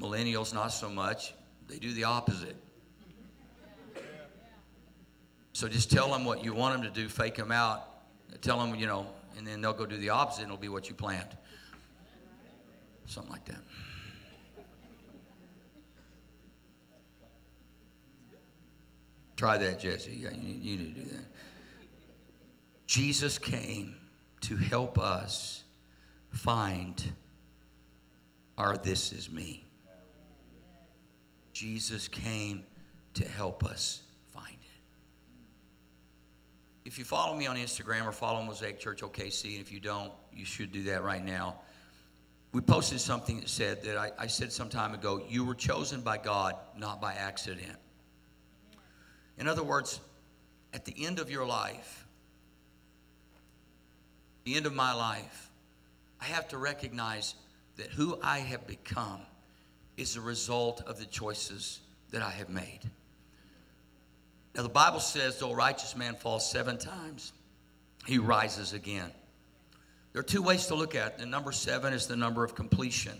Millennials, 0.00 0.52
not 0.52 0.72
so 0.72 0.90
much. 0.90 1.32
They 1.68 1.78
do 1.78 1.92
the 1.92 2.04
opposite. 2.04 2.56
So 5.52 5.68
just 5.68 5.88
tell 5.92 6.10
them 6.10 6.24
what 6.24 6.42
you 6.44 6.52
want 6.52 6.82
them 6.82 6.92
to 6.92 7.00
do, 7.00 7.08
fake 7.08 7.36
them 7.36 7.52
out. 7.52 7.86
Tell 8.40 8.58
them, 8.58 8.74
you 8.74 8.88
know, 8.88 9.06
and 9.38 9.46
then 9.46 9.60
they'll 9.60 9.72
go 9.72 9.86
do 9.86 9.98
the 9.98 10.10
opposite 10.10 10.42
and 10.42 10.50
it'll 10.50 10.60
be 10.60 10.68
what 10.68 10.88
you 10.88 10.96
planned. 10.96 11.28
Something 13.10 13.32
like 13.32 13.44
that. 13.46 13.60
Try 19.34 19.58
that, 19.58 19.80
Jesse. 19.80 20.12
Yeah, 20.12 20.30
you, 20.30 20.54
you 20.54 20.76
need 20.76 20.94
to 20.94 21.00
do 21.00 21.10
that. 21.16 21.24
Jesus 22.86 23.36
came 23.36 23.96
to 24.42 24.56
help 24.56 24.96
us 24.96 25.64
find 26.28 27.02
our 28.56 28.76
this 28.76 29.12
is 29.12 29.28
me. 29.28 29.64
Jesus 31.52 32.06
came 32.06 32.62
to 33.14 33.26
help 33.26 33.64
us 33.64 34.02
find 34.32 34.46
it. 34.52 34.80
If 36.84 36.96
you 36.96 37.04
follow 37.04 37.34
me 37.34 37.48
on 37.48 37.56
Instagram 37.56 38.06
or 38.06 38.12
follow 38.12 38.40
Mosaic 38.40 38.78
Church 38.78 39.02
OKC, 39.02 39.56
and 39.56 39.60
if 39.60 39.72
you 39.72 39.80
don't, 39.80 40.12
you 40.32 40.44
should 40.44 40.70
do 40.70 40.84
that 40.84 41.02
right 41.02 41.24
now. 41.24 41.56
We 42.52 42.60
posted 42.60 43.00
something 43.00 43.40
that 43.40 43.48
said 43.48 43.82
that 43.84 43.96
I, 43.96 44.10
I 44.18 44.26
said 44.26 44.52
some 44.52 44.68
time 44.68 44.92
ago, 44.92 45.22
you 45.28 45.44
were 45.44 45.54
chosen 45.54 46.00
by 46.00 46.18
God, 46.18 46.56
not 46.76 47.00
by 47.00 47.14
accident. 47.14 47.76
In 49.38 49.46
other 49.46 49.62
words, 49.62 50.00
at 50.74 50.84
the 50.84 50.94
end 51.04 51.18
of 51.18 51.30
your 51.30 51.46
life, 51.46 52.06
the 54.44 54.56
end 54.56 54.66
of 54.66 54.74
my 54.74 54.92
life, 54.92 55.50
I 56.20 56.24
have 56.24 56.48
to 56.48 56.58
recognize 56.58 57.34
that 57.76 57.86
who 57.88 58.18
I 58.22 58.38
have 58.38 58.66
become 58.66 59.20
is 59.96 60.16
a 60.16 60.20
result 60.20 60.82
of 60.86 60.98
the 60.98 61.06
choices 61.06 61.80
that 62.10 62.22
I 62.22 62.30
have 62.30 62.48
made. 62.48 62.80
Now, 64.54 64.62
the 64.62 64.68
Bible 64.68 65.00
says, 65.00 65.38
though 65.38 65.52
a 65.52 65.54
righteous 65.54 65.96
man 65.96 66.16
falls 66.16 66.50
seven 66.50 66.76
times, 66.78 67.32
he 68.06 68.18
rises 68.18 68.72
again. 68.72 69.10
There 70.12 70.20
are 70.20 70.24
two 70.24 70.42
ways 70.42 70.66
to 70.66 70.74
look 70.74 70.94
at 70.94 71.12
it. 71.12 71.18
The 71.18 71.26
number 71.26 71.52
seven 71.52 71.92
is 71.92 72.06
the 72.06 72.16
number 72.16 72.42
of 72.44 72.54
completion. 72.54 73.18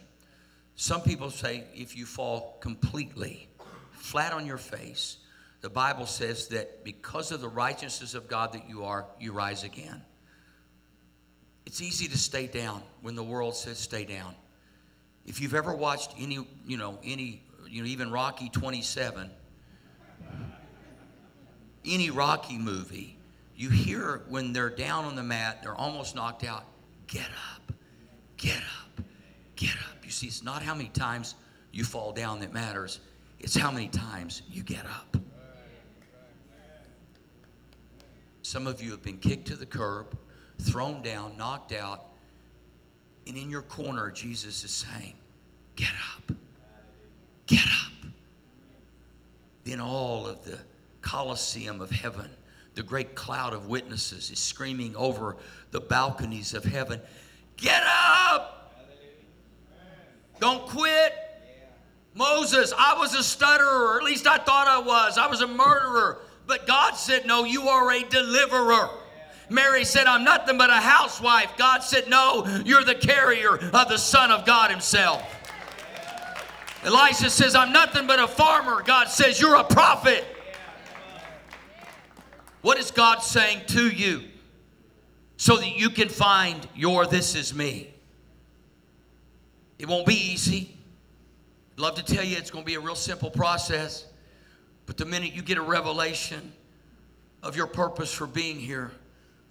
Some 0.75 1.03
people 1.03 1.31
say 1.31 1.65
if 1.75 1.97
you 1.97 2.07
fall 2.07 2.59
completely, 2.61 3.49
flat 3.93 4.33
on 4.33 4.47
your 4.47 4.59
face, 4.59 5.19
the 5.61 5.71
Bible 5.71 6.07
says 6.07 6.49
that 6.49 6.85
because 6.85 7.33
of 7.33 7.41
the 7.41 7.49
righteousness 7.49 8.15
of 8.15 8.29
God 8.29 8.53
that 8.55 8.69
you 8.69 8.85
are, 8.85 9.07
you 9.19 9.33
rise 9.33 9.63
again. 9.63 10.03
It's 11.67 11.83
easy 11.83 12.09
to 12.09 12.19
stay 12.19 12.47
down 12.47 12.83
when 13.03 13.15
the 13.15 13.23
world 13.23 13.55
says 13.55 13.79
stay 13.79 14.05
down. 14.05 14.35
If 15.27 15.41
you've 15.41 15.55
ever 15.55 15.75
watched 15.75 16.15
any, 16.19 16.45
you 16.67 16.77
know, 16.77 16.99
any, 17.05 17.43
you 17.69 17.83
know, 17.83 17.89
even 17.89 18.11
Rocky 18.11 18.49
27, 18.49 19.31
any 21.85 22.11
Rocky 22.11 22.59
movie, 22.59 23.19
you 23.55 23.69
hear 23.69 24.23
when 24.29 24.53
they're 24.53 24.71
down 24.71 25.05
on 25.05 25.15
the 25.15 25.23
mat, 25.23 25.63
they're 25.63 25.75
almost 25.75 26.15
knocked 26.15 26.43
out, 26.43 26.65
get 27.11 27.27
up, 27.27 27.73
get 28.37 28.57
up, 28.57 29.05
get 29.57 29.75
up. 29.75 30.05
You 30.05 30.11
see, 30.11 30.29
it's 30.29 30.43
not 30.43 30.63
how 30.63 30.75
many 30.75 30.89
times 30.89 31.35
you 31.73 31.85
fall 31.85 32.13
down 32.13 32.41
that 32.41 32.53
matters, 32.55 33.01
it's 33.39 33.55
how 33.55 33.71
many 33.71 33.89
times 33.89 34.43
you 34.51 34.63
get 34.63 34.87
up. 34.87 35.17
Some 38.43 38.67
of 38.67 38.83
you 38.83 38.91
have 38.93 39.03
been 39.03 39.19
kicked 39.19 39.49
to 39.49 39.57
the 39.57 39.67
curb, 39.67 40.17
thrown 40.61 41.03
down, 41.03 41.37
knocked 41.37 41.73
out, 41.73 42.07
and 43.27 43.37
in 43.37 43.51
your 43.51 43.63
corner, 43.63 44.11
Jesus 44.11 44.65
is 44.65 44.71
saying, 44.71 45.15
Get 45.77 45.93
up. 46.17 46.37
Get 47.47 47.65
up. 47.65 48.11
Then 49.65 49.81
all 49.81 50.27
of 50.27 50.45
the 50.45 50.59
Colosseum 51.01 51.81
of 51.81 51.91
heaven, 51.91 52.29
the 52.81 52.87
great 52.87 53.15
cloud 53.15 53.53
of 53.53 53.67
witnesses, 53.67 54.31
is 54.31 54.39
screaming 54.39 54.97
over 54.97 55.37
the 55.71 55.83
balconies 55.83 56.55
of 56.55 56.65
heaven 56.65 56.99
Get 57.59 57.83
up! 57.87 58.75
Don't 60.41 60.67
quit. 60.67 61.13
Moses, 62.15 62.73
I 62.75 62.99
was 62.99 63.15
a 63.15 63.23
stutterer, 63.23 63.99
at 63.99 64.03
least 64.03 64.27
I 64.27 64.39
thought 64.39 64.67
I 64.67 64.79
was. 64.79 65.19
I 65.19 65.27
was 65.27 65.43
a 65.43 65.47
murderer. 65.47 66.23
But 66.47 66.67
God 66.67 66.93
said, 66.93 67.27
No, 67.27 67.45
you 67.45 67.69
are 67.69 67.93
a 67.93 68.03
deliverer. 68.03 68.89
Mary 69.51 69.85
said, 69.85 70.07
I'm 70.07 70.25
nothing 70.25 70.57
but 70.57 70.71
a 70.71 70.77
housewife. 70.77 71.53
God 71.59 71.81
said, 71.81 72.09
No, 72.09 72.47
you're 72.65 72.83
the 72.83 72.95
carrier 72.95 73.59
of 73.59 73.91
the 73.91 73.99
Son 73.99 74.31
of 74.31 74.47
God 74.47 74.71
Himself. 74.71 75.23
Elisha 76.83 77.29
says, 77.29 77.55
I'm 77.55 77.75
nothing 77.75 78.07
but 78.07 78.19
a 78.21 78.27
farmer. 78.27 78.83
God 78.83 79.09
says, 79.09 79.39
You're 79.39 79.57
a 79.57 79.65
prophet. 79.65 80.25
What 82.63 82.79
is 82.79 82.91
God 82.91 83.21
saying 83.21 83.63
to 83.69 83.89
you 83.89 84.23
so 85.37 85.57
that 85.57 85.77
you 85.77 85.91
can 85.91 86.09
find 86.09 86.67
your 86.75 87.07
this 87.07 87.35
is 87.35 87.55
me? 87.55 87.95
It 89.79 89.89
won't 89.89 90.07
be 90.07 90.33
easy. 90.33 90.77
I'd 91.73 91.81
love 91.81 91.95
to 91.95 92.05
tell 92.05 92.23
you 92.23 92.37
it's 92.37 92.51
going 92.51 92.65
to 92.65 92.67
be 92.67 92.75
a 92.75 92.81
real 92.81 92.95
simple 92.95 93.31
process. 93.31 94.05
But 94.85 94.99
the 94.99 95.07
minute 95.07 95.33
you 95.33 95.41
get 95.41 95.57
a 95.57 95.63
revelation 95.63 96.53
of 97.43 97.57
your 97.57 97.67
purpose 97.67 98.13
for 98.13 98.27
being 98.27 98.57
here, 98.57 98.91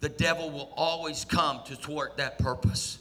the 0.02 0.10
devil 0.10 0.52
will 0.52 0.72
always 0.76 1.26
come 1.26 1.62
to 1.66 1.76
thwart 1.76 2.18
that 2.18 2.38
purpose, 2.38 3.00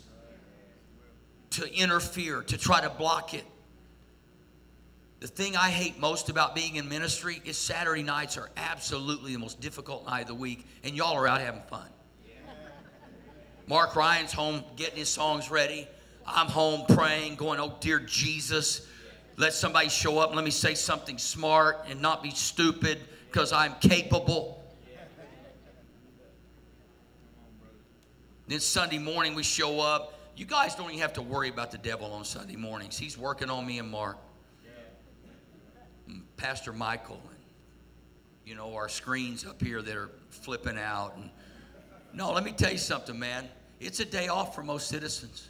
to 1.50 1.70
interfere, 1.74 2.42
to 2.42 2.56
try 2.56 2.80
to 2.80 2.88
block 2.88 3.34
it. 3.34 3.44
The 5.20 5.26
thing 5.26 5.56
I 5.56 5.70
hate 5.70 5.98
most 5.98 6.28
about 6.28 6.54
being 6.54 6.76
in 6.76 6.88
ministry 6.88 7.42
is 7.44 7.58
Saturday 7.58 8.04
nights 8.04 8.36
are 8.36 8.50
absolutely 8.56 9.32
the 9.32 9.38
most 9.38 9.60
difficult 9.60 10.06
night 10.06 10.22
of 10.22 10.28
the 10.28 10.34
week, 10.34 10.64
and 10.84 10.96
y'all 10.96 11.16
are 11.16 11.26
out 11.26 11.40
having 11.40 11.62
fun. 11.62 11.88
Mark 13.66 13.96
Ryan's 13.96 14.32
home 14.32 14.62
getting 14.76 14.96
his 14.96 15.08
songs 15.08 15.50
ready. 15.50 15.88
I'm 16.24 16.46
home 16.46 16.86
praying, 16.88 17.34
going, 17.34 17.58
Oh, 17.58 17.76
dear 17.80 17.98
Jesus, 17.98 18.86
let 19.36 19.52
somebody 19.52 19.88
show 19.88 20.18
up 20.18 20.28
and 20.28 20.36
let 20.36 20.44
me 20.44 20.50
say 20.50 20.74
something 20.74 21.18
smart 21.18 21.84
and 21.88 22.00
not 22.00 22.22
be 22.22 22.30
stupid 22.30 22.98
because 23.26 23.52
I'm 23.52 23.74
capable. 23.80 24.62
Then 28.46 28.60
Sunday 28.60 28.98
morning 28.98 29.34
we 29.34 29.42
show 29.42 29.80
up. 29.80 30.14
You 30.36 30.46
guys 30.46 30.74
don't 30.74 30.88
even 30.90 31.00
have 31.00 31.12
to 31.14 31.22
worry 31.22 31.48
about 31.48 31.70
the 31.70 31.78
devil 31.78 32.12
on 32.12 32.24
Sunday 32.24 32.56
mornings. 32.56 32.96
He's 32.96 33.18
working 33.18 33.50
on 33.50 33.66
me 33.66 33.78
and 33.78 33.90
Mark. 33.90 34.16
Pastor 36.38 36.72
Michael 36.72 37.20
and 37.28 37.38
you 38.46 38.54
know 38.54 38.74
our 38.74 38.88
screens 38.88 39.44
up 39.44 39.60
here 39.60 39.82
that 39.82 39.96
are 39.96 40.10
flipping 40.30 40.78
out 40.78 41.16
and 41.16 41.28
no 42.14 42.32
let 42.32 42.44
me 42.44 42.52
tell 42.52 42.72
you 42.72 42.78
something 42.78 43.18
man 43.18 43.46
it's 43.80 44.00
a 44.00 44.04
day 44.04 44.28
off 44.28 44.54
for 44.54 44.62
most 44.62 44.88
citizens 44.88 45.48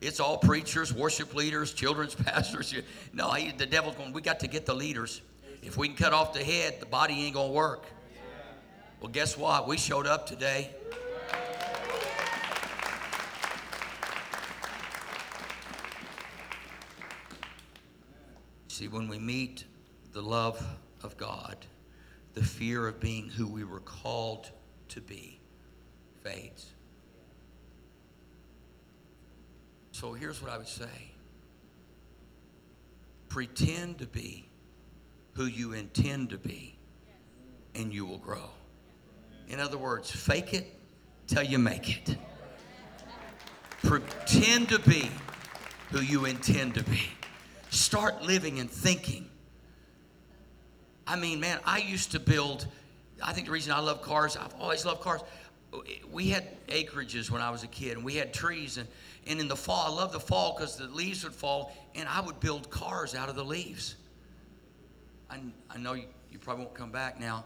it's 0.00 0.18
all 0.18 0.38
preachers 0.38 0.94
worship 0.94 1.34
leaders 1.34 1.74
children's 1.74 2.14
pastors 2.26 2.74
no 3.12 3.30
he, 3.32 3.52
the 3.52 3.66
devil's 3.66 3.96
going 3.96 4.12
we 4.12 4.22
got 4.22 4.40
to 4.40 4.48
get 4.48 4.64
the 4.64 4.74
leaders 4.74 5.20
If 5.62 5.76
we 5.76 5.88
can 5.88 5.96
cut 5.96 6.12
off 6.12 6.32
the 6.32 6.42
head, 6.42 6.80
the 6.80 6.86
body 6.86 7.14
ain't 7.24 7.34
going 7.34 7.50
to 7.50 7.54
work. 7.54 7.84
Well, 9.00 9.10
guess 9.10 9.36
what? 9.36 9.68
We 9.68 9.76
showed 9.76 10.06
up 10.06 10.26
today. 10.26 10.70
See, 18.80 18.88
when 18.88 19.08
we 19.08 19.18
meet 19.18 19.64
the 20.14 20.22
love 20.22 20.58
of 21.02 21.14
God, 21.18 21.66
the 22.32 22.42
fear 22.42 22.88
of 22.88 22.98
being 22.98 23.28
who 23.28 23.46
we 23.46 23.62
were 23.62 23.80
called 23.80 24.50
to 24.88 25.02
be 25.02 25.38
fades. 26.22 26.72
So 29.92 30.14
here's 30.14 30.40
what 30.40 30.50
I 30.50 30.56
would 30.56 30.66
say 30.66 31.12
pretend 33.28 33.98
to 33.98 34.06
be 34.06 34.48
who 35.34 35.44
you 35.44 35.74
intend 35.74 36.30
to 36.30 36.38
be, 36.38 36.74
and 37.74 37.92
you 37.92 38.06
will 38.06 38.16
grow. 38.16 38.48
In 39.50 39.60
other 39.60 39.76
words, 39.76 40.10
fake 40.10 40.54
it 40.54 40.74
till 41.26 41.42
you 41.42 41.58
make 41.58 41.98
it. 42.08 42.16
Pretend 43.82 44.70
to 44.70 44.78
be 44.78 45.10
who 45.90 46.00
you 46.00 46.24
intend 46.24 46.76
to 46.76 46.84
be. 46.84 47.02
Start 47.70 48.22
living 48.22 48.58
and 48.58 48.70
thinking. 48.70 49.28
I 51.06 51.16
mean, 51.16 51.40
man, 51.40 51.58
I 51.64 51.78
used 51.78 52.12
to 52.12 52.20
build, 52.20 52.66
I 53.22 53.32
think 53.32 53.46
the 53.46 53.52
reason 53.52 53.72
I 53.72 53.80
love 53.80 54.02
cars, 54.02 54.36
I've 54.36 54.54
always 54.60 54.84
loved 54.84 55.00
cars. 55.00 55.20
We 56.12 56.28
had 56.30 56.46
acreages 56.66 57.30
when 57.30 57.42
I 57.42 57.50
was 57.50 57.62
a 57.62 57.68
kid, 57.68 57.96
and 57.96 58.04
we 58.04 58.14
had 58.16 58.34
trees, 58.34 58.76
and, 58.76 58.88
and 59.26 59.40
in 59.40 59.48
the 59.48 59.56
fall, 59.56 59.92
I 59.92 59.96
love 59.96 60.12
the 60.12 60.20
fall 60.20 60.54
because 60.56 60.76
the 60.76 60.88
leaves 60.88 61.22
would 61.24 61.32
fall, 61.32 61.72
and 61.94 62.08
I 62.08 62.20
would 62.20 62.40
build 62.40 62.70
cars 62.70 63.14
out 63.14 63.28
of 63.28 63.36
the 63.36 63.44
leaves. 63.44 63.94
I, 65.30 65.38
I 65.70 65.78
know 65.78 65.92
you, 65.92 66.04
you 66.32 66.38
probably 66.38 66.64
won't 66.64 66.76
come 66.76 66.90
back 66.90 67.20
now. 67.20 67.44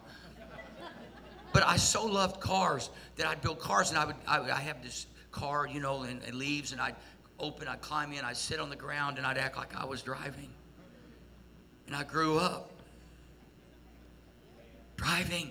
But 1.53 1.65
I 1.65 1.77
so 1.77 2.05
loved 2.05 2.41
cars 2.41 2.91
that 3.17 3.27
I'd 3.27 3.41
build 3.41 3.61
cars, 3.61 3.91
and 3.91 3.99
I 3.99 4.07
would 4.07 4.17
I, 4.27 4.41
I 4.41 4.61
have 4.61 4.83
this 4.83 5.07
car, 5.31 5.67
you 5.67 5.81
know, 5.81 6.03
and, 6.03 6.23
and 6.25 6.35
leaves, 6.35 6.73
and 6.73 6.81
I'd 6.81 6.97
open, 7.39 7.69
I'd 7.69 7.81
climb 7.81 8.13
in, 8.13 8.25
I'd 8.25 8.37
sit 8.37 8.61
on 8.61 8.71
the 8.71 8.77
ground, 8.77 9.19
and 9.19 9.27
I'd 9.27 9.39
act 9.39 9.57
like 9.57 9.75
I 9.77 9.85
was 9.85 10.03
driving. 10.03 10.51
And 11.87 11.95
I 11.95 12.05
grew 12.05 12.39
up 12.39 12.71
driving. 14.97 15.51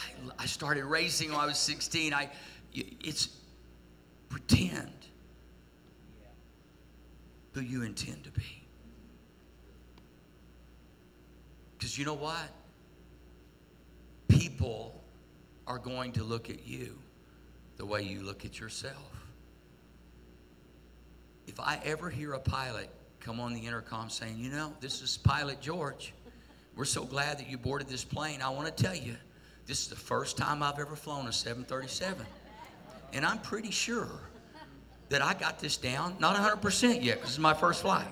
I, 0.00 0.42
I 0.42 0.46
started 0.46 0.84
racing 0.84 1.30
when 1.30 1.40
I 1.40 1.46
was 1.46 1.58
16. 1.58 2.14
I, 2.14 2.30
it's 2.72 3.28
pretend 4.28 4.92
who 7.52 7.60
you 7.60 7.82
intend 7.82 8.24
to 8.24 8.30
be. 8.30 8.62
Because 11.76 11.98
you 11.98 12.04
know 12.04 12.14
what? 12.14 12.50
People 14.28 15.00
are 15.66 15.78
going 15.78 16.12
to 16.12 16.24
look 16.24 16.50
at 16.50 16.66
you 16.66 16.96
the 17.76 17.86
way 17.86 18.02
you 18.02 18.20
look 18.22 18.44
at 18.44 18.58
yourself. 18.58 19.17
If 21.48 21.58
I 21.58 21.80
ever 21.82 22.10
hear 22.10 22.34
a 22.34 22.38
pilot 22.38 22.90
come 23.20 23.40
on 23.40 23.54
the 23.54 23.66
intercom 23.66 24.10
saying, 24.10 24.36
you 24.36 24.50
know, 24.50 24.72
this 24.80 25.00
is 25.00 25.16
Pilot 25.16 25.62
George, 25.62 26.12
we're 26.76 26.84
so 26.84 27.04
glad 27.04 27.38
that 27.38 27.48
you 27.48 27.56
boarded 27.56 27.88
this 27.88 28.04
plane. 28.04 28.42
I 28.42 28.50
want 28.50 28.74
to 28.74 28.82
tell 28.82 28.94
you, 28.94 29.16
this 29.66 29.80
is 29.80 29.88
the 29.88 29.96
first 29.96 30.36
time 30.36 30.62
I've 30.62 30.78
ever 30.78 30.94
flown 30.94 31.26
a 31.26 31.32
737. 31.32 32.24
And 33.14 33.24
I'm 33.24 33.38
pretty 33.38 33.70
sure 33.70 34.10
that 35.08 35.22
I 35.22 35.32
got 35.32 35.58
this 35.58 35.78
down, 35.78 36.16
not 36.20 36.36
100% 36.36 37.02
yet, 37.02 37.16
because 37.16 37.30
it's 37.30 37.38
my 37.38 37.54
first 37.54 37.80
flight. 37.80 38.06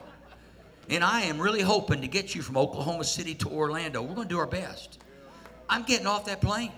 And 0.88 1.04
I 1.04 1.20
am 1.22 1.38
really 1.38 1.60
hoping 1.60 2.00
to 2.00 2.08
get 2.08 2.34
you 2.34 2.40
from 2.40 2.56
Oklahoma 2.56 3.04
City 3.04 3.34
to 3.34 3.50
Orlando. 3.50 4.00
We're 4.00 4.14
going 4.14 4.28
to 4.28 4.34
do 4.34 4.38
our 4.38 4.46
best. 4.46 5.02
I'm 5.68 5.82
getting 5.82 6.06
off 6.06 6.24
that 6.24 6.40
plane. 6.40 6.72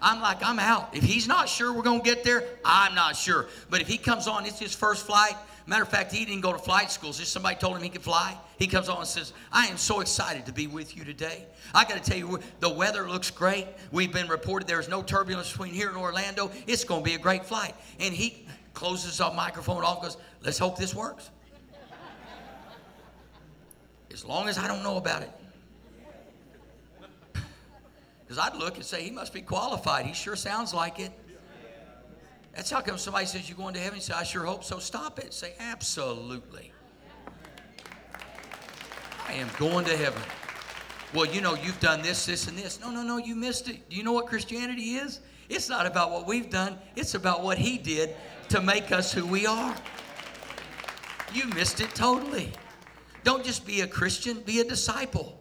I'm 0.00 0.20
like, 0.20 0.42
I'm 0.42 0.58
out. 0.58 0.96
If 0.96 1.02
he's 1.02 1.26
not 1.26 1.48
sure 1.48 1.72
we're 1.72 1.82
going 1.82 2.00
to 2.00 2.04
get 2.04 2.24
there, 2.24 2.44
I'm 2.64 2.94
not 2.94 3.16
sure. 3.16 3.46
But 3.70 3.80
if 3.80 3.88
he 3.88 3.98
comes 3.98 4.26
on, 4.26 4.46
it's 4.46 4.58
his 4.58 4.74
first 4.74 5.06
flight. 5.06 5.34
Matter 5.66 5.82
of 5.82 5.88
fact, 5.90 6.12
he 6.12 6.24
didn't 6.24 6.40
go 6.40 6.52
to 6.52 6.58
flight 6.58 6.90
school. 6.90 7.12
Just 7.12 7.30
somebody 7.30 7.56
told 7.56 7.76
him 7.76 7.82
he 7.82 7.90
could 7.90 8.02
fly. 8.02 8.38
He 8.58 8.66
comes 8.66 8.88
on 8.88 8.98
and 8.98 9.06
says, 9.06 9.34
I 9.52 9.66
am 9.66 9.76
so 9.76 10.00
excited 10.00 10.46
to 10.46 10.52
be 10.52 10.66
with 10.66 10.96
you 10.96 11.04
today. 11.04 11.44
I 11.74 11.84
got 11.84 12.02
to 12.02 12.10
tell 12.10 12.18
you, 12.18 12.40
the 12.60 12.70
weather 12.70 13.08
looks 13.08 13.30
great. 13.30 13.66
We've 13.92 14.12
been 14.12 14.28
reported 14.28 14.66
there's 14.66 14.88
no 14.88 15.02
turbulence 15.02 15.50
between 15.50 15.74
here 15.74 15.88
and 15.88 15.98
Orlando. 15.98 16.50
It's 16.66 16.84
going 16.84 17.02
to 17.02 17.04
be 17.04 17.14
a 17.16 17.18
great 17.18 17.44
flight. 17.44 17.74
And 18.00 18.14
he 18.14 18.46
closes 18.72 19.18
the 19.18 19.30
microphone 19.30 19.84
off 19.84 20.00
goes, 20.00 20.16
Let's 20.42 20.58
hope 20.58 20.78
this 20.78 20.94
works. 20.94 21.30
As 24.10 24.24
long 24.24 24.48
as 24.48 24.56
I 24.56 24.66
don't 24.66 24.82
know 24.82 24.96
about 24.96 25.22
it. 25.22 25.30
Because 28.28 28.44
I'd 28.44 28.58
look 28.58 28.76
and 28.76 28.84
say, 28.84 29.02
he 29.02 29.10
must 29.10 29.32
be 29.32 29.40
qualified. 29.40 30.04
He 30.04 30.12
sure 30.12 30.36
sounds 30.36 30.74
like 30.74 31.00
it. 31.00 31.12
That's 32.54 32.70
how 32.70 32.82
come 32.82 32.98
somebody 32.98 33.24
says 33.24 33.48
you're 33.48 33.56
going 33.56 33.72
to 33.72 33.80
heaven. 33.80 33.96
You 33.96 34.02
say, 34.02 34.12
I 34.12 34.24
sure 34.24 34.44
hope 34.44 34.64
so. 34.64 34.78
Stop 34.78 35.18
it. 35.18 35.32
Say, 35.32 35.54
absolutely. 35.58 36.70
I 39.26 39.32
am 39.32 39.48
going 39.58 39.86
to 39.86 39.96
heaven. 39.96 40.20
Well, 41.14 41.24
you 41.24 41.40
know, 41.40 41.54
you've 41.54 41.80
done 41.80 42.02
this, 42.02 42.26
this, 42.26 42.48
and 42.48 42.58
this. 42.58 42.80
No, 42.80 42.90
no, 42.90 43.02
no, 43.02 43.16
you 43.16 43.34
missed 43.34 43.70
it. 43.70 43.88
Do 43.88 43.96
you 43.96 44.02
know 44.02 44.12
what 44.12 44.26
Christianity 44.26 44.96
is? 44.96 45.20
It's 45.48 45.70
not 45.70 45.86
about 45.86 46.10
what 46.10 46.26
we've 46.26 46.50
done, 46.50 46.76
it's 46.96 47.14
about 47.14 47.42
what 47.42 47.56
He 47.56 47.78
did 47.78 48.14
to 48.50 48.60
make 48.60 48.92
us 48.92 49.10
who 49.10 49.24
we 49.24 49.46
are. 49.46 49.74
You 51.32 51.46
missed 51.46 51.80
it 51.80 51.94
totally. 51.94 52.52
Don't 53.24 53.42
just 53.42 53.66
be 53.66 53.80
a 53.80 53.86
Christian, 53.86 54.40
be 54.40 54.60
a 54.60 54.64
disciple. 54.64 55.37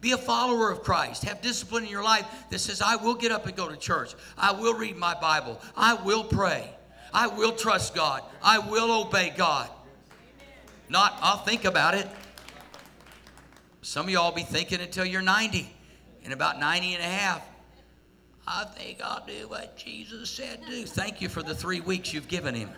Be 0.00 0.12
a 0.12 0.18
follower 0.18 0.70
of 0.70 0.82
Christ. 0.82 1.24
Have 1.24 1.42
discipline 1.42 1.84
in 1.84 1.90
your 1.90 2.02
life 2.02 2.26
that 2.50 2.58
says, 2.58 2.80
I 2.80 2.96
will 2.96 3.14
get 3.14 3.32
up 3.32 3.46
and 3.46 3.54
go 3.54 3.68
to 3.68 3.76
church. 3.76 4.14
I 4.38 4.52
will 4.52 4.74
read 4.74 4.96
my 4.96 5.14
Bible. 5.14 5.60
I 5.76 5.94
will 5.94 6.24
pray. 6.24 6.70
I 7.12 7.26
will 7.26 7.52
trust 7.52 7.94
God. 7.94 8.22
I 8.42 8.58
will 8.58 9.06
obey 9.06 9.34
God. 9.36 9.68
Not, 10.88 11.16
I'll 11.20 11.38
think 11.38 11.64
about 11.64 11.94
it. 11.94 12.08
Some 13.82 14.06
of 14.06 14.12
y'all 14.12 14.32
be 14.32 14.42
thinking 14.42 14.80
until 14.80 15.04
you're 15.04 15.22
90. 15.22 15.70
And 16.24 16.32
about 16.32 16.58
90 16.58 16.94
and 16.94 17.02
a 17.02 17.06
half, 17.06 17.46
I 18.46 18.64
think 18.64 19.00
I'll 19.02 19.24
do 19.24 19.48
what 19.48 19.76
Jesus 19.76 20.28
said 20.30 20.60
do. 20.68 20.84
Thank 20.84 21.20
you 21.20 21.28
for 21.28 21.42
the 21.42 21.54
three 21.54 21.80
weeks 21.80 22.12
you've 22.12 22.28
given 22.28 22.54
him. 22.54 22.70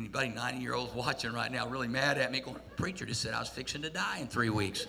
Anybody 0.00 0.28
90 0.30 0.62
year 0.62 0.72
olds 0.72 0.94
watching 0.94 1.34
right 1.34 1.52
now 1.52 1.68
really 1.68 1.86
mad 1.86 2.16
at 2.16 2.32
me 2.32 2.40
going, 2.40 2.56
Preacher 2.76 3.04
just 3.04 3.20
said 3.20 3.34
I 3.34 3.38
was 3.38 3.50
fixing 3.50 3.82
to 3.82 3.90
die 3.90 4.16
in 4.18 4.28
three 4.28 4.48
weeks. 4.48 4.86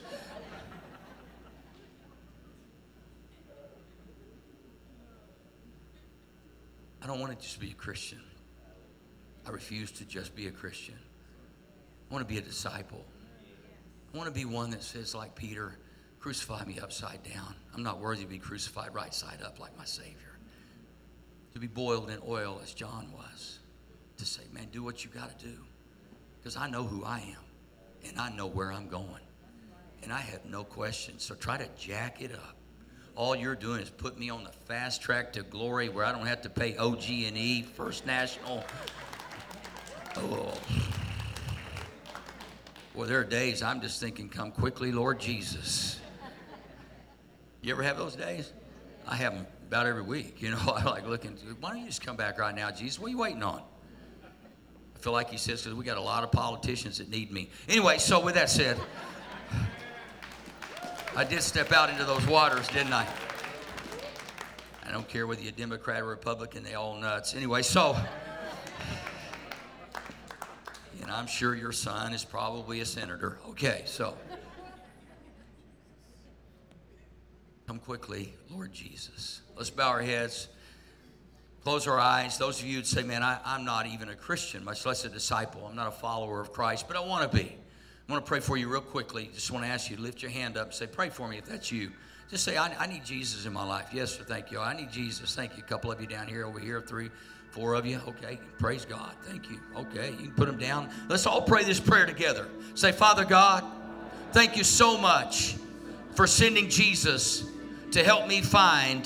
I 7.01 7.07
don't 7.07 7.19
want 7.19 7.37
to 7.37 7.45
just 7.45 7.59
be 7.59 7.71
a 7.71 7.73
Christian. 7.73 8.21
I 9.45 9.49
refuse 9.49 9.91
to 9.91 10.05
just 10.05 10.33
be 10.33 10.47
a 10.47 10.51
Christian. 10.51 10.95
I 12.09 12.13
want 12.13 12.25
to 12.25 12.33
be 12.33 12.39
a 12.39 12.41
disciple. 12.41 13.03
I 14.13 14.17
want 14.17 14.33
to 14.33 14.33
be 14.33 14.45
one 14.45 14.69
that 14.69 14.81
says, 14.81 15.13
like 15.13 15.35
Peter, 15.35 15.75
crucify 16.21 16.63
me 16.63 16.79
upside 16.79 17.21
down. 17.23 17.53
I'm 17.75 17.83
not 17.83 17.99
worthy 17.99 18.21
to 18.21 18.29
be 18.29 18.39
crucified 18.39 18.95
right 18.95 19.13
side 19.13 19.41
up 19.43 19.59
like 19.59 19.77
my 19.77 19.83
Savior. 19.83 20.37
To 21.53 21.59
be 21.59 21.67
boiled 21.67 22.09
in 22.09 22.19
oil 22.25 22.61
as 22.63 22.73
John 22.73 23.11
was 23.11 23.59
to 24.21 24.27
say, 24.27 24.43
man, 24.53 24.67
do 24.71 24.83
what 24.83 25.03
you 25.03 25.09
got 25.09 25.37
to 25.37 25.45
do. 25.45 25.55
Because 26.39 26.55
I 26.55 26.69
know 26.69 26.83
who 26.83 27.03
I 27.03 27.17
am 27.17 28.07
and 28.07 28.19
I 28.19 28.29
know 28.29 28.45
where 28.45 28.71
I'm 28.71 28.87
going. 28.87 29.23
And 30.03 30.13
I 30.13 30.19
have 30.19 30.45
no 30.45 30.63
questions. 30.63 31.23
So 31.23 31.33
try 31.33 31.57
to 31.57 31.67
jack 31.77 32.21
it 32.21 32.33
up. 32.33 32.55
All 33.15 33.35
you're 33.35 33.55
doing 33.55 33.81
is 33.81 33.89
put 33.89 34.19
me 34.19 34.29
on 34.29 34.43
the 34.43 34.51
fast 34.51 35.01
track 35.01 35.33
to 35.33 35.43
glory 35.43 35.89
where 35.89 36.05
I 36.05 36.11
don't 36.11 36.27
have 36.27 36.41
to 36.43 36.49
pay 36.49 36.77
OG&E, 36.77 37.63
First 37.63 38.05
National. 38.05 38.63
Oh. 40.17 40.53
Well, 42.93 43.07
there 43.07 43.19
are 43.19 43.23
days 43.23 43.63
I'm 43.63 43.81
just 43.81 43.99
thinking, 43.99 44.29
come 44.29 44.51
quickly, 44.51 44.91
Lord 44.91 45.19
Jesus. 45.19 45.99
You 47.63 47.73
ever 47.73 47.83
have 47.83 47.97
those 47.97 48.15
days? 48.15 48.53
I 49.07 49.15
have 49.15 49.33
them 49.33 49.47
about 49.67 49.87
every 49.87 50.03
week. 50.03 50.41
You 50.41 50.51
know, 50.51 50.59
I 50.75 50.83
like 50.83 51.07
looking, 51.07 51.37
why 51.59 51.71
don't 51.71 51.79
you 51.79 51.87
just 51.87 52.05
come 52.05 52.15
back 52.15 52.37
right 52.37 52.55
now, 52.55 52.69
Jesus? 52.69 52.99
What 52.99 53.07
are 53.07 53.11
you 53.11 53.17
waiting 53.17 53.41
on? 53.41 53.63
Feel 55.01 55.13
like 55.13 55.29
he 55.31 55.37
says 55.37 55.63
because 55.63 55.75
we 55.75 55.83
got 55.83 55.97
a 55.97 56.01
lot 56.01 56.23
of 56.23 56.31
politicians 56.31 56.99
that 56.99 57.09
need 57.09 57.31
me. 57.31 57.49
Anyway, 57.67 57.97
so 57.97 58.19
with 58.19 58.35
that 58.35 58.49
said, 58.49 58.77
I 61.15 61.23
did 61.23 61.41
step 61.41 61.71
out 61.71 61.89
into 61.89 62.05
those 62.05 62.25
waters, 62.27 62.67
didn't 62.67 62.93
I? 62.93 63.07
I 64.85 64.91
don't 64.91 65.07
care 65.07 65.25
whether 65.25 65.41
you're 65.41 65.51
Democrat 65.53 66.01
or 66.01 66.05
Republican, 66.05 66.63
they 66.63 66.75
all 66.75 66.95
nuts. 66.95 67.33
Anyway, 67.33 67.63
so, 67.63 67.97
and 71.01 71.09
I'm 71.09 71.27
sure 71.27 71.55
your 71.55 71.71
son 71.71 72.13
is 72.13 72.23
probably 72.23 72.81
a 72.81 72.85
senator. 72.85 73.39
Okay, 73.49 73.83
so. 73.85 74.15
Come 77.65 77.79
quickly, 77.79 78.33
Lord 78.49 78.73
Jesus. 78.73 79.41
Let's 79.55 79.69
bow 79.69 79.89
our 79.89 80.01
heads. 80.01 80.49
Close 81.63 81.87
our 81.87 81.99
eyes. 81.99 82.37
Those 82.37 82.59
of 82.59 82.67
you 82.67 82.77
that 82.77 82.87
say, 82.87 83.03
man, 83.03 83.23
I, 83.23 83.39
I'm 83.45 83.65
not 83.65 83.85
even 83.87 84.09
a 84.09 84.15
Christian, 84.15 84.63
much 84.63 84.85
less 84.85 85.05
a 85.05 85.09
disciple. 85.09 85.65
I'm 85.67 85.75
not 85.75 85.87
a 85.87 85.91
follower 85.91 86.39
of 86.39 86.51
Christ, 86.51 86.87
but 86.87 86.97
I 86.97 87.01
want 87.01 87.31
to 87.31 87.37
be. 87.37 87.55
I 88.09 88.11
want 88.11 88.25
to 88.25 88.29
pray 88.29 88.39
for 88.39 88.57
you 88.57 88.67
real 88.67 88.81
quickly. 88.81 89.29
Just 89.33 89.51
want 89.51 89.63
to 89.63 89.69
ask 89.69 89.89
you 89.89 89.95
to 89.95 90.01
lift 90.01 90.21
your 90.21 90.31
hand 90.31 90.57
up 90.57 90.67
and 90.67 90.73
say, 90.73 90.87
pray 90.87 91.09
for 91.09 91.27
me 91.27 91.37
if 91.37 91.45
that's 91.45 91.71
you. 91.71 91.91
Just 92.29 92.43
say, 92.43 92.57
I, 92.57 92.73
I 92.79 92.87
need 92.87 93.05
Jesus 93.05 93.45
in 93.45 93.53
my 93.53 93.65
life. 93.65 93.89
Yes, 93.93 94.17
sir. 94.17 94.23
Thank 94.23 94.51
you. 94.51 94.59
I 94.59 94.75
need 94.75 94.91
Jesus. 94.91 95.35
Thank 95.35 95.57
you. 95.57 95.63
A 95.63 95.65
couple 95.65 95.91
of 95.91 96.01
you 96.01 96.07
down 96.07 96.27
here, 96.27 96.45
over 96.45 96.59
here, 96.59 96.81
three, 96.81 97.09
four 97.51 97.75
of 97.75 97.85
you. 97.85 98.01
Okay. 98.07 98.39
Praise 98.57 98.85
God. 98.85 99.13
Thank 99.23 99.49
you. 99.49 99.59
Okay. 99.75 100.11
You 100.11 100.27
can 100.27 100.31
put 100.31 100.47
them 100.47 100.57
down. 100.57 100.89
Let's 101.09 101.25
all 101.25 101.41
pray 101.41 101.63
this 101.63 101.79
prayer 101.79 102.05
together. 102.05 102.47
Say, 102.73 102.91
Father 102.91 103.25
God, 103.25 103.63
thank 104.31 104.57
you 104.57 104.63
so 104.63 104.97
much 104.97 105.55
for 106.15 106.25
sending 106.25 106.69
Jesus 106.69 107.43
to 107.91 108.03
help 108.03 108.27
me 108.27 108.41
find 108.41 109.05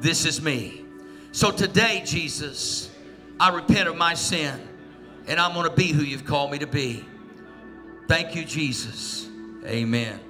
this 0.00 0.24
is 0.26 0.40
me. 0.40 0.84
So 1.32 1.50
today, 1.50 2.02
Jesus, 2.04 2.90
I 3.38 3.50
repent 3.50 3.88
of 3.88 3.96
my 3.96 4.14
sin 4.14 4.60
and 5.26 5.38
I'm 5.38 5.52
going 5.52 5.68
to 5.68 5.76
be 5.76 5.92
who 5.92 6.02
you've 6.02 6.24
called 6.24 6.50
me 6.50 6.58
to 6.58 6.66
be. 6.66 7.04
Thank 8.08 8.34
you, 8.34 8.44
Jesus. 8.44 9.28
Amen. 9.64 10.27